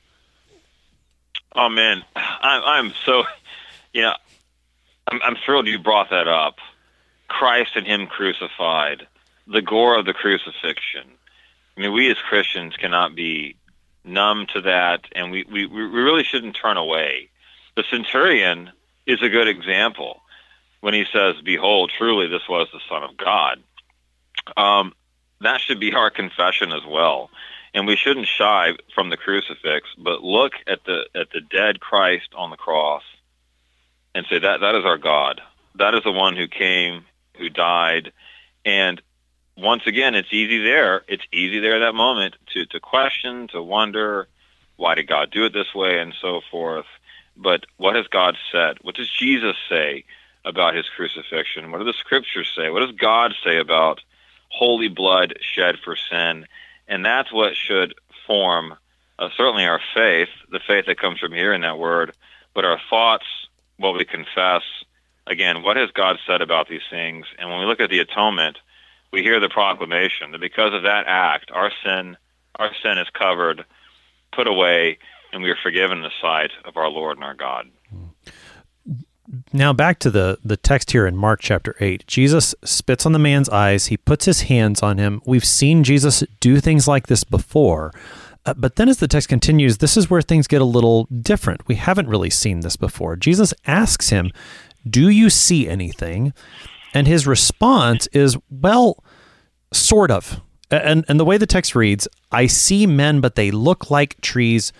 Amen. 1.56 2.04
I'm, 2.16 2.64
I'm 2.64 2.94
so, 3.06 3.24
know, 3.94 4.14
I'm, 5.08 5.22
I'm 5.24 5.36
thrilled 5.46 5.68
you 5.68 5.80
brought 5.80 6.10
that 6.10 6.28
up. 6.28 6.56
Christ 7.28 7.72
and 7.76 7.86
him 7.86 8.08
crucified, 8.08 9.08
the 9.48 9.62
gore 9.62 9.98
of 9.98 10.06
the 10.06 10.14
crucifixion, 10.14 11.10
I 11.76 11.82
mean, 11.82 11.94
we 11.94 12.10
as 12.12 12.18
Christians 12.18 12.76
cannot 12.78 13.16
be 13.16 13.56
numb 14.04 14.48
to 14.54 14.62
that, 14.62 15.06
and 15.14 15.32
we, 15.32 15.46
we, 15.52 15.66
we 15.66 15.82
really 15.82 16.24
shouldn't 16.24 16.56
turn 16.56 16.78
away. 16.78 17.30
The 17.76 17.84
centurion 17.90 18.72
is 19.06 19.22
a 19.22 19.30
good 19.30 19.48
example 19.48 20.22
when 20.82 20.94
he 20.94 21.06
says, 21.12 21.36
Behold, 21.44 21.92
truly 21.98 22.28
this 22.28 22.48
was 22.48 22.68
the 22.72 22.80
Son 22.90 23.04
of 23.04 23.18
God. 23.18 23.64
Um, 24.58 24.94
that 25.42 25.62
should 25.62 25.80
be 25.80 25.94
our 25.94 26.10
confession 26.10 26.72
as 26.72 26.86
well. 26.88 27.30
And 27.74 27.88
we 27.88 27.96
shouldn't 27.96 28.28
shy 28.28 28.74
from 28.94 29.10
the 29.10 29.18
crucifix, 29.18 29.88
but 29.98 30.24
look 30.24 30.54
at 30.68 30.84
the 30.86 31.06
at 31.16 31.32
the 31.32 31.42
dead 31.42 31.80
Christ 31.80 32.30
on 32.36 32.52
the 32.52 32.58
cross 32.58 33.04
and 34.14 34.26
say 34.30 34.40
that 34.40 34.60
that 34.62 34.76
is 34.76 34.86
our 34.86 34.98
God. 34.98 35.42
That 35.76 35.96
is 35.96 36.04
the 36.04 36.12
one 36.12 36.36
who 36.36 36.48
came, 36.48 37.06
who 37.38 37.50
died, 37.50 38.12
and 38.64 39.02
once 39.58 39.84
again, 39.86 40.16
it's 40.16 40.32
easy 40.32 40.64
there. 40.64 41.04
It's 41.08 41.24
easy 41.32 41.60
there 41.60 41.76
at 41.76 41.86
that 41.86 41.96
moment 41.96 42.36
to 42.54 42.66
to 42.68 42.80
question, 42.80 43.48
to 43.50 43.62
wonder, 43.62 44.28
why 44.78 44.96
did 44.96 45.08
God 45.08 45.32
do 45.32 45.46
it 45.46 45.54
this 45.54 45.74
way, 45.74 46.00
and 46.00 46.14
so 46.22 46.42
forth. 46.50 46.86
But 47.36 47.66
what 47.78 47.96
has 47.96 48.08
God 48.08 48.36
said? 48.52 48.78
What 48.82 48.96
does 48.96 49.10
Jesus 49.10 49.56
say 49.70 50.06
about 50.46 50.76
his 50.76 50.86
crucifixion? 50.96 51.72
What 51.72 51.80
do 51.80 51.86
the 51.86 51.94
scriptures 51.94 52.52
say? 52.56 52.70
What 52.70 52.82
does 52.82 52.96
God 52.96 53.34
say 53.44 53.58
about 53.58 54.02
holy 54.50 54.88
blood 54.88 55.36
shed 55.42 55.76
for 55.84 55.96
sin? 55.96 56.46
And 56.88 57.06
that's 57.06 57.32
what 57.32 57.56
should 57.56 57.96
form 58.28 58.76
uh, 59.20 59.30
certainly 59.38 59.66
our 59.66 59.82
faith, 59.94 60.30
the 60.52 60.60
faith 60.60 60.86
that 60.88 61.00
comes 61.00 61.20
from 61.20 61.32
hearing 61.32 61.62
that 61.62 61.78
word, 61.78 62.14
but 62.54 62.66
our 62.66 62.80
thoughts, 62.90 63.26
what 63.78 63.94
we 63.94 64.06
confess. 64.06 64.64
Again, 65.26 65.64
what 65.64 65.78
has 65.78 65.92
God 65.92 66.18
said 66.28 66.42
about 66.42 66.68
these 66.68 66.82
things? 66.90 67.26
And 67.40 67.50
when 67.50 67.60
we 67.60 67.66
look 67.66 67.80
at 67.80 67.90
the 67.90 68.00
atonement, 68.00 68.58
we 69.14 69.22
hear 69.22 69.40
the 69.40 69.48
proclamation 69.48 70.32
that 70.32 70.42
because 70.42 70.74
of 70.74 70.84
that 70.84 71.06
act, 71.08 71.52
our 71.52 71.72
sin, 71.86 72.18
our 72.56 72.72
sin 72.82 72.98
is 72.98 73.08
covered, 73.14 73.64
put 74.36 74.48
away, 74.48 74.98
and 75.32 75.44
we 75.44 75.52
are 75.52 75.58
forgiven 75.62 76.00
in 76.00 76.04
the 76.04 76.10
sight 76.20 76.50
of 76.66 76.76
our 76.76 76.90
Lord 76.90 77.18
and 77.18 77.24
our 77.24 77.36
God. 77.36 77.70
Now 79.54 79.72
back 79.72 80.00
to 80.00 80.12
the 80.12 80.38
the 80.44 80.58
text 80.58 80.92
here 80.92 81.08
in 81.08 81.16
Mark 81.16 81.40
chapter 81.42 81.76
8. 81.80 82.06
Jesus 82.08 82.54
spits 82.64 83.06
on 83.06 83.14
the 83.14 83.20
man's 83.20 83.50
eyes, 83.50 83.86
he 83.86 83.98
puts 83.98 84.26
his 84.26 84.42
hands 84.42 84.82
on 84.84 84.98
him. 84.98 85.22
We've 85.26 85.46
seen 85.46 85.84
Jesus 85.84 86.24
do 86.40 86.60
things 86.60 86.88
like 86.88 87.08
this 87.08 87.24
before. 87.24 87.94
Uh, 88.46 88.54
but 88.56 88.76
then 88.76 88.90
as 88.90 88.98
the 88.98 89.08
text 89.08 89.30
continues, 89.30 89.78
this 89.78 89.96
is 89.96 90.10
where 90.10 90.22
things 90.22 90.48
get 90.48 90.62
a 90.62 90.66
little 90.66 91.06
different. 91.06 91.66
We 91.68 91.76
haven't 91.76 92.10
really 92.10 92.30
seen 92.30 92.60
this 92.60 92.76
before. 92.76 93.16
Jesus 93.16 93.54
asks 93.66 94.10
him, 94.10 94.32
"Do 94.88 95.08
you 95.08 95.30
see 95.30 95.70
anything?" 95.70 96.34
And 96.94 97.08
his 97.08 97.26
response 97.26 98.08
is, 98.08 98.38
"Well, 98.50 99.04
sort 99.72 100.12
of." 100.12 100.42
And 100.70 101.06
and 101.08 101.20
the 101.20 101.26
way 101.26 101.38
the 101.38 101.48
text 101.48 101.76
reads, 101.76 102.08
"I 102.32 102.48
see 102.48 102.86
men, 102.88 103.22
but 103.22 103.36
they 103.36 103.52
look 103.52 103.90
like 103.90 104.20
trees 104.22 104.72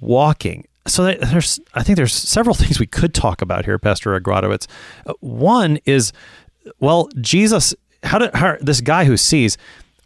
walking." 0.00 0.68
so 0.88 1.04
there's 1.14 1.60
I 1.74 1.82
think 1.82 1.96
there's 1.96 2.14
several 2.14 2.54
things 2.54 2.80
we 2.80 2.86
could 2.86 3.14
talk 3.14 3.42
about 3.42 3.64
here, 3.64 3.78
Pastor 3.78 4.18
Agrodowitz. 4.18 4.66
Uh, 5.06 5.14
one 5.20 5.78
is, 5.84 6.12
well, 6.80 7.08
Jesus, 7.20 7.74
how 8.02 8.18
did 8.18 8.34
how, 8.34 8.56
this 8.60 8.80
guy 8.80 9.04
who 9.04 9.16
sees? 9.16 9.56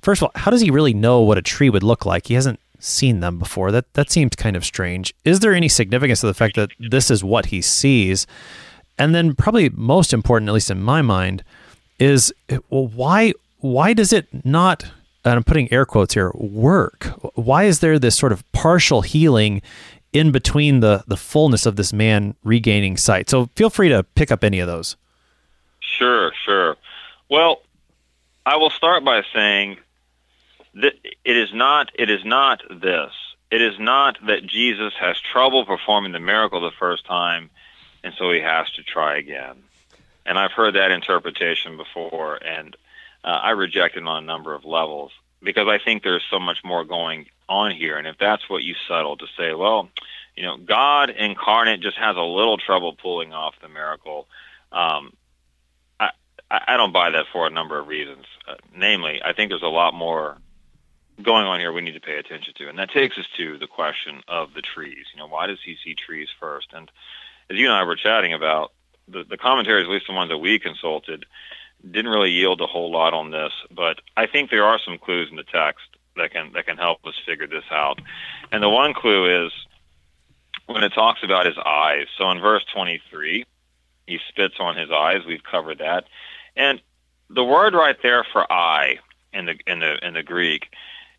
First 0.01 0.21
of 0.21 0.25
all, 0.25 0.33
how 0.35 0.51
does 0.51 0.61
he 0.61 0.71
really 0.71 0.95
know 0.95 1.21
what 1.21 1.39
a 1.39 1.43
tree 1.43 1.71
would 1.71 1.85
look 1.85 2.05
like? 2.05 2.27
He 2.27 2.35
hasn't 2.35 2.59
seen 2.81 3.21
them 3.21 3.39
before. 3.39 3.71
That 3.71 3.93
that 3.95 4.11
seems 4.11 4.35
kind 4.37 4.57
of 4.57 4.65
strange. 4.65 5.15
Is 5.25 5.41
there 5.41 5.55
any 5.55 5.69
significance 5.69 6.21
to 6.21 6.27
the 6.27 6.35
fact 6.35 6.57
that 6.57 6.71
this 6.79 7.11
is 7.11 7.23
what 7.23 7.47
he 7.47 7.63
sees? 7.63 8.27
And 8.99 9.15
then 9.15 9.35
probably 9.35 9.71
most 9.71 10.13
important, 10.13 10.49
at 10.49 10.53
least 10.53 10.71
in 10.71 10.83
my 10.83 11.03
mind, 11.03 11.43
is 11.99 12.33
well, 12.71 12.87
why 12.87 13.33
why 13.59 13.93
does 13.95 14.13
it 14.13 14.27
not? 14.45 14.85
And 15.25 15.35
I'm 15.35 15.45
putting 15.45 15.73
air 15.73 15.87
quotes 15.87 16.15
here. 16.15 16.33
Work. 16.35 17.05
Why 17.37 17.65
is 17.65 17.81
there 17.81 17.99
this 17.99 18.17
sort 18.17 18.33
of 18.33 18.51
partial 18.53 19.03
healing 19.03 19.63
in 20.13 20.31
between 20.31 20.81
the 20.81 21.05
the 21.07 21.17
fullness 21.17 21.67
of 21.67 21.77
this 21.77 21.93
man 21.93 22.35
regaining 22.45 22.97
sight. 22.97 23.31
So 23.31 23.47
feel 23.57 23.71
free 23.71 23.89
to 23.89 24.03
pick 24.03 24.31
up 24.31 24.45
any 24.45 24.61
of 24.61 24.67
those. 24.67 24.97
Sure, 25.81 26.33
sure. 26.45 26.77
Well, 27.29 27.63
I 28.45 28.57
will 28.57 28.71
start 28.71 29.05
by 29.05 29.23
saying 29.33 29.79
that 30.75 30.95
it 31.25 31.37
is 31.37 31.53
not 31.53 31.91
it 31.95 32.11
is 32.11 32.25
not 32.25 32.63
this. 32.71 33.13
It 33.51 33.61
is 33.61 33.79
not 33.79 34.19
that 34.27 34.47
Jesus 34.47 34.95
has 34.99 35.21
trouble 35.21 35.67
performing 35.67 36.13
the 36.13 36.21
miracle 36.21 36.61
the 36.61 36.71
first 36.79 37.05
time 37.05 37.51
and 38.05 38.15
so 38.19 38.31
he 38.31 38.41
has 38.41 38.71
to 38.73 38.83
try 38.83 39.17
again. 39.19 39.57
And 40.25 40.39
I've 40.39 40.53
heard 40.53 40.75
that 40.75 40.91
interpretation 40.91 41.77
before 41.77 42.37
and 42.37 42.77
uh, 43.25 43.29
I 43.29 43.51
reject 43.51 43.97
it 43.97 44.07
on 44.07 44.23
a 44.23 44.27
number 44.27 44.55
of 44.55 44.65
levels 44.65 45.13
because 45.43 45.69
I 45.69 45.79
think 45.79 46.03
there's 46.03 46.25
so 46.31 46.39
much 46.39 46.59
more 46.65 46.85
going 46.85 47.27
on 47.49 47.73
here. 47.73 47.97
And 47.97 48.07
if 48.07 48.17
that's 48.19 48.49
what 48.49 48.63
you 48.63 48.75
settle 48.89 49.17
to 49.17 49.27
say, 49.37 49.53
well, 49.55 49.89
you 50.37 50.45
know, 50.45 50.57
God 50.57 51.11
incarnate 51.11 51.81
just 51.81 51.99
has 51.99 52.17
a 52.17 52.21
little 52.21 52.57
trouble 52.57 52.95
pulling 52.95 53.33
off 53.33 53.55
the 53.61 53.69
miracle. 53.69 54.29
Um, 54.71 55.13
I, 56.53 56.77
don't 56.77 56.93
buy 56.93 57.11
that 57.11 57.27
for 57.33 57.47
a 57.47 57.51
number 57.51 57.79
of 57.79 57.89
reasons. 57.89 58.27
Uh, 58.47 58.55
namely, 58.77 59.21
I 59.25 59.33
think 59.33 59.51
there's 59.51 59.63
a 59.63 59.67
lot 59.67 59.95
more 59.95 60.37
going 61.21 61.47
on 61.47 61.61
here 61.61 61.73
we 61.73 61.81
need 61.81 61.95
to 61.95 62.01
pay 62.01 62.19
attention 62.19 62.53
to. 62.59 62.69
And 62.69 62.79
that 62.79 62.91
takes 62.91 63.17
us 63.17 63.25
to 63.39 63.57
the 63.59 63.67
question 63.67 64.23
of 64.29 64.53
the 64.55 64.61
trees. 64.61 65.07
You 65.15 65.21
know, 65.21 65.29
why 65.29 65.47
does 65.47 65.61
he 65.65 65.77
see 65.83 65.95
trees 65.95 66.29
first? 66.39 66.69
And 66.75 66.91
as 67.51 67.57
you 67.57 67.67
and 67.67 67.75
I 67.75 67.85
were 67.85 67.97
chatting 67.97 68.33
about, 68.33 68.73
the, 69.09 69.25
the 69.25 69.37
commentaries, 69.37 69.85
at 69.85 69.91
least 69.91 70.07
the 70.07 70.15
ones 70.15 70.31
that 70.31 70.39
we 70.39 70.59
consulted, 70.59 71.25
didn't 71.89 72.11
really 72.11 72.31
yield 72.31 72.61
a 72.61 72.67
whole 72.67 72.91
lot 72.91 73.15
on 73.15 73.31
this, 73.31 73.53
but 73.71 74.01
I 74.17 74.27
think 74.27 74.51
there 74.51 74.65
are 74.65 74.79
some 74.85 74.99
clues 74.99 75.29
in 75.31 75.37
the 75.37 75.43
text 75.43 75.85
that 76.17 76.31
can 76.31 76.53
that 76.53 76.67
can 76.67 76.77
help 76.77 77.05
us 77.07 77.15
figure 77.27 77.47
this 77.47 77.65
out. 77.71 78.01
And 78.53 78.63
the 78.63 78.69
one 78.69 78.95
clue 78.95 79.47
is 79.47 79.53
when 80.67 80.85
it 80.85 80.91
talks 80.91 81.23
about 81.25 81.47
his 81.47 81.57
eyes. 81.65 82.07
So 82.19 82.31
in 82.31 82.41
verse 82.41 82.65
23, 82.73 83.45
he 84.07 84.19
spits 84.29 84.55
on 84.61 84.77
his 84.77 84.91
eyes. 84.91 85.23
We've 85.27 85.43
covered 85.43 85.79
that. 85.79 86.05
And 86.57 86.81
the 87.31 87.45
word 87.45 87.75
right 87.75 87.97
there 88.03 88.25
for 88.33 88.51
eye 88.53 88.99
in 89.33 89.47
the 89.47 89.59
in 89.67 89.81
the 89.81 90.07
in 90.07 90.15
the 90.15 90.23
Greek 90.23 90.69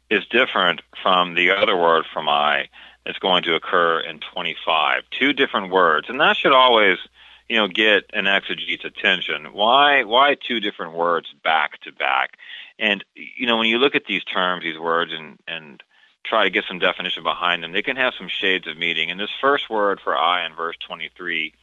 is 0.10 0.26
different 0.28 0.82
from 1.02 1.34
the 1.34 1.52
other 1.52 1.76
word 1.76 2.06
from 2.14 2.30
eye 2.30 2.70
that's 3.06 3.20
going 3.20 3.44
to 3.44 3.56
occur 3.56 4.00
in 4.00 4.20
25. 4.20 5.04
Two 5.12 5.34
different 5.34 5.72
words, 5.72 6.10
and 6.10 6.20
that 6.20 6.38
should 6.38 6.54
always 6.54 6.98
you 7.50 7.58
know, 7.58 7.68
get 7.68 8.10
an 8.14 8.26
exegete's 8.26 8.86
attention. 8.86 9.54
Why 9.54 10.04
why 10.04 10.36
two 10.36 10.60
different 10.60 10.94
words 10.94 11.34
back 11.44 11.80
to 11.82 11.92
back? 11.92 12.38
And 12.80 13.04
you 13.16 13.46
know, 13.46 13.58
when 13.58 13.68
you 13.68 13.78
look 13.78 13.96
at 13.96 14.06
these 14.06 14.24
terms, 14.24 14.64
these 14.64 14.80
words, 14.80 15.12
and 15.14 15.38
and 15.48 15.84
try 16.24 16.46
to 16.46 16.50
get 16.50 16.66
some 16.68 16.80
definition 16.80 17.24
behind 17.24 17.62
them, 17.64 17.74
they 17.74 17.82
can 17.82 17.98
have 17.98 18.14
some 18.18 18.30
shades 18.30 18.68
of 18.68 18.78
meaning. 18.78 19.12
And 19.12 19.20
this 19.20 19.30
first 19.42 19.70
word 19.70 20.00
for 20.02 20.18
eye 20.18 20.46
in 20.46 20.56
verse 20.56 20.78
23 20.88 21.54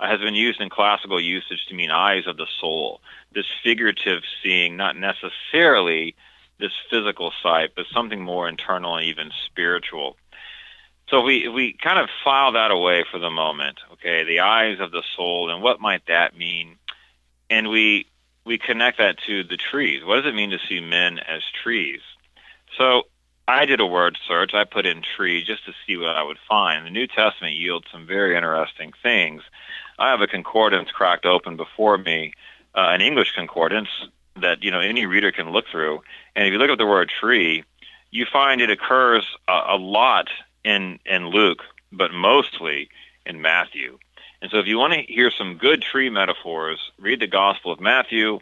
uh, 0.00 0.06
has 0.06 0.20
been 0.20 0.34
used 0.34 0.60
in 0.60 0.68
classical 0.68 1.20
usage 1.20 1.64
to 1.68 1.74
mean 1.74 1.90
eyes 1.90 2.26
of 2.26 2.36
the 2.36 2.48
soul. 2.60 3.00
This 3.32 3.46
figurative 3.62 4.22
seeing, 4.42 4.76
not 4.76 4.96
necessarily 4.96 6.16
this 6.58 6.72
physical 6.90 7.32
sight, 7.40 7.70
but 7.76 7.86
something 7.94 8.20
more 8.20 8.48
internal 8.48 8.96
and 8.96 9.06
even 9.06 9.30
spiritual. 9.46 10.16
So 11.10 11.22
we 11.22 11.48
we 11.48 11.72
kind 11.72 11.98
of 11.98 12.08
file 12.24 12.52
that 12.52 12.70
away 12.70 13.04
for 13.10 13.18
the 13.18 13.30
moment, 13.30 13.78
okay? 13.94 14.22
The 14.24 14.40
eyes 14.40 14.78
of 14.78 14.92
the 14.92 15.02
soul, 15.16 15.50
and 15.50 15.60
what 15.62 15.80
might 15.80 16.06
that 16.06 16.36
mean? 16.36 16.76
And 17.50 17.68
we 17.68 18.06
we 18.44 18.58
connect 18.58 18.98
that 18.98 19.18
to 19.26 19.42
the 19.42 19.56
trees. 19.56 20.04
What 20.04 20.16
does 20.16 20.26
it 20.26 20.34
mean 20.34 20.50
to 20.50 20.58
see 20.68 20.80
men 20.80 21.18
as 21.18 21.42
trees? 21.62 22.00
So 22.78 23.02
I 23.48 23.66
did 23.66 23.80
a 23.80 23.86
word 23.86 24.16
search. 24.28 24.54
I 24.54 24.62
put 24.64 24.86
in 24.86 25.02
tree 25.02 25.44
just 25.44 25.66
to 25.66 25.72
see 25.84 25.96
what 25.96 26.10
I 26.10 26.22
would 26.22 26.38
find. 26.48 26.86
The 26.86 26.90
New 26.90 27.08
Testament 27.08 27.54
yields 27.54 27.86
some 27.90 28.06
very 28.06 28.36
interesting 28.36 28.92
things. 29.02 29.42
I 29.98 30.10
have 30.10 30.20
a 30.20 30.28
concordance 30.28 30.92
cracked 30.92 31.26
open 31.26 31.56
before 31.56 31.98
me, 31.98 32.32
uh, 32.74 32.90
an 32.94 33.00
English 33.00 33.32
concordance 33.32 33.88
that 34.36 34.62
you 34.62 34.70
know 34.70 34.80
any 34.80 35.06
reader 35.06 35.32
can 35.32 35.50
look 35.50 35.66
through. 35.68 36.02
And 36.36 36.46
if 36.46 36.52
you 36.52 36.58
look 36.58 36.70
at 36.70 36.78
the 36.78 36.86
word 36.86 37.10
tree, 37.10 37.64
you 38.12 38.26
find 38.32 38.60
it 38.60 38.70
occurs 38.70 39.26
a, 39.48 39.60
a 39.70 39.76
lot 39.76 40.28
in 40.64 40.98
in 41.04 41.26
Luke, 41.28 41.62
but 41.92 42.12
mostly 42.12 42.88
in 43.26 43.40
Matthew. 43.40 43.98
And 44.42 44.50
so 44.50 44.58
if 44.58 44.66
you 44.66 44.78
want 44.78 44.94
to 44.94 45.02
hear 45.02 45.30
some 45.30 45.58
good 45.58 45.82
tree 45.82 46.08
metaphors, 46.08 46.78
read 46.98 47.20
the 47.20 47.26
Gospel 47.26 47.72
of 47.72 47.80
Matthew. 47.80 48.40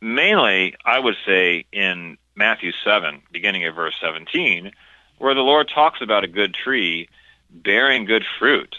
Mainly, 0.00 0.74
I 0.84 0.98
would 0.98 1.14
say 1.24 1.66
in 1.72 2.18
Matthew 2.34 2.72
7, 2.84 3.22
beginning 3.32 3.64
at 3.64 3.74
verse 3.74 3.94
17, 4.00 4.72
where 5.18 5.34
the 5.34 5.40
Lord 5.40 5.70
talks 5.72 6.02
about 6.02 6.24
a 6.24 6.28
good 6.28 6.52
tree 6.52 7.08
bearing 7.50 8.04
good 8.04 8.24
fruit. 8.38 8.76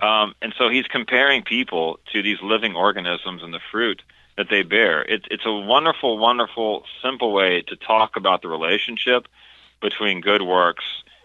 Um, 0.00 0.34
and 0.40 0.54
so 0.56 0.68
he's 0.68 0.86
comparing 0.86 1.42
people 1.42 1.98
to 2.12 2.22
these 2.22 2.40
living 2.42 2.76
organisms 2.76 3.42
and 3.42 3.52
the 3.52 3.60
fruit 3.70 4.02
that 4.36 4.48
they 4.50 4.62
bear. 4.62 5.02
It, 5.02 5.26
it's 5.30 5.46
a 5.46 5.52
wonderful, 5.52 6.18
wonderful, 6.18 6.84
simple 7.02 7.32
way 7.32 7.62
to 7.62 7.76
talk 7.76 8.16
about 8.16 8.42
the 8.42 8.48
relationship 8.48 9.26
between 9.80 10.20
good 10.20 10.42
works 10.42 10.84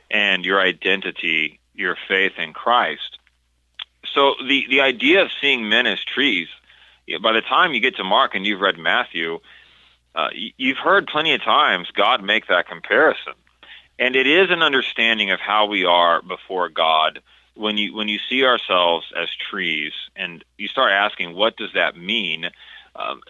and 0.10 0.46
your 0.46 0.60
identity, 0.60 1.60
your 1.74 1.98
faith 2.08 2.34
in 2.38 2.54
Christ. 2.54 3.20
So 4.14 4.36
the, 4.48 4.66
the 4.70 4.82
idea 4.82 5.22
of 5.22 5.30
seeing 5.42 5.68
men 5.70 5.86
as 5.86 6.04
trees, 6.04 6.48
by 7.22 7.34
the 7.34 7.42
time 7.42 7.74
you 7.74 7.80
get 7.80 7.98
to 7.98 8.04
Mark 8.04 8.36
and 8.36 8.46
you've 8.46 8.62
read 8.62 8.78
Matthew, 8.78 9.40
uh, 10.16 10.30
you've 10.34 10.78
heard 10.78 11.08
plenty 11.08 11.34
of 11.34 11.44
times 11.44 11.90
God 11.92 12.24
make 12.24 12.48
that 12.48 12.68
comparison. 12.68 13.34
And 14.00 14.16
it 14.16 14.28
is 14.28 14.50
an 14.50 14.62
understanding 14.62 15.32
of 15.32 15.40
how 15.40 15.66
we 15.66 15.86
are 15.86 16.22
before 16.22 16.70
God 16.70 17.22
when 17.58 17.78
you 17.78 17.94
when 17.94 18.08
you 18.08 18.20
see 18.30 18.44
ourselves 18.44 19.12
as 19.20 19.28
trees 19.50 19.94
and 20.16 20.44
you 20.58 20.68
start 20.68 20.92
asking 20.92 21.36
what 21.36 21.58
does 21.58 21.74
that 21.74 21.98
mean 21.98 22.46
um, 22.96 23.22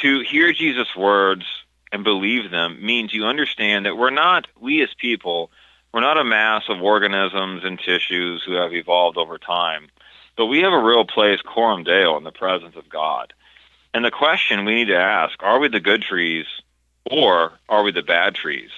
to 0.00 0.20
hear 0.20 0.52
jesus 0.52 0.88
words 0.96 1.44
and 1.92 2.02
believe 2.02 2.50
them 2.50 2.84
means 2.84 3.12
you 3.12 3.24
understand 3.24 3.86
that 3.86 3.96
we're 3.96 4.10
not 4.10 4.46
we 4.58 4.82
as 4.82 4.88
people 4.98 5.50
we're 5.94 6.00
not 6.00 6.18
a 6.18 6.24
mass 6.24 6.64
of 6.68 6.82
organisms 6.82 7.64
and 7.64 7.78
tissues 7.78 8.42
who 8.44 8.52
have 8.54 8.74
evolved 8.74 9.16
over 9.16 9.38
time 9.38 9.88
but 10.36 10.46
we 10.46 10.58
have 10.60 10.72
a 10.72 10.82
real 10.82 11.04
place 11.04 11.40
coram 11.40 11.84
deo 11.84 12.16
in 12.18 12.24
the 12.24 12.32
presence 12.32 12.76
of 12.76 12.88
god 12.88 13.32
and 13.94 14.04
the 14.04 14.10
question 14.10 14.64
we 14.64 14.74
need 14.74 14.88
to 14.88 14.96
ask 14.96 15.42
are 15.42 15.58
we 15.58 15.68
the 15.68 15.80
good 15.80 16.02
trees 16.02 16.46
or 17.10 17.52
are 17.68 17.82
we 17.82 17.92
the 17.92 18.02
bad 18.02 18.34
trees 18.34 18.70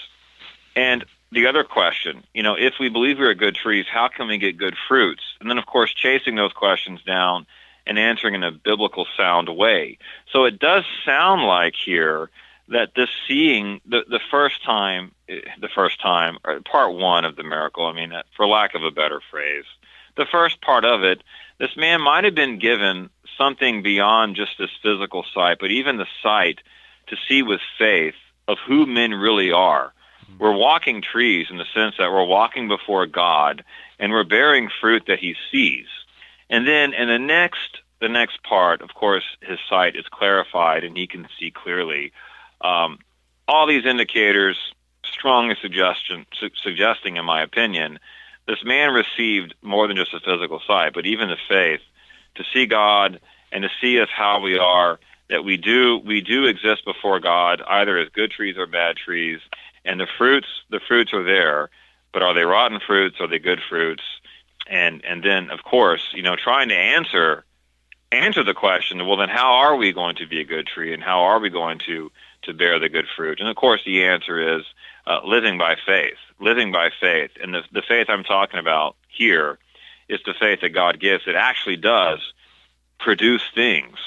and 0.77 1.05
the 1.33 1.47
other 1.47 1.64
question, 1.64 2.23
you 2.35 2.43
know, 2.43 2.55
if 2.55 2.75
we 2.79 2.89
believe 2.89 3.19
we 3.19 3.27
are 3.27 3.35
good 3.35 3.57
trees, 3.57 3.87
how 3.91 4.09
can 4.09 4.29
we 4.29 4.39
get 4.39 4.57
good 4.57 4.77
fruits? 4.89 5.23
And 5.41 5.51
then, 5.51 5.59
of 5.59 5.67
course, 5.67 5.93
chasing 5.93 6.37
those 6.37 6.53
questions 6.53 7.03
down 7.03 7.47
and 7.87 7.99
answering 7.99 8.35
in 8.35 8.45
a 8.45 8.53
biblical 8.53 9.07
sound 9.17 9.49
way. 9.49 9.99
So 10.33 10.45
it 10.45 10.59
does 10.59 10.85
sound 11.05 11.43
like 11.43 11.75
here 11.75 12.31
that 12.69 12.91
this 12.97 13.11
seeing 13.29 13.81
the 13.87 14.05
the 14.09 14.21
first 14.31 14.64
time, 14.64 15.12
the 15.29 15.69
first 15.75 16.01
time, 16.01 16.39
part 16.64 16.95
one 16.95 17.25
of 17.25 17.37
the 17.37 17.45
miracle. 17.45 17.87
I 17.87 17.93
mean, 17.93 18.12
for 18.37 18.47
lack 18.47 18.75
of 18.75 18.83
a 18.83 18.91
better 18.91 19.21
phrase, 19.31 19.64
the 20.17 20.27
first 20.31 20.61
part 20.61 20.85
of 20.85 21.03
it, 21.03 21.23
this 21.59 21.77
man 21.77 22.01
might 22.01 22.25
have 22.25 22.35
been 22.35 22.59
given 22.59 23.11
something 23.39 23.83
beyond 23.83 24.37
just 24.37 24.53
this 24.59 24.71
physical 24.83 25.25
sight, 25.35 25.59
but 25.61 25.71
even 25.71 25.97
the 25.97 26.07
sight 26.23 26.61
to 27.09 27.17
see 27.29 27.43
with 27.43 27.61
faith 27.79 28.14
of 28.49 28.59
who 28.67 28.87
men 28.87 29.12
really 29.12 29.53
are 29.53 29.93
mm-hmm. 30.25 30.43
we're 30.43 30.57
walking 30.57 31.03
trees 31.03 31.49
in 31.51 31.59
the 31.59 31.64
sense 31.75 31.95
that 31.99 32.11
we're 32.11 32.25
walking 32.25 32.69
before 32.69 33.07
God 33.07 33.64
and 33.99 34.12
we're 34.12 34.25
bearing 34.25 34.69
fruit 34.81 35.05
that 35.07 35.19
he 35.19 35.35
sees. 35.51 35.87
And 36.49 36.67
then 36.67 36.93
in 36.95 37.09
the 37.09 37.19
next 37.19 37.81
the 38.01 38.09
next 38.09 38.43
part, 38.43 38.83
of 38.83 38.91
course, 38.95 39.25
his 39.41 39.59
sight 39.71 39.97
is 39.97 40.05
clarified 40.11 40.85
and 40.85 40.97
he 40.97 41.07
can 41.07 41.27
see 41.39 41.51
clearly. 41.51 42.12
Um, 42.67 42.99
all 43.47 43.67
these 43.67 43.87
indicators 43.87 44.57
strongly 45.05 45.57
suggestion, 45.61 46.27
su- 46.39 46.51
suggesting, 46.62 47.17
in 47.17 47.25
my 47.25 47.43
opinion, 47.43 47.99
this 48.47 48.64
man 48.64 48.93
received 48.93 49.55
more 49.62 49.87
than 49.87 49.97
just 49.97 50.14
a 50.14 50.21
physical 50.21 50.61
sight, 50.67 50.93
but 50.95 51.07
even 51.07 51.29
the 51.29 51.37
faith 51.49 51.81
to 52.37 52.45
see 52.53 52.67
God 52.67 53.21
and 53.53 53.62
to 53.62 53.71
see 53.81 54.01
us 54.01 54.09
how 54.14 54.41
we 54.41 54.59
are, 54.59 54.99
that 55.29 55.45
we 55.45 55.57
do 55.57 55.99
we 55.99 56.21
do 56.21 56.47
exist 56.47 56.85
before 56.85 57.21
God, 57.21 57.62
either 57.67 57.99
as 57.99 58.09
good 58.11 58.31
trees 58.31 58.57
or 58.57 58.67
bad 58.67 58.97
trees, 58.97 59.41
and 59.85 60.01
the 60.01 60.07
fruits 60.19 60.49
the 60.71 60.81
fruits 60.81 61.12
are 61.12 61.25
there 61.25 61.71
but 62.17 62.23
are 62.23 62.33
they 62.33 62.45
rotten 62.45 62.81
fruits? 62.81 63.21
Are 63.21 63.29
they 63.29 63.39
good 63.39 63.61
fruits? 63.69 64.03
And 64.67 65.05
and 65.05 65.23
then 65.23 65.51
of 65.51 65.62
course 65.62 66.01
you 66.14 66.23
know 66.23 66.35
trying 66.35 66.71
to 66.71 66.75
answer 66.75 67.45
answer 68.11 68.43
the 68.43 68.55
question 68.55 69.07
well 69.07 69.19
then 69.19 69.29
how 69.29 69.53
are 69.57 69.77
we 69.77 69.93
going 69.93 70.17
to 70.17 70.27
be 70.27 70.41
a 70.41 70.45
good 70.45 70.67
tree 70.67 70.95
and 70.95 71.03
how 71.03 71.25
are 71.25 71.39
we 71.39 71.51
going 71.51 71.79
to 71.87 72.11
to 72.47 72.55
bear 72.55 72.78
the 72.78 72.88
good 72.88 73.07
fruit. 73.14 73.40
And 73.40 73.49
of 73.49 73.57
course 73.57 73.82
the 73.84 74.05
answer 74.05 74.59
is 74.59 74.64
uh, 75.07 75.20
living 75.24 75.59
by 75.59 75.76
faith. 75.86 76.18
Living 76.40 76.72
by 76.72 76.90
faith. 77.01 77.30
And 77.40 77.55
the, 77.55 77.62
the 77.72 77.82
faith 77.82 78.07
i'm 78.09 78.24
talking 78.24 78.61
about 78.61 78.97
here 79.09 79.59
is 80.09 80.20
the 80.24 80.34
faith 80.38 80.61
that 80.61 80.70
god 80.70 81.01
gives 81.01 81.24
it 81.26 81.34
actually 81.34 81.76
does 81.76 82.20
produce 82.99 83.42
things 83.55 83.99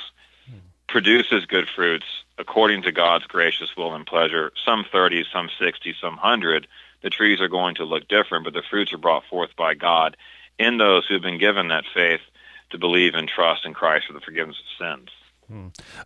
produces 0.89 1.45
good 1.45 1.67
fruits 1.75 2.05
according 2.37 2.81
to 2.81 2.91
God's 2.91 3.25
gracious 3.25 3.75
will 3.77 3.93
and 3.93 4.05
pleasure, 4.05 4.51
some 4.65 4.85
30, 4.91 5.25
some 5.31 5.49
60, 5.59 5.95
some 6.01 6.15
100, 6.15 6.67
the 7.01 7.09
trees 7.09 7.39
are 7.39 7.47
going 7.47 7.75
to 7.75 7.83
look 7.83 8.07
different, 8.07 8.43
but 8.43 8.53
the 8.53 8.63
fruits 8.69 8.91
are 8.91 8.97
brought 8.97 9.23
forth 9.29 9.55
by 9.55 9.73
God 9.73 10.17
in 10.57 10.77
those 10.77 11.05
who 11.05 11.13
have 11.13 11.23
been 11.23 11.37
given 11.37 11.67
that 11.67 11.85
faith 11.93 12.21
to 12.71 12.77
believe 12.77 13.13
and 13.15 13.27
trust 13.27 13.65
in 13.65 13.73
Christ 13.73 14.07
for 14.07 14.13
the 14.13 14.19
forgiveness 14.19 14.57
of 14.59 14.85
sins. 14.85 15.09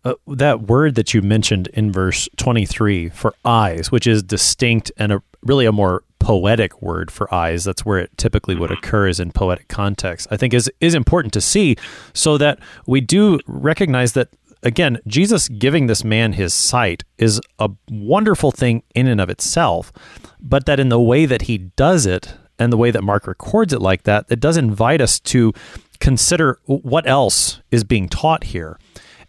Uh, 0.03 0.13
that 0.27 0.63
word 0.63 0.95
that 0.95 1.13
you 1.13 1.21
mentioned 1.21 1.67
in 1.67 1.91
verse 1.91 2.29
23 2.37 3.09
for 3.09 3.33
eyes, 3.43 3.91
which 3.91 4.07
is 4.07 4.23
distinct 4.23 4.91
and 4.97 5.11
a, 5.11 5.21
really 5.43 5.65
a 5.65 5.71
more 5.71 6.03
poetic 6.19 6.81
word 6.81 7.11
for 7.11 7.31
eyes, 7.33 7.65
that's 7.65 7.85
where 7.85 7.99
it 7.99 8.17
typically 8.17 8.55
would 8.55 8.69
mm-hmm. 8.69 8.85
occur 8.85 9.07
is 9.07 9.19
in 9.19 9.31
poetic 9.31 9.67
context, 9.67 10.27
I 10.31 10.37
think 10.37 10.53
is, 10.53 10.71
is 10.79 10.95
important 10.95 11.33
to 11.33 11.41
see 11.41 11.75
so 12.13 12.37
that 12.37 12.59
we 12.87 13.01
do 13.01 13.39
recognize 13.45 14.13
that 14.13 14.29
again, 14.63 14.99
Jesus 15.05 15.49
giving 15.49 15.87
this 15.87 16.03
man 16.03 16.33
his 16.33 16.53
sight 16.53 17.03
is 17.17 17.41
a 17.59 17.69
wonderful 17.89 18.51
thing 18.51 18.83
in 18.95 19.07
and 19.07 19.19
of 19.19 19.29
itself, 19.29 19.91
but 20.39 20.65
that 20.65 20.79
in 20.79 20.89
the 20.89 21.01
way 21.01 21.25
that 21.25 21.43
he 21.43 21.57
does 21.57 22.05
it 22.05 22.35
and 22.57 22.71
the 22.71 22.77
way 22.77 22.89
that 22.91 23.03
Mark 23.03 23.27
records 23.27 23.73
it 23.73 23.81
like 23.81 24.03
that, 24.03 24.25
it 24.29 24.39
does 24.39 24.57
invite 24.57 25.01
us 25.01 25.19
to 25.19 25.53
consider 25.99 26.59
what 26.65 27.07
else 27.07 27.61
is 27.71 27.83
being 27.83 28.09
taught 28.09 28.45
here. 28.45 28.77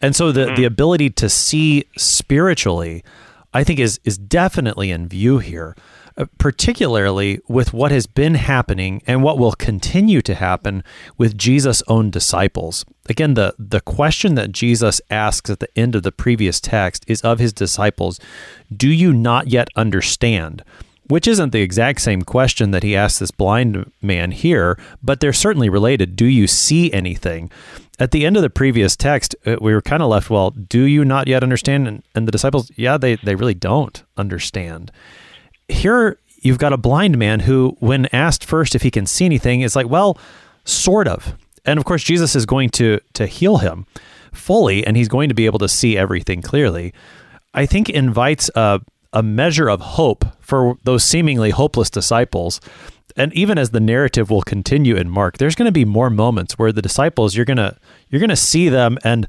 And 0.05 0.15
so 0.15 0.33
the, 0.33 0.47
mm-hmm. 0.47 0.55
the 0.57 0.65
ability 0.65 1.11
to 1.11 1.31
see 1.31 1.85
spiritually, 1.97 3.03
I 3.55 3.65
think 3.65 3.79
is 3.79 4.01
is 4.05 4.19
definitely 4.19 4.91
in 4.91 5.09
view 5.09 5.39
here. 5.39 5.75
Uh, 6.17 6.27
particularly 6.39 7.41
with 7.49 7.73
what 7.73 7.91
has 7.91 8.07
been 8.07 8.37
happening 8.37 9.03
and 9.05 9.21
what 9.21 9.37
will 9.37 9.51
continue 9.51 10.23
to 10.23 10.33
happen 10.33 10.85
with 11.19 11.37
Jesus' 11.37 11.83
own 11.89 12.09
disciples. 12.09 12.85
Again, 13.09 13.35
the, 13.35 13.53
the 13.59 13.81
question 13.81 14.37
that 14.37 14.53
Jesus 14.53 15.01
asks 15.11 15.51
at 15.51 15.59
the 15.59 15.77
end 15.77 15.97
of 15.97 16.05
the 16.05 16.13
previous 16.13 16.61
text 16.61 17.05
is 17.09 17.21
of 17.23 17.41
his 17.41 17.53
disciples 17.53 18.21
Do 18.75 18.89
you 18.89 19.13
not 19.13 19.49
yet 19.49 19.71
understand? 19.75 20.63
Which 21.09 21.27
isn't 21.27 21.51
the 21.51 21.63
exact 21.63 22.01
same 22.01 22.23
question 22.23 22.71
that 22.71 22.85
he 22.85 22.95
asked 22.95 23.19
this 23.19 23.33
blind 23.33 23.91
man 24.01 24.31
here, 24.31 24.79
but 25.03 25.19
they're 25.19 25.33
certainly 25.33 25.69
related. 25.69 26.15
Do 26.15 26.27
you 26.27 26.47
see 26.47 26.93
anything? 26.93 27.51
At 27.99 28.11
the 28.11 28.27
end 28.27 28.37
of 28.37 28.43
the 28.43 28.51
previous 28.51 28.97
text, 28.97 29.37
uh, 29.47 29.57
we 29.61 29.73
were 29.73 29.83
kind 29.83 30.03
of 30.03 30.09
left, 30.09 30.29
well, 30.29 30.51
do 30.51 30.83
you 30.83 31.05
not 31.05 31.29
yet 31.29 31.43
understand? 31.43 31.87
And, 31.87 32.03
and 32.15 32.27
the 32.27 32.33
disciples, 32.33 32.73
yeah, 32.77 32.97
they, 32.97 33.17
they 33.17 33.37
really 33.37 33.55
don't 33.55 34.03
understand 34.17 34.91
here 35.69 36.19
you've 36.41 36.59
got 36.59 36.73
a 36.73 36.77
blind 36.77 37.19
man 37.19 37.41
who, 37.41 37.77
when 37.81 38.07
asked 38.13 38.45
first 38.45 38.75
if 38.75 38.83
he 38.83 38.91
can 38.91 39.07
see 39.07 39.25
anything, 39.25 39.63
is 39.63 39.75
like, 39.75 39.89
well, 39.89 40.19
sort 40.65 41.09
of. 41.09 41.35
And 41.65 41.79
of 41.79 41.85
course, 41.85 42.05
Jesus 42.05 42.37
is 42.37 42.47
going 42.47 42.71
to 42.71 43.01
to 43.15 43.27
heal 43.27 43.59
him 43.59 43.87
fully, 44.33 44.87
and 44.87 44.97
he's 44.97 45.09
going 45.09 45.29
to 45.29 45.35
be 45.35 45.47
able 45.47 45.59
to 45.61 45.69
see 45.69 45.97
everything 45.97 46.43
clearly. 46.43 46.93
I 47.55 47.67
think 47.67 47.89
invites 47.89 48.51
a 48.55 48.81
a 49.13 49.23
measure 49.23 49.71
of 49.71 49.81
hope 49.81 50.25
for 50.41 50.77
those 50.83 51.05
seemingly 51.05 51.51
hopeless 51.51 51.89
disciples. 51.89 52.61
And 53.17 53.33
even 53.33 53.59
as 53.59 53.71
the 53.71 53.81
narrative 53.81 54.31
will 54.31 54.43
continue 54.43 54.97
in 54.97 55.09
Mark, 55.09 55.39
there's 55.39 55.55
going 55.55 55.67
to 55.67 55.73
be 55.73 55.85
more 55.85 56.11
moments 56.11 56.59
where 56.59 56.73
the 56.73 56.83
disciples 56.83 57.37
you're 57.37 57.45
going 57.45 57.59
to 57.59 57.77
you're 58.11 58.21
going 58.21 58.31
to 58.31 58.37
see 58.37 58.69
them 58.69 58.99
and 59.05 59.29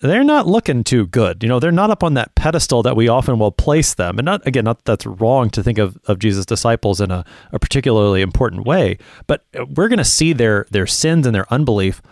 they're 0.00 0.24
not 0.24 0.46
looking 0.46 0.84
too 0.84 1.06
good. 1.06 1.42
You 1.42 1.48
know, 1.48 1.58
they're 1.58 1.72
not 1.72 1.90
up 1.90 2.02
on 2.02 2.12
that 2.14 2.34
pedestal 2.34 2.82
that 2.82 2.96
we 2.96 3.08
often 3.08 3.38
will 3.38 3.52
place 3.52 3.94
them. 3.94 4.18
And 4.18 4.26
not 4.26 4.46
again, 4.46 4.64
not 4.64 4.84
that's 4.84 5.06
wrong 5.06 5.48
to 5.50 5.62
think 5.62 5.78
of, 5.78 5.98
of 6.06 6.18
Jesus' 6.18 6.44
disciples 6.44 7.00
in 7.00 7.10
a, 7.10 7.24
a 7.52 7.58
particularly 7.58 8.20
important 8.20 8.66
way, 8.66 8.98
but 9.26 9.44
we're 9.74 9.88
going 9.88 9.98
to 9.98 10.04
see 10.04 10.32
their 10.34 10.66
their 10.70 10.86
sins 10.86 11.26
and 11.26 11.34
their 11.34 11.50
unbelief 11.52 12.02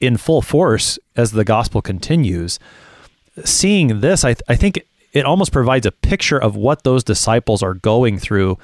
in 0.00 0.16
full 0.16 0.42
force 0.42 0.98
as 1.16 1.32
the 1.32 1.44
gospel 1.44 1.82
continues. 1.82 2.58
Seeing 3.44 4.00
this, 4.00 4.24
I, 4.24 4.34
th- 4.34 4.42
I 4.48 4.56
think 4.56 4.82
it 5.12 5.24
almost 5.24 5.52
provides 5.52 5.86
a 5.86 5.92
picture 5.92 6.38
of 6.38 6.56
what 6.56 6.84
those 6.84 7.04
disciples 7.04 7.62
are 7.62 7.74
going 7.74 8.18
through 8.18 8.58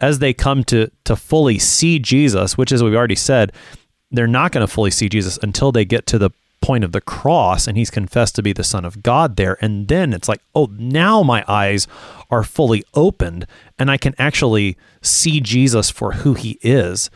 as 0.00 0.18
they 0.18 0.32
come 0.32 0.64
to 0.64 0.90
to 1.04 1.16
fully 1.16 1.58
see 1.58 1.98
Jesus, 1.98 2.56
which 2.56 2.72
as 2.72 2.82
we've 2.82 2.94
already 2.94 3.16
said, 3.16 3.52
they're 4.10 4.26
not 4.26 4.52
going 4.52 4.66
to 4.66 4.72
fully 4.72 4.90
see 4.90 5.08
Jesus 5.08 5.38
until 5.42 5.72
they 5.72 5.84
get 5.84 6.06
to 6.06 6.18
the 6.18 6.30
point 6.60 6.84
of 6.84 6.92
the 6.92 7.00
cross 7.00 7.66
and 7.66 7.76
he's 7.76 7.90
confessed 7.90 8.34
to 8.36 8.42
be 8.42 8.52
the 8.52 8.64
son 8.64 8.84
of 8.84 9.02
God 9.02 9.36
there. 9.36 9.56
And 9.60 9.88
then 9.88 10.12
it's 10.12 10.28
like 10.28 10.40
oh 10.54 10.68
now 10.72 11.22
my 11.22 11.44
eyes 11.48 11.86
are 12.30 12.42
fully 12.42 12.84
opened 12.94 13.46
and 13.78 13.90
I 13.90 13.96
can 13.96 14.14
actually 14.18 14.76
see 15.02 15.40
Jesus 15.40 15.90
for 15.90 16.12
who 16.12 16.34
he 16.34 16.58
is. 16.62 17.10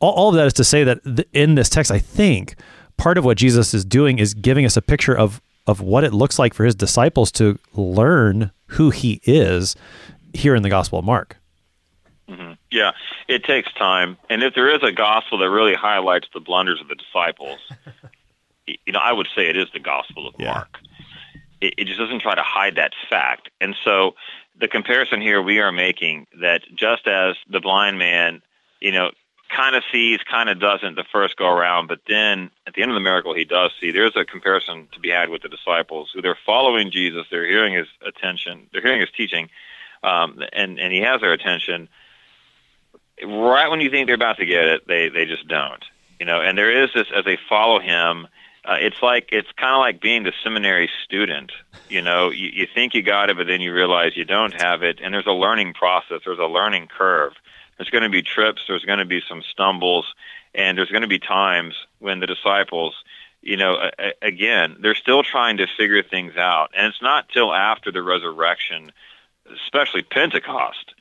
All, 0.00 0.12
all 0.12 0.28
of 0.30 0.34
that 0.36 0.46
is 0.46 0.54
to 0.54 0.64
say 0.64 0.82
that 0.84 1.04
th- 1.04 1.28
in 1.32 1.56
this 1.56 1.68
text 1.68 1.90
I 1.90 1.98
think 1.98 2.56
part 2.96 3.18
of 3.18 3.24
what 3.24 3.38
Jesus 3.38 3.74
is 3.74 3.84
doing 3.84 4.18
is 4.18 4.34
giving 4.34 4.64
us 4.64 4.76
a 4.76 4.82
picture 4.82 5.16
of 5.16 5.40
of 5.66 5.80
what 5.80 6.04
it 6.04 6.14
looks 6.14 6.38
like 6.38 6.54
for 6.54 6.64
his 6.64 6.74
disciples 6.74 7.30
to 7.30 7.58
learn 7.74 8.50
who 8.68 8.90
he 8.90 9.20
is 9.24 9.76
here 10.32 10.54
in 10.54 10.62
the 10.62 10.70
gospel 10.70 10.98
of 10.98 11.04
Mark 11.04 11.36
mm-hmm. 12.30 12.52
Yeah, 12.70 12.92
it 13.28 13.44
takes 13.44 13.72
time. 13.74 14.16
And 14.28 14.42
if 14.42 14.54
there 14.54 14.74
is 14.74 14.82
a 14.82 14.92
gospel 14.92 15.38
that 15.38 15.50
really 15.50 15.74
highlights 15.74 16.28
the 16.32 16.40
blunders 16.40 16.80
of 16.80 16.88
the 16.88 16.94
disciples, 16.94 17.58
you 18.86 18.92
know, 18.92 19.00
I 19.02 19.12
would 19.12 19.28
say 19.34 19.48
it 19.48 19.56
is 19.56 19.68
the 19.72 19.80
Gospel 19.80 20.28
of 20.28 20.34
yeah. 20.38 20.52
Mark. 20.52 20.78
It, 21.60 21.74
it 21.76 21.86
just 21.86 21.98
doesn't 21.98 22.20
try 22.20 22.34
to 22.34 22.42
hide 22.42 22.76
that 22.76 22.92
fact. 23.08 23.50
And 23.60 23.74
so 23.84 24.14
the 24.58 24.68
comparison 24.68 25.20
here 25.20 25.42
we 25.42 25.58
are 25.58 25.72
making 25.72 26.26
that 26.40 26.62
just 26.74 27.06
as 27.06 27.36
the 27.48 27.60
blind 27.60 27.98
man, 27.98 28.42
you 28.80 28.92
know, 28.92 29.10
kind 29.54 29.74
of 29.74 29.82
sees, 29.90 30.20
kind 30.30 30.48
of 30.48 30.60
doesn't 30.60 30.94
the 30.94 31.04
first 31.12 31.36
go 31.36 31.48
around, 31.48 31.88
but 31.88 32.00
then 32.06 32.50
at 32.66 32.74
the 32.74 32.82
end 32.82 32.90
of 32.90 32.94
the 32.94 33.00
miracle 33.00 33.34
he 33.34 33.44
does 33.44 33.72
see. 33.80 33.90
There's 33.90 34.16
a 34.16 34.24
comparison 34.24 34.86
to 34.92 35.00
be 35.00 35.10
had 35.10 35.28
with 35.28 35.42
the 35.42 35.48
disciples 35.48 36.10
who 36.14 36.22
they're 36.22 36.38
following 36.46 36.90
Jesus, 36.90 37.26
they're 37.30 37.46
hearing 37.46 37.74
his 37.74 37.88
attention, 38.06 38.68
they're 38.72 38.82
hearing 38.82 39.00
his 39.00 39.10
teaching, 39.16 39.48
um, 40.04 40.40
and 40.52 40.78
and 40.78 40.92
he 40.92 41.00
has 41.00 41.20
their 41.20 41.32
attention. 41.32 41.88
Right 43.22 43.68
when 43.70 43.80
you 43.80 43.90
think 43.90 44.06
they're 44.06 44.14
about 44.14 44.38
to 44.38 44.46
get 44.46 44.64
it, 44.64 44.86
they 44.86 45.08
they 45.08 45.26
just 45.26 45.46
don't 45.48 45.84
You 46.18 46.26
know, 46.26 46.40
and 46.40 46.56
there 46.56 46.84
is 46.84 46.90
this 46.94 47.06
as 47.14 47.24
they 47.24 47.38
follow 47.48 47.80
him. 47.80 48.28
Uh, 48.62 48.76
it's 48.78 49.02
like 49.02 49.30
it's 49.32 49.48
kind 49.56 49.74
of 49.74 49.80
like 49.80 50.00
being 50.00 50.22
the 50.22 50.32
seminary 50.44 50.90
student. 51.04 51.50
You 51.88 52.02
know, 52.02 52.30
you, 52.30 52.50
you 52.52 52.66
think 52.72 52.94
you 52.94 53.02
got 53.02 53.30
it, 53.30 53.36
but 53.36 53.46
then 53.46 53.60
you 53.60 53.72
realize 53.72 54.16
you 54.16 54.24
don't 54.24 54.52
have 54.60 54.82
it, 54.82 55.00
and 55.02 55.14
there's 55.14 55.26
a 55.26 55.32
learning 55.32 55.72
process. 55.72 56.20
There's 56.24 56.38
a 56.38 56.44
learning 56.44 56.88
curve. 56.88 57.32
There's 57.78 57.88
going 57.88 58.04
to 58.04 58.10
be 58.10 58.20
trips. 58.22 58.62
There's 58.68 58.84
going 58.84 58.98
to 58.98 59.06
be 59.06 59.22
some 59.26 59.42
stumbles, 59.42 60.04
and 60.54 60.76
there's 60.76 60.90
going 60.90 61.02
to 61.02 61.08
be 61.08 61.18
times 61.18 61.74
when 61.98 62.20
the 62.20 62.26
disciples, 62.26 62.94
you 63.40 63.56
know, 63.56 63.76
a, 63.98 64.12
again, 64.20 64.76
they're 64.80 64.94
still 64.94 65.22
trying 65.22 65.56
to 65.56 65.66
figure 65.78 66.02
things 66.02 66.36
out, 66.36 66.70
and 66.76 66.86
it's 66.86 67.00
not 67.00 67.30
till 67.30 67.54
after 67.54 67.90
the 67.90 68.02
resurrection, 68.02 68.92
especially 69.64 70.02
Pentecost, 70.02 70.92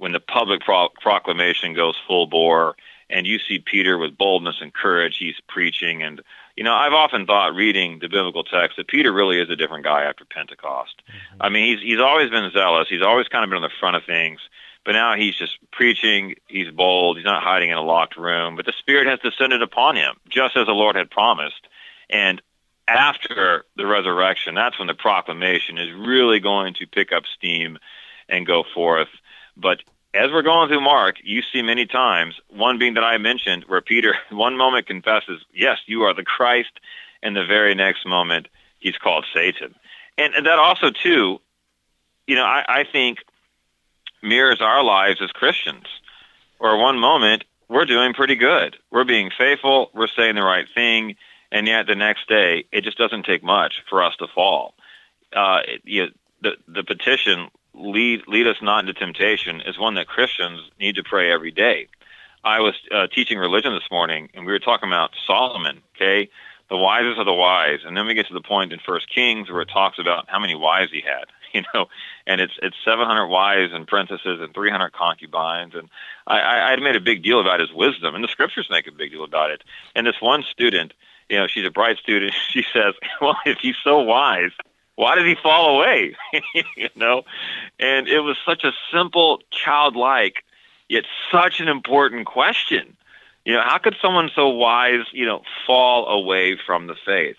when 0.00 0.12
the 0.12 0.20
public 0.20 0.62
pro- 0.62 0.88
proclamation 0.98 1.74
goes 1.74 1.94
full 2.06 2.26
bore 2.26 2.74
and 3.10 3.26
you 3.26 3.38
see 3.38 3.58
Peter 3.58 3.98
with 3.98 4.16
boldness 4.16 4.56
and 4.62 4.72
courage, 4.72 5.18
he's 5.18 5.34
preaching. 5.46 6.02
And, 6.02 6.22
you 6.56 6.64
know, 6.64 6.72
I've 6.72 6.94
often 6.94 7.26
thought 7.26 7.54
reading 7.54 7.98
the 7.98 8.08
biblical 8.08 8.42
text 8.42 8.78
that 8.78 8.88
Peter 8.88 9.12
really 9.12 9.38
is 9.38 9.50
a 9.50 9.56
different 9.56 9.84
guy 9.84 10.04
after 10.04 10.24
Pentecost. 10.24 11.02
Mm-hmm. 11.06 11.42
I 11.42 11.48
mean, 11.50 11.66
he's, 11.66 11.84
he's 11.84 12.00
always 12.00 12.30
been 12.30 12.50
zealous. 12.50 12.88
He's 12.88 13.02
always 13.02 13.28
kind 13.28 13.44
of 13.44 13.50
been 13.50 13.58
on 13.58 13.62
the 13.62 13.78
front 13.78 13.96
of 13.96 14.04
things. 14.04 14.40
But 14.86 14.92
now 14.92 15.16
he's 15.16 15.36
just 15.36 15.58
preaching. 15.70 16.36
He's 16.46 16.70
bold. 16.70 17.18
He's 17.18 17.26
not 17.26 17.42
hiding 17.42 17.68
in 17.68 17.76
a 17.76 17.82
locked 17.82 18.16
room. 18.16 18.56
But 18.56 18.64
the 18.64 18.72
Spirit 18.78 19.06
has 19.06 19.18
descended 19.18 19.60
upon 19.60 19.96
him, 19.96 20.14
just 20.30 20.56
as 20.56 20.64
the 20.64 20.72
Lord 20.72 20.96
had 20.96 21.10
promised. 21.10 21.68
And 22.08 22.40
after 22.88 23.66
the 23.76 23.86
resurrection, 23.86 24.54
that's 24.54 24.78
when 24.78 24.88
the 24.88 24.94
proclamation 24.94 25.76
is 25.76 25.92
really 25.92 26.40
going 26.40 26.72
to 26.74 26.86
pick 26.86 27.12
up 27.12 27.24
steam 27.36 27.78
and 28.30 28.46
go 28.46 28.64
forth. 28.74 29.08
But 29.60 29.82
as 30.14 30.30
we're 30.30 30.42
going 30.42 30.68
through 30.68 30.80
Mark, 30.80 31.16
you 31.22 31.42
see 31.42 31.62
many 31.62 31.86
times, 31.86 32.40
one 32.48 32.78
being 32.78 32.94
that 32.94 33.04
I 33.04 33.18
mentioned, 33.18 33.64
where 33.66 33.80
Peter, 33.80 34.14
one 34.30 34.56
moment 34.56 34.86
confesses, 34.86 35.40
Yes, 35.54 35.78
you 35.86 36.02
are 36.02 36.14
the 36.14 36.24
Christ, 36.24 36.80
and 37.22 37.36
the 37.36 37.44
very 37.44 37.74
next 37.74 38.06
moment, 38.06 38.48
he's 38.78 38.96
called 38.96 39.26
Satan. 39.34 39.74
And, 40.16 40.34
and 40.34 40.46
that 40.46 40.58
also, 40.58 40.90
too, 40.90 41.40
you 42.26 42.34
know, 42.34 42.44
I, 42.44 42.64
I 42.66 42.84
think 42.84 43.18
mirrors 44.22 44.60
our 44.60 44.82
lives 44.82 45.20
as 45.22 45.30
Christians. 45.30 45.86
Or 46.58 46.76
one 46.76 46.98
moment, 46.98 47.44
we're 47.68 47.86
doing 47.86 48.12
pretty 48.12 48.34
good. 48.34 48.76
We're 48.90 49.04
being 49.04 49.30
faithful, 49.36 49.90
we're 49.94 50.08
saying 50.08 50.34
the 50.34 50.42
right 50.42 50.66
thing, 50.74 51.16
and 51.50 51.66
yet 51.66 51.86
the 51.86 51.94
next 51.94 52.28
day, 52.28 52.64
it 52.72 52.84
just 52.84 52.98
doesn't 52.98 53.24
take 53.24 53.42
much 53.42 53.82
for 53.88 54.02
us 54.02 54.14
to 54.16 54.26
fall. 54.26 54.74
Uh, 55.34 55.60
you 55.84 56.02
know, 56.02 56.08
the, 56.42 56.56
the 56.68 56.84
petition, 56.84 57.48
lead 57.74 58.22
lead 58.26 58.46
us 58.46 58.56
not 58.62 58.80
into 58.80 58.92
temptation 58.92 59.60
is 59.60 59.78
one 59.78 59.94
that 59.94 60.06
Christians 60.06 60.60
need 60.78 60.96
to 60.96 61.02
pray 61.02 61.32
every 61.32 61.50
day. 61.50 61.88
I 62.42 62.60
was 62.60 62.74
uh, 62.90 63.06
teaching 63.08 63.38
religion 63.38 63.74
this 63.74 63.90
morning, 63.90 64.30
and 64.34 64.46
we 64.46 64.52
were 64.52 64.58
talking 64.58 64.88
about 64.88 65.10
Solomon. 65.26 65.82
Okay, 65.96 66.30
the 66.70 66.76
wisest 66.76 67.18
of 67.18 67.26
the 67.26 67.34
wise, 67.34 67.80
and 67.84 67.96
then 67.96 68.06
we 68.06 68.14
get 68.14 68.28
to 68.28 68.34
the 68.34 68.40
point 68.40 68.72
in 68.72 68.78
First 68.78 69.12
Kings 69.12 69.50
where 69.50 69.60
it 69.62 69.68
talks 69.68 69.98
about 69.98 70.28
how 70.28 70.38
many 70.38 70.54
wives 70.54 70.90
he 70.92 71.00
had. 71.00 71.26
You 71.52 71.62
know, 71.74 71.86
and 72.28 72.40
it's 72.40 72.52
it's 72.62 72.76
700 72.84 73.26
wives 73.26 73.72
and 73.72 73.84
princesses 73.84 74.38
and 74.40 74.54
300 74.54 74.92
concubines, 74.92 75.74
and 75.74 75.88
I, 76.24 76.38
I, 76.38 76.56
I 76.70 76.76
made 76.76 76.94
a 76.94 77.00
big 77.00 77.24
deal 77.24 77.40
about 77.40 77.58
his 77.58 77.72
wisdom, 77.72 78.14
and 78.14 78.22
the 78.22 78.28
scriptures 78.28 78.68
make 78.70 78.86
a 78.86 78.92
big 78.92 79.10
deal 79.10 79.24
about 79.24 79.50
it. 79.50 79.64
And 79.96 80.06
this 80.06 80.20
one 80.20 80.44
student, 80.48 80.94
you 81.28 81.38
know, 81.38 81.48
she's 81.48 81.66
a 81.66 81.70
bright 81.72 81.98
student. 81.98 82.34
She 82.50 82.64
says, 82.72 82.94
"Well, 83.20 83.34
if 83.44 83.58
he's 83.58 83.74
so 83.82 83.98
wise, 83.98 84.52
why 85.00 85.14
did 85.14 85.26
he 85.26 85.34
fall 85.34 85.78
away? 85.78 86.14
you 86.76 86.90
know, 86.94 87.22
and 87.78 88.06
it 88.06 88.20
was 88.20 88.36
such 88.44 88.64
a 88.64 88.72
simple, 88.92 89.40
childlike, 89.50 90.44
yet 90.90 91.04
such 91.32 91.60
an 91.60 91.68
important 91.68 92.26
question. 92.26 92.98
You 93.46 93.54
know, 93.54 93.62
how 93.62 93.78
could 93.78 93.96
someone 94.02 94.30
so 94.34 94.50
wise, 94.50 95.06
you 95.12 95.24
know, 95.24 95.40
fall 95.66 96.06
away 96.06 96.58
from 96.66 96.86
the 96.86 96.96
faith? 97.06 97.36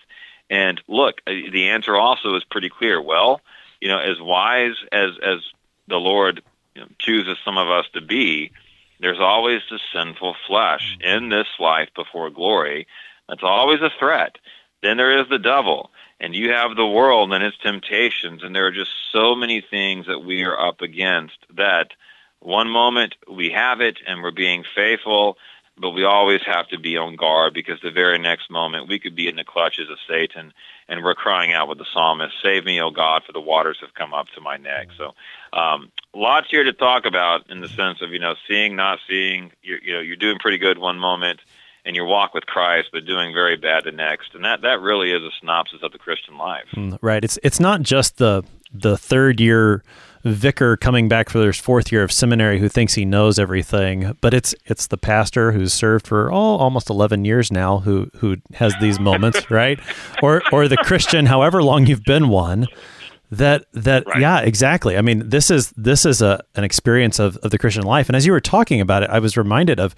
And 0.50 0.82
look, 0.88 1.20
uh, 1.24 1.30
the 1.52 1.68
answer 1.68 1.94
also 1.96 2.34
is 2.34 2.42
pretty 2.42 2.68
clear. 2.68 3.00
Well, 3.00 3.40
you 3.80 3.86
know, 3.86 3.98
as 3.98 4.20
wise 4.20 4.74
as 4.90 5.12
as 5.22 5.38
the 5.86 5.98
Lord 5.98 6.42
you 6.74 6.82
know, 6.82 6.88
chooses 6.98 7.38
some 7.44 7.58
of 7.58 7.70
us 7.70 7.86
to 7.94 8.00
be, 8.00 8.50
there's 8.98 9.20
always 9.20 9.60
the 9.70 9.78
sinful 9.94 10.34
flesh 10.48 10.98
in 11.00 11.28
this 11.28 11.46
life 11.60 11.90
before 11.94 12.28
glory. 12.30 12.88
That's 13.28 13.44
always 13.44 13.80
a 13.82 13.90
threat. 14.00 14.38
Then 14.82 14.96
there 14.96 15.20
is 15.20 15.28
the 15.28 15.38
devil 15.38 15.90
and 16.20 16.34
you 16.34 16.52
have 16.52 16.76
the 16.76 16.86
world 16.86 17.32
and 17.32 17.42
its 17.42 17.56
temptations 17.58 18.42
and 18.42 18.54
there 18.54 18.66
are 18.66 18.72
just 18.72 18.90
so 19.12 19.34
many 19.34 19.60
things 19.60 20.06
that 20.06 20.20
we 20.20 20.44
are 20.44 20.58
up 20.58 20.80
against 20.80 21.36
that 21.56 21.88
one 22.40 22.68
moment 22.68 23.14
we 23.30 23.50
have 23.50 23.80
it 23.80 23.98
and 24.06 24.22
we're 24.22 24.30
being 24.30 24.64
faithful 24.74 25.36
but 25.78 25.90
we 25.90 26.04
always 26.04 26.40
have 26.44 26.68
to 26.68 26.78
be 26.78 26.96
on 26.96 27.16
guard 27.16 27.54
because 27.54 27.80
the 27.82 27.90
very 27.90 28.18
next 28.18 28.50
moment 28.50 28.88
we 28.88 28.98
could 28.98 29.16
be 29.16 29.28
in 29.28 29.36
the 29.36 29.44
clutches 29.44 29.88
of 29.90 29.98
Satan 30.08 30.52
and 30.88 31.02
we're 31.02 31.14
crying 31.14 31.52
out 31.54 31.68
with 31.68 31.78
the 31.78 31.86
psalmist, 31.92 32.34
Save 32.42 32.64
me, 32.66 32.80
O 32.80 32.90
God, 32.90 33.22
for 33.24 33.32
the 33.32 33.40
waters 33.40 33.78
have 33.80 33.94
come 33.94 34.12
up 34.12 34.26
to 34.34 34.40
my 34.42 34.58
neck. 34.58 34.88
So, 34.98 35.12
um, 35.58 35.90
lots 36.14 36.48
here 36.50 36.64
to 36.64 36.74
talk 36.74 37.06
about 37.06 37.50
in 37.50 37.60
the 37.60 37.68
sense 37.68 38.02
of, 38.02 38.10
you 38.10 38.18
know, 38.18 38.34
seeing, 38.46 38.76
not 38.76 38.98
seeing. 39.08 39.52
You're, 39.62 39.82
you 39.82 39.92
know, 39.94 40.00
you're 40.00 40.16
doing 40.16 40.38
pretty 40.38 40.58
good 40.58 40.76
one 40.76 40.98
moment 40.98 41.40
in 41.84 41.94
your 41.94 42.06
walk 42.06 42.34
with 42.34 42.46
Christ, 42.46 42.88
but 42.92 43.04
doing 43.04 43.34
very 43.34 43.56
bad 43.56 43.84
the 43.84 43.92
next. 43.92 44.34
And 44.34 44.44
that, 44.44 44.62
that 44.62 44.80
really 44.80 45.10
is 45.10 45.22
a 45.22 45.30
synopsis 45.40 45.80
of 45.82 45.92
the 45.92 45.98
Christian 45.98 46.38
life. 46.38 46.66
Mm, 46.76 46.98
right. 47.02 47.24
It's 47.24 47.38
it's 47.42 47.60
not 47.60 47.82
just 47.82 48.18
the 48.18 48.44
the 48.72 48.96
third 48.96 49.40
year 49.40 49.82
vicar 50.24 50.76
coming 50.76 51.08
back 51.08 51.28
for 51.28 51.40
their 51.40 51.52
fourth 51.52 51.90
year 51.90 52.02
of 52.04 52.12
seminary 52.12 52.60
who 52.60 52.68
thinks 52.68 52.94
he 52.94 53.04
knows 53.04 53.38
everything, 53.38 54.16
but 54.20 54.32
it's 54.32 54.54
it's 54.66 54.86
the 54.86 54.96
pastor 54.96 55.52
who's 55.52 55.72
served 55.72 56.06
for 56.06 56.32
oh 56.32 56.56
almost 56.56 56.88
eleven 56.88 57.24
years 57.24 57.50
now 57.50 57.78
who 57.78 58.08
who 58.16 58.36
has 58.54 58.74
these 58.80 59.00
moments, 59.00 59.50
right? 59.50 59.80
Or 60.22 60.42
or 60.52 60.68
the 60.68 60.76
Christian, 60.76 61.26
however 61.26 61.62
long 61.62 61.86
you've 61.86 62.04
been 62.04 62.28
one, 62.28 62.68
that 63.32 63.64
that 63.72 64.06
right. 64.06 64.20
yeah 64.20 64.40
exactly 64.40 64.98
i 64.98 65.00
mean 65.00 65.26
this 65.30 65.50
is 65.50 65.72
this 65.74 66.04
is 66.04 66.20
a 66.20 66.44
an 66.54 66.64
experience 66.64 67.18
of, 67.18 67.38
of 67.38 67.50
the 67.50 67.56
christian 67.56 67.82
life 67.82 68.10
and 68.10 68.14
as 68.14 68.26
you 68.26 68.30
were 68.30 68.40
talking 68.40 68.78
about 68.78 69.02
it 69.02 69.08
i 69.08 69.18
was 69.18 69.38
reminded 69.38 69.80
of 69.80 69.94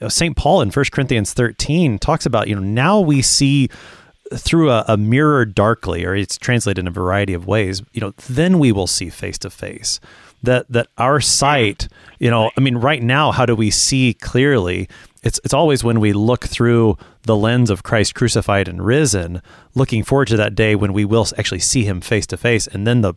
Uh, 0.00 0.08
st 0.08 0.36
paul 0.36 0.60
in 0.60 0.70
1 0.70 0.84
corinthians 0.92 1.32
13 1.32 1.98
talks 1.98 2.26
about 2.26 2.48
you 2.48 2.54
know 2.54 2.60
now 2.60 3.00
we 3.00 3.22
see 3.22 3.68
through 4.34 4.70
a, 4.70 4.84
a 4.88 4.96
mirror 4.96 5.44
darkly 5.44 6.04
or 6.04 6.14
it's 6.14 6.36
translated 6.36 6.80
in 6.80 6.88
a 6.88 6.90
variety 6.90 7.32
of 7.32 7.46
ways 7.46 7.82
you 7.92 8.00
know 8.00 8.12
then 8.28 8.58
we 8.58 8.72
will 8.72 8.86
see 8.86 9.08
face 9.08 9.38
to 9.38 9.48
face 9.48 10.00
that 10.42 10.66
that 10.68 10.88
our 10.98 11.20
sight 11.20 11.88
you 12.18 12.30
know 12.30 12.50
i 12.56 12.60
mean 12.60 12.76
right 12.76 13.02
now 13.02 13.32
how 13.32 13.46
do 13.46 13.54
we 13.54 13.70
see 13.70 14.12
clearly 14.14 14.88
it's 15.26 15.40
it's 15.44 15.54
always 15.54 15.82
when 15.82 15.98
we 15.98 16.12
look 16.12 16.44
through 16.44 16.96
the 17.22 17.34
lens 17.34 17.68
of 17.68 17.82
Christ 17.82 18.14
crucified 18.14 18.68
and 18.68 18.80
risen, 18.86 19.42
looking 19.74 20.04
forward 20.04 20.28
to 20.28 20.36
that 20.36 20.54
day 20.54 20.76
when 20.76 20.92
we 20.92 21.04
will 21.04 21.26
actually 21.36 21.58
see 21.58 21.82
him 21.82 22.00
face 22.00 22.28
to 22.28 22.36
face 22.36 22.68
and 22.68 22.86
then 22.86 23.00
the 23.00 23.14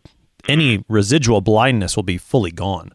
any 0.48 0.84
residual 0.88 1.40
blindness 1.40 1.94
will 1.94 2.02
be 2.02 2.18
fully 2.18 2.50
gone. 2.50 2.90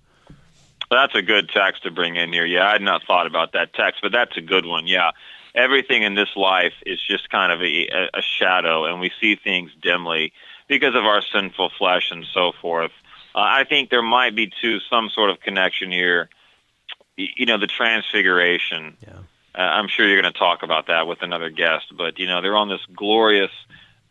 That's 0.91 1.15
a 1.15 1.21
good 1.21 1.49
text 1.49 1.83
to 1.83 1.91
bring 1.91 2.15
in 2.15 2.31
here. 2.31 2.45
Yeah, 2.45 2.67
I 2.67 2.73
had 2.73 2.81
not 2.81 3.03
thought 3.05 3.27
about 3.27 3.53
that 3.53 3.73
text, 3.73 4.01
but 4.01 4.11
that's 4.11 4.37
a 4.37 4.41
good 4.41 4.65
one. 4.65 4.87
Yeah. 4.87 5.11
Everything 5.53 6.03
in 6.03 6.15
this 6.15 6.35
life 6.35 6.73
is 6.85 6.99
just 7.09 7.29
kind 7.29 7.51
of 7.51 7.61
a, 7.61 8.09
a 8.13 8.21
shadow, 8.21 8.85
and 8.85 8.99
we 8.99 9.11
see 9.21 9.35
things 9.35 9.71
dimly 9.81 10.33
because 10.67 10.95
of 10.95 11.05
our 11.05 11.21
sinful 11.21 11.71
flesh 11.77 12.11
and 12.11 12.25
so 12.33 12.51
forth. 12.61 12.91
Uh, 13.33 13.39
I 13.39 13.63
think 13.63 13.89
there 13.89 14.01
might 14.01 14.35
be, 14.35 14.51
too, 14.61 14.79
some 14.89 15.09
sort 15.09 15.29
of 15.29 15.39
connection 15.39 15.91
here 15.91 16.29
you 17.17 17.45
know, 17.45 17.57
the 17.57 17.67
transfiguration. 17.67 18.97
Yeah. 19.01 19.13
Uh, 19.53 19.61
I'm 19.61 19.87
sure 19.87 20.07
you're 20.07 20.21
going 20.21 20.31
to 20.31 20.37
talk 20.37 20.63
about 20.63 20.87
that 20.87 21.07
with 21.07 21.21
another 21.21 21.49
guest, 21.49 21.85
but 21.97 22.19
you 22.19 22.27
know, 22.27 22.41
they're 22.41 22.57
on 22.57 22.69
this 22.69 22.81
glorious, 22.95 23.51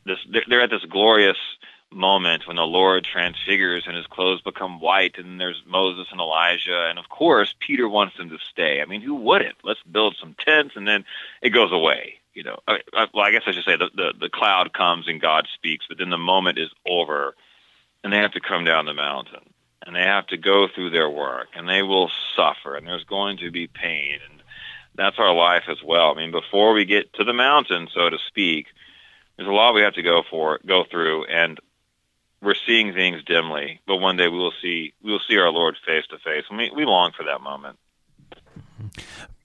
this 0.07 0.19
they're 0.49 0.63
at 0.63 0.71
this 0.71 0.85
glorious 0.89 1.37
moment 1.95 2.47
when 2.47 2.57
the 2.57 2.63
Lord 2.63 3.05
transfigures 3.05 3.85
and 3.87 3.97
his 3.97 4.07
clothes 4.07 4.41
become 4.43 4.81
white, 4.81 5.17
and 5.19 5.41
there's 5.41 5.63
Moses 5.67 6.09
and 6.11 6.21
Elijah, 6.21 6.87
and 6.89 6.99
of 6.99 7.09
course 7.09 7.55
Peter 7.59 7.89
wants 7.89 8.17
them 8.17 8.29
to 8.31 8.39
stay. 8.51 8.81
I 8.81 8.85
mean, 8.85 9.01
who 9.01 9.15
wouldn't? 9.15 9.57
Let's 9.63 9.83
build 9.83 10.17
some 10.19 10.35
tents, 10.39 10.77
and 10.77 10.87
then 10.87 11.05
it 11.43 11.51
goes 11.51 11.73
away. 11.73 12.15
You 12.35 12.43
know, 12.43 12.59
I, 12.67 12.79
I, 12.93 13.07
well, 13.15 13.25
I 13.25 13.31
guess 13.31 13.43
I 13.47 13.53
should 13.53 13.65
say 13.65 13.77
the, 13.77 13.91
the 13.95 14.13
the 14.19 14.29
cloud 14.29 14.73
comes 14.73 15.09
and 15.09 15.21
God 15.21 15.47
speaks, 15.55 15.87
but 15.89 15.99
then 15.99 16.11
the 16.11 16.19
moment 16.19 16.59
is 16.59 16.71
over, 16.87 17.35
and 18.03 18.13
they 18.13 18.19
have 18.19 18.33
to 18.33 18.41
come 18.41 18.65
down 18.65 18.87
the 18.87 18.95
mountain 18.95 19.41
and 19.87 19.95
they 19.95 20.03
have 20.03 20.27
to 20.29 20.39
go 20.39 20.67
through 20.67 20.89
their 20.89 21.11
work 21.11 21.49
and 21.55 21.69
they 21.69 21.83
will 21.83 22.11
suffer 22.35 22.75
and 22.75 22.87
there's 22.87 23.05
going 23.05 23.37
to 23.37 23.51
be 23.51 23.67
pain 23.67 24.19
and 24.31 24.43
that's 24.95 25.19
our 25.19 25.35
life 25.35 25.65
as 25.69 25.83
well. 25.83 26.13
I 26.13 26.15
mean, 26.15 26.31
before 26.31 26.73
we 26.73 26.85
get 26.85 27.13
to 27.15 27.25
the 27.25 27.33
mountain, 27.33 27.89
so 27.93 28.09
to 28.11 28.19
speak, 28.29 28.67
there's 29.37 29.49
a 29.49 29.53
lot 29.53 29.75
we 29.75 29.83
have 29.83 29.95
to 29.95 30.03
go 30.03 30.23
for, 30.29 30.61
go 30.65 30.85
through, 30.89 31.25
and 31.25 31.59
we're 32.45 32.55
seeing 32.67 32.93
things 32.93 33.23
dimly. 33.25 33.81
But 33.87 33.97
one 33.97 34.17
day 34.17 34.29
we 34.29 34.39
will 34.39 34.53
see, 34.63 34.93
we 35.03 35.13
will 35.13 35.21
see 35.27 35.37
our 35.39 35.51
Lord 35.51 35.77
face 35.87 36.05
to 36.11 36.19
face, 36.19 36.45
we, 36.51 36.71
we 36.75 36.85
long 36.85 37.13
for 37.17 37.25
that 37.25 37.41
moment. 37.41 37.79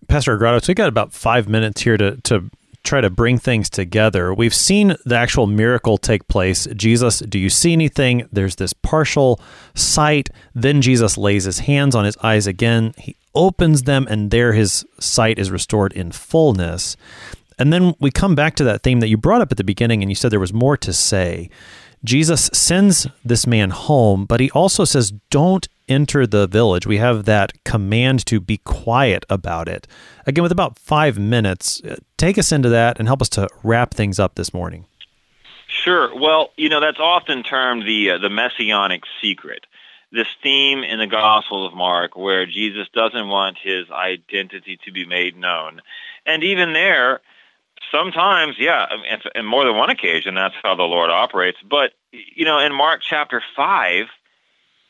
Pastor 0.08 0.38
Agrados, 0.38 0.68
we 0.68 0.74
got 0.74 0.89
about 0.89 1.14
five 1.14 1.47
minutes 1.47 1.82
here 1.82 1.97
to 1.97 2.18
to 2.24 2.50
try 2.84 3.02
to 3.02 3.10
bring 3.10 3.38
things 3.38 3.70
together. 3.70 4.34
We've 4.34 4.54
seen 4.54 4.95
the 5.06 5.16
actual 5.16 5.47
miracle 5.47 5.97
take 5.97 6.28
place. 6.28 6.66
Jesus, 6.76 7.20
do 7.20 7.38
you 7.38 7.50
see 7.50 7.74
anything? 7.74 8.28
There's 8.32 8.56
this 8.56 8.74
partial 8.74 9.39
sight. 9.76 10.30
Then 10.56 10.82
Jesus 10.82 11.18
lays 11.18 11.43
his 11.43 11.60
hands 11.60 11.93
on 11.93 12.06
his 12.06 12.18
eyes 12.18 12.47
again. 12.47 12.93
He 12.97 13.16
opens 13.36 13.84
them, 13.84 14.08
and 14.10 14.32
there 14.32 14.54
his 14.54 14.86
sight 15.00 15.38
is 15.38 15.52
restored 15.52 15.93
in 15.93 16.12
fullness. 16.12 16.95
And 17.60 17.74
then 17.74 17.93
we 18.00 18.12
come 18.12 18.34
back 18.34 18.56
to 18.56 18.64
that 18.64 18.82
theme 18.82 19.02
that 19.02 19.10
you 19.10 19.18
brought 19.18 19.41
up 19.41 19.52
at 19.52 19.58
the 19.58 19.64
beginning, 19.64 20.02
and 20.02 20.10
you 20.10 20.16
said 20.16 20.32
there 20.32 20.39
was 20.39 20.54
more 20.54 20.78
to 20.78 20.93
say. 20.93 21.50
Jesus 22.04 22.50
sends 22.54 23.08
this 23.26 23.45
man 23.45 23.72
home, 23.72 24.26
but 24.26 24.39
he 24.39 24.50
also 24.52 24.86
says, 24.86 25.12
Don't 25.30 25.68
enter 25.88 26.26
the 26.26 26.47
village. 26.47 26.88
We 26.88 26.97
have 26.97 27.26
that 27.26 27.64
command 27.66 28.26
to 28.28 28.39
be 28.39 28.58
quiet 28.58 29.26
about 29.30 29.68
it. 29.68 29.88
Again, 30.26 30.43
with 30.43 30.52
about 30.52 30.80
five 30.80 31.20
minutes, 31.20 31.82
uh, 31.84 31.97
take 32.18 32.38
us 32.38 32.52
into 32.52 32.70
that 32.70 33.00
and 33.00 33.08
help 33.08 33.22
us 33.22 33.30
to 33.30 33.50
wrap 33.64 33.93
things 33.93 34.20
up 34.20 34.36
this 34.36 34.54
morning. 34.54 34.86
Sure. 35.68 36.18
Well, 36.18 36.52
you 36.56 36.70
know, 36.70 36.80
that's 36.80 37.00
often 37.00 37.43
termed 37.43 37.84
the, 37.86 38.12
uh, 38.12 38.18
the 38.20 38.30
messianic 38.30 39.04
secret. 39.22 39.66
This 40.12 40.28
theme 40.41 40.84
in 40.84 40.97
the 40.97 41.08
Gospel 41.08 41.68
of 41.68 41.74
Mark 41.74 42.16
where 42.16 42.47
Jesus 42.47 42.88
doesn't 42.93 43.28
want 43.28 43.58
his 43.62 43.91
identity 43.91 44.80
to 44.86 44.91
be 44.91 45.06
made 45.06 45.38
known. 45.38 45.82
And 46.26 46.43
even 46.43 46.74
there, 46.74 47.22
sometimes, 47.92 48.56
yeah, 48.58 48.88
and 49.36 49.48
more 49.48 49.66
than 49.66 49.76
one 49.76 49.90
occasion, 49.90 50.36
that's 50.36 50.56
how 50.64 50.76
the 50.76 50.84
Lord 50.84 51.10
operates. 51.10 51.58
But, 51.68 51.92
you 52.12 52.46
know, 52.46 52.60
in 52.60 52.74
Mark 52.74 53.02
chapter 53.02 53.42
5, 53.56 54.06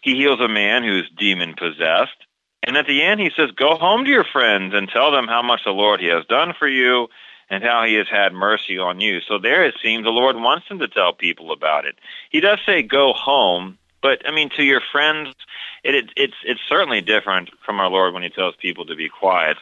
he 0.01 0.15
heals 0.15 0.39
a 0.39 0.47
man 0.47 0.83
who's 0.83 1.09
demon 1.17 1.55
possessed. 1.57 2.15
And 2.63 2.77
at 2.77 2.87
the 2.87 3.01
end, 3.01 3.19
he 3.19 3.31
says, 3.35 3.51
Go 3.51 3.75
home 3.75 4.05
to 4.05 4.11
your 4.11 4.25
friends 4.25 4.73
and 4.73 4.89
tell 4.89 5.11
them 5.11 5.27
how 5.27 5.41
much 5.41 5.61
the 5.65 5.71
Lord 5.71 6.01
he 6.01 6.07
has 6.07 6.25
done 6.25 6.53
for 6.57 6.67
you 6.67 7.07
and 7.49 7.63
how 7.63 7.85
he 7.85 7.95
has 7.95 8.07
had 8.09 8.33
mercy 8.33 8.77
on 8.77 8.99
you. 9.01 9.19
So 9.21 9.39
there 9.39 9.65
it 9.65 9.75
seems 9.81 10.03
the 10.03 10.09
Lord 10.09 10.35
wants 10.35 10.67
him 10.67 10.79
to 10.79 10.87
tell 10.87 11.13
people 11.13 11.51
about 11.51 11.85
it. 11.85 11.95
He 12.29 12.39
does 12.39 12.59
say, 12.65 12.83
Go 12.83 13.13
home. 13.13 13.77
But 14.01 14.21
I 14.25 14.31
mean, 14.31 14.49
to 14.55 14.63
your 14.63 14.81
friends, 14.91 15.35
it, 15.83 15.95
it, 15.95 16.09
it's 16.15 16.35
it's 16.45 16.61
certainly 16.69 17.01
different 17.01 17.49
from 17.65 17.79
our 17.79 17.89
Lord 17.89 18.13
when 18.13 18.23
He 18.23 18.29
tells 18.29 18.55
people 18.55 18.85
to 18.85 18.95
be 18.95 19.09
quiet. 19.09 19.57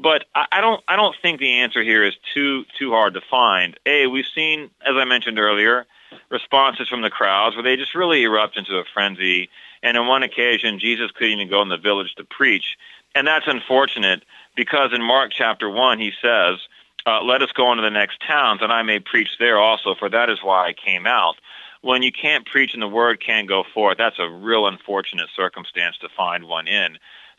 But 0.00 0.26
I, 0.32 0.60
don't 0.60 0.82
I 0.86 0.94
don't 0.94 1.16
think 1.20 1.40
the 1.40 1.58
answer 1.58 1.82
here 1.82 2.04
is 2.04 2.14
too 2.32 2.64
too 2.78 2.92
hard 2.92 3.14
to 3.14 3.20
find. 3.20 3.76
A, 3.84 4.06
we've 4.06 4.24
seen, 4.32 4.70
as 4.86 4.94
I 4.94 5.04
mentioned 5.04 5.40
earlier, 5.40 5.86
responses 6.30 6.88
from 6.88 7.02
the 7.02 7.10
crowds 7.10 7.56
where 7.56 7.64
they 7.64 7.74
just 7.74 7.96
really 7.96 8.22
erupt 8.22 8.56
into 8.56 8.76
a 8.78 8.84
frenzy. 8.94 9.50
And 9.82 9.96
on 9.96 10.06
one 10.06 10.22
occasion, 10.22 10.78
Jesus 10.78 11.10
couldn't 11.10 11.34
even 11.34 11.50
go 11.50 11.62
in 11.62 11.68
the 11.68 11.76
village 11.76 12.14
to 12.16 12.24
preach, 12.24 12.76
and 13.14 13.26
that's 13.26 13.46
unfortunate 13.48 14.22
because 14.54 14.92
in 14.92 15.02
Mark 15.02 15.32
chapter 15.32 15.68
one, 15.68 15.98
He 15.98 16.12
says. 16.22 16.58
Uh, 17.06 17.22
let 17.22 17.40
us 17.40 17.50
go 17.52 17.70
into 17.70 17.80
the 17.80 17.88
next 17.88 18.20
towns, 18.26 18.60
and 18.60 18.70
I 18.70 18.82
may 18.82 18.98
preach 18.98 19.38
there 19.38 19.58
also, 19.58 19.94
for 19.94 20.10
that 20.10 20.28
is 20.28 20.40
why 20.42 20.66
I 20.66 20.74
came 20.74 21.06
out 21.06 21.36
when 21.80 22.02
you 22.02 22.12
can't 22.12 22.44
preach 22.44 22.74
and 22.74 22.82
the 22.82 22.88
word 22.88 23.22
can't 23.24 23.48
go 23.48 23.64
forth, 23.72 23.98
that's 23.98 24.18
a 24.18 24.28
real 24.28 24.66
unfortunate 24.66 25.28
circumstance 25.34 25.96
to 25.98 26.08
find 26.14 26.44
one 26.44 26.66
in. 26.66 26.98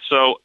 So, 0.10 0.39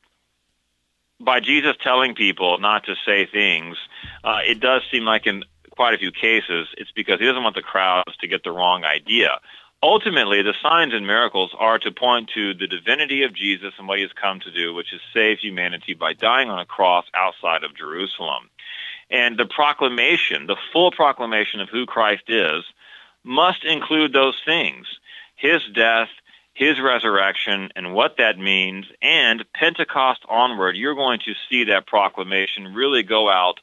by 1.25 1.41
Jesus 1.41 1.77
telling 1.83 2.15
people 2.15 2.59
not 2.59 2.85
to 2.85 2.95
say 3.07 3.27
things, 3.27 3.77
uh, 4.23 4.41
it 4.47 4.61
does 4.61 4.83
seem 4.91 5.05
like 5.05 5.27
in 5.27 5.45
quite 5.71 5.95
a 5.95 5.99
few 5.99 6.13
cases 6.13 6.69
it's 6.77 6.93
because 6.93 7.19
he 7.19 7.27
doesn't 7.27 7.43
want 7.43 7.57
the 7.57 7.63
crowds 7.63 8.17
to 8.21 8.29
get 8.29 8.45
the 8.45 8.53
wrong 8.53 8.85
idea. 8.85 9.41
Ultimately, 9.83 10.41
the 10.41 10.55
signs 10.63 10.95
and 10.95 11.07
miracles 11.07 11.55
are 11.59 11.79
to 11.79 11.91
point 11.91 12.31
to 12.35 12.55
the 12.55 12.67
divinity 12.67 13.23
of 13.23 13.35
Jesus 13.35 13.75
and 13.77 13.87
what 13.87 13.99
he 13.99 14.03
has 14.03 14.13
come 14.13 14.41
to 14.41 14.51
do, 14.51 14.73
which 14.73 14.95
is 14.95 15.01
save 15.13 15.41
humanity 15.41 15.93
by 15.93 16.15
dying 16.15 16.49
on 16.49 16.59
a 16.59 16.65
cross 16.65 17.05
outside 17.15 17.65
of 17.65 17.77
Jerusalem. 17.77 18.49
And 19.11 19.37
the 19.37 19.45
proclamation, 19.45 20.47
the 20.47 20.57
full 20.73 20.91
proclamation 20.91 21.61
of 21.61 21.69
who 21.69 21.85
Christ 21.85 22.25
is, 22.29 22.65
must 23.25 23.65
include 23.65 24.13
those 24.13 24.41
things 24.45 24.87
his 25.37 25.61
death, 25.75 26.09
his 26.55 26.81
resurrection, 26.81 27.71
and 27.75 27.93
what 27.95 28.17
that 28.19 28.39
means. 28.39 28.87
And 29.03 29.45
Pentecost 29.55 30.23
onward, 30.29 30.77
you're 30.77 30.95
going 30.95 31.19
to 31.27 31.35
see 31.49 31.65
that 31.65 31.87
proclamation 31.87 32.75
really 32.75 33.03
go 33.03 33.29
out 33.29 33.61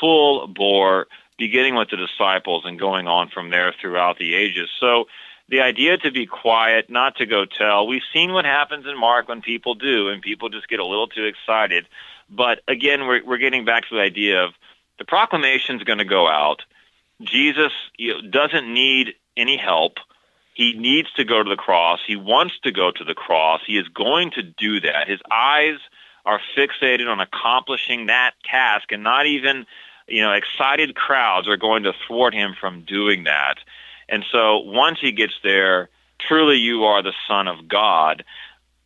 full 0.00 0.48
bore, 0.48 1.06
beginning 1.38 1.76
with 1.76 1.90
the 1.90 1.96
disciples 1.96 2.64
and 2.64 2.78
going 2.78 3.06
on 3.06 3.28
from 3.28 3.50
there 3.50 3.72
throughout 3.80 4.18
the 4.18 4.34
ages. 4.34 4.68
So 4.80 5.06
the 5.48 5.60
idea 5.60 5.96
to 5.98 6.10
be 6.10 6.26
quiet, 6.26 6.90
not 6.90 7.16
to 7.16 7.26
go 7.26 7.44
tell, 7.44 7.86
we've 7.86 8.02
seen 8.12 8.32
what 8.32 8.44
happens 8.44 8.86
in 8.86 8.98
Mark 8.98 9.28
when 9.28 9.42
people 9.42 9.74
do, 9.74 10.08
and 10.08 10.22
people 10.22 10.48
just 10.48 10.68
get 10.68 10.80
a 10.80 10.86
little 10.86 11.06
too 11.06 11.24
excited. 11.24 11.86
But 12.28 12.60
again, 12.66 13.06
we're, 13.06 13.24
we're 13.24 13.38
getting 13.38 13.64
back 13.64 13.88
to 13.88 13.94
the 13.94 14.00
idea 14.00 14.44
of 14.44 14.54
the 14.98 15.04
proclamation 15.04 15.76
is 15.76 15.84
going 15.84 15.98
to 15.98 16.04
go 16.04 16.28
out. 16.28 16.62
Jesus 17.22 17.72
you 17.96 18.14
know, 18.14 18.28
doesn't 18.28 18.72
need 18.72 19.14
any 19.36 19.56
help. 19.56 19.98
He 20.54 20.72
needs 20.74 21.12
to 21.14 21.24
go 21.24 21.42
to 21.42 21.50
the 21.50 21.56
cross. 21.56 22.00
He 22.06 22.16
wants 22.16 22.58
to 22.62 22.70
go 22.70 22.92
to 22.92 23.04
the 23.04 23.14
cross. 23.14 23.60
He 23.66 23.76
is 23.76 23.88
going 23.88 24.30
to 24.32 24.42
do 24.42 24.80
that. 24.80 25.08
His 25.08 25.20
eyes 25.30 25.78
are 26.24 26.40
fixated 26.56 27.10
on 27.10 27.20
accomplishing 27.20 28.06
that 28.06 28.32
task, 28.44 28.92
and 28.92 29.02
not 29.02 29.26
even, 29.26 29.66
you 30.08 30.22
know, 30.22 30.32
excited 30.32 30.94
crowds 30.94 31.48
are 31.48 31.56
going 31.56 31.82
to 31.82 31.92
thwart 32.06 32.34
him 32.34 32.54
from 32.58 32.82
doing 32.82 33.24
that. 33.24 33.56
And 34.08 34.24
so 34.30 34.58
once 34.58 35.00
he 35.00 35.12
gets 35.12 35.34
there, 35.42 35.88
truly 36.18 36.56
you 36.56 36.84
are 36.84 37.02
the 37.02 37.12
Son 37.26 37.48
of 37.48 37.68
God. 37.68 38.24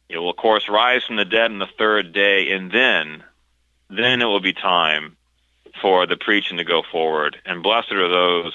It 0.09 0.19
will, 0.19 0.31
of 0.31 0.37
course, 0.37 0.69
rise 0.69 1.05
from 1.05 1.17
the 1.17 1.25
dead 1.25 1.51
on 1.51 1.59
the 1.59 1.69
third 1.79 2.13
day, 2.13 2.51
and 2.51 2.73
then, 2.73 3.23
then 3.91 4.23
it 4.23 4.25
will 4.25 4.41
be 4.41 4.55
time 4.55 5.17
for 5.83 6.07
the 6.07 6.17
preaching 6.17 6.57
to 6.57 6.65
go 6.65 6.83
forward. 6.91 7.37
And 7.45 7.63
blessed 7.63 7.93
are 7.93 8.09
those 8.09 8.55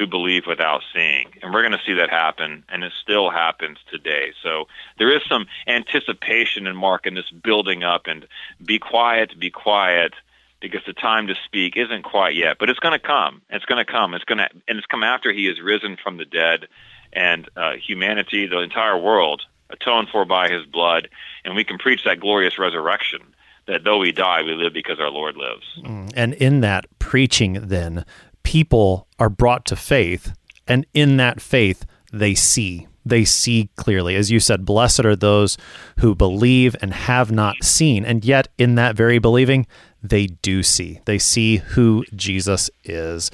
who 0.00 0.06
believe 0.06 0.44
without 0.46 0.80
seeing. 0.94 1.26
And 1.42 1.52
we're 1.52 1.60
going 1.60 1.72
to 1.72 1.84
see 1.84 1.92
that 1.92 2.08
happen, 2.08 2.64
and 2.70 2.82
it 2.82 2.92
still 3.02 3.28
happens 3.28 3.76
today. 3.90 4.32
So 4.42 4.64
there 4.96 5.14
is 5.14 5.20
some 5.28 5.46
anticipation 5.66 6.66
in 6.66 6.74
Mark 6.74 7.06
in 7.06 7.14
this 7.14 7.28
building 7.28 7.84
up 7.84 8.06
and 8.06 8.26
be 8.64 8.78
quiet, 8.78 9.38
be 9.38 9.50
quiet, 9.50 10.14
because 10.58 10.80
the 10.86 10.94
time 10.94 11.26
to 11.26 11.34
speak 11.44 11.76
isn't 11.76 12.02
quite 12.02 12.34
yet. 12.34 12.56
But 12.58 12.70
it's 12.70 12.78
going 12.78 12.98
to 12.98 13.06
come. 13.06 13.42
It's 13.50 13.66
going 13.66 13.84
to 13.84 13.92
come. 13.92 14.14
It's 14.14 14.24
going 14.24 14.38
to, 14.38 14.48
and 14.66 14.78
it's 14.78 14.86
come 14.86 15.02
after 15.02 15.34
he 15.34 15.48
is 15.48 15.60
risen 15.60 15.98
from 16.02 16.16
the 16.16 16.24
dead, 16.24 16.66
and 17.12 17.46
uh, 17.54 17.72
humanity, 17.72 18.46
the 18.46 18.60
entire 18.60 18.96
world, 18.96 19.42
atoned 19.68 20.08
for 20.10 20.24
by 20.24 20.48
his 20.48 20.64
blood, 20.64 21.10
and 21.44 21.54
we 21.54 21.64
can 21.64 21.76
preach 21.76 22.04
that 22.04 22.20
glorious 22.20 22.58
resurrection 22.58 23.20
that 23.66 23.84
though 23.84 23.98
we 23.98 24.12
die, 24.12 24.42
we 24.42 24.54
live 24.54 24.72
because 24.72 24.98
our 24.98 25.10
Lord 25.10 25.36
lives. 25.36 25.64
Mm. 25.82 26.12
And 26.16 26.34
in 26.34 26.60
that 26.60 26.86
preaching, 26.98 27.68
then, 27.68 28.04
people 28.42 29.06
are 29.18 29.28
brought 29.28 29.64
to 29.66 29.76
faith, 29.76 30.32
and 30.66 30.86
in 30.94 31.16
that 31.18 31.40
faith, 31.40 31.84
they 32.12 32.34
see. 32.34 32.86
They 33.04 33.24
see 33.24 33.70
clearly. 33.76 34.14
As 34.14 34.30
you 34.30 34.40
said, 34.40 34.64
blessed 34.64 35.04
are 35.04 35.16
those 35.16 35.56
who 35.98 36.14
believe 36.14 36.76
and 36.82 36.92
have 36.92 37.32
not 37.32 37.56
seen. 37.62 38.04
And 38.04 38.24
yet, 38.24 38.48
in 38.58 38.74
that 38.74 38.94
very 38.94 39.18
believing, 39.18 39.66
they 40.02 40.26
do 40.26 40.62
see. 40.62 41.00
They 41.06 41.18
see 41.18 41.58
who 41.58 42.04
Jesus 42.14 42.70
is. 42.84 43.30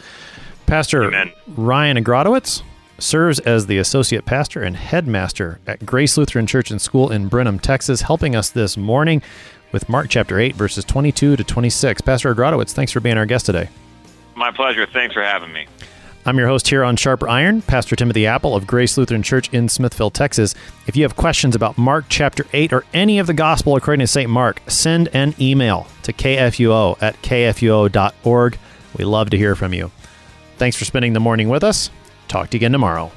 Pastor 0.66 1.04
Amen. 1.04 1.32
Ryan 1.48 1.96
Agrodowitz 1.96 2.62
serves 2.98 3.38
as 3.40 3.66
the 3.66 3.78
associate 3.78 4.24
pastor 4.24 4.62
and 4.62 4.76
headmaster 4.76 5.60
at 5.66 5.84
Grace 5.84 6.16
Lutheran 6.16 6.46
Church 6.46 6.70
and 6.70 6.80
School 6.80 7.10
in 7.10 7.28
Brenham, 7.28 7.58
Texas, 7.58 8.02
helping 8.02 8.34
us 8.34 8.50
this 8.50 8.76
morning 8.76 9.20
with 9.72 9.88
Mark 9.88 10.08
chapter 10.08 10.38
8, 10.38 10.54
verses 10.54 10.84
22 10.84 11.36
to 11.36 11.44
26. 11.44 12.00
Pastor 12.00 12.34
Agrodowitz, 12.34 12.72
thanks 12.72 12.92
for 12.92 13.00
being 13.00 13.18
our 13.18 13.26
guest 13.26 13.46
today. 13.46 13.68
My 14.36 14.50
pleasure. 14.50 14.86
Thanks 14.86 15.14
for 15.14 15.22
having 15.22 15.52
me. 15.52 15.66
I'm 16.26 16.36
your 16.38 16.48
host 16.48 16.68
here 16.68 16.82
on 16.82 16.96
Sharper 16.96 17.28
Iron, 17.28 17.62
Pastor 17.62 17.94
Timothy 17.94 18.26
Appel 18.26 18.56
of 18.56 18.66
Grace 18.66 18.98
Lutheran 18.98 19.22
Church 19.22 19.48
in 19.54 19.68
Smithville, 19.68 20.10
Texas. 20.10 20.54
If 20.86 20.96
you 20.96 21.04
have 21.04 21.16
questions 21.16 21.54
about 21.54 21.78
Mark 21.78 22.06
chapter 22.08 22.44
8 22.52 22.72
or 22.72 22.84
any 22.92 23.20
of 23.20 23.28
the 23.28 23.32
gospel 23.32 23.76
according 23.76 24.00
to 24.00 24.08
St. 24.08 24.28
Mark, 24.28 24.60
send 24.66 25.08
an 25.14 25.34
email 25.40 25.86
to 26.02 26.12
kfuo 26.12 27.00
at 27.00 27.20
kfuo.org. 27.22 28.58
We 28.98 29.04
love 29.04 29.30
to 29.30 29.38
hear 29.38 29.54
from 29.54 29.72
you. 29.72 29.90
Thanks 30.58 30.76
for 30.76 30.84
spending 30.84 31.12
the 31.12 31.20
morning 31.20 31.48
with 31.48 31.62
us. 31.62 31.90
Talk 32.26 32.50
to 32.50 32.56
you 32.56 32.58
again 32.58 32.72
tomorrow. 32.72 33.12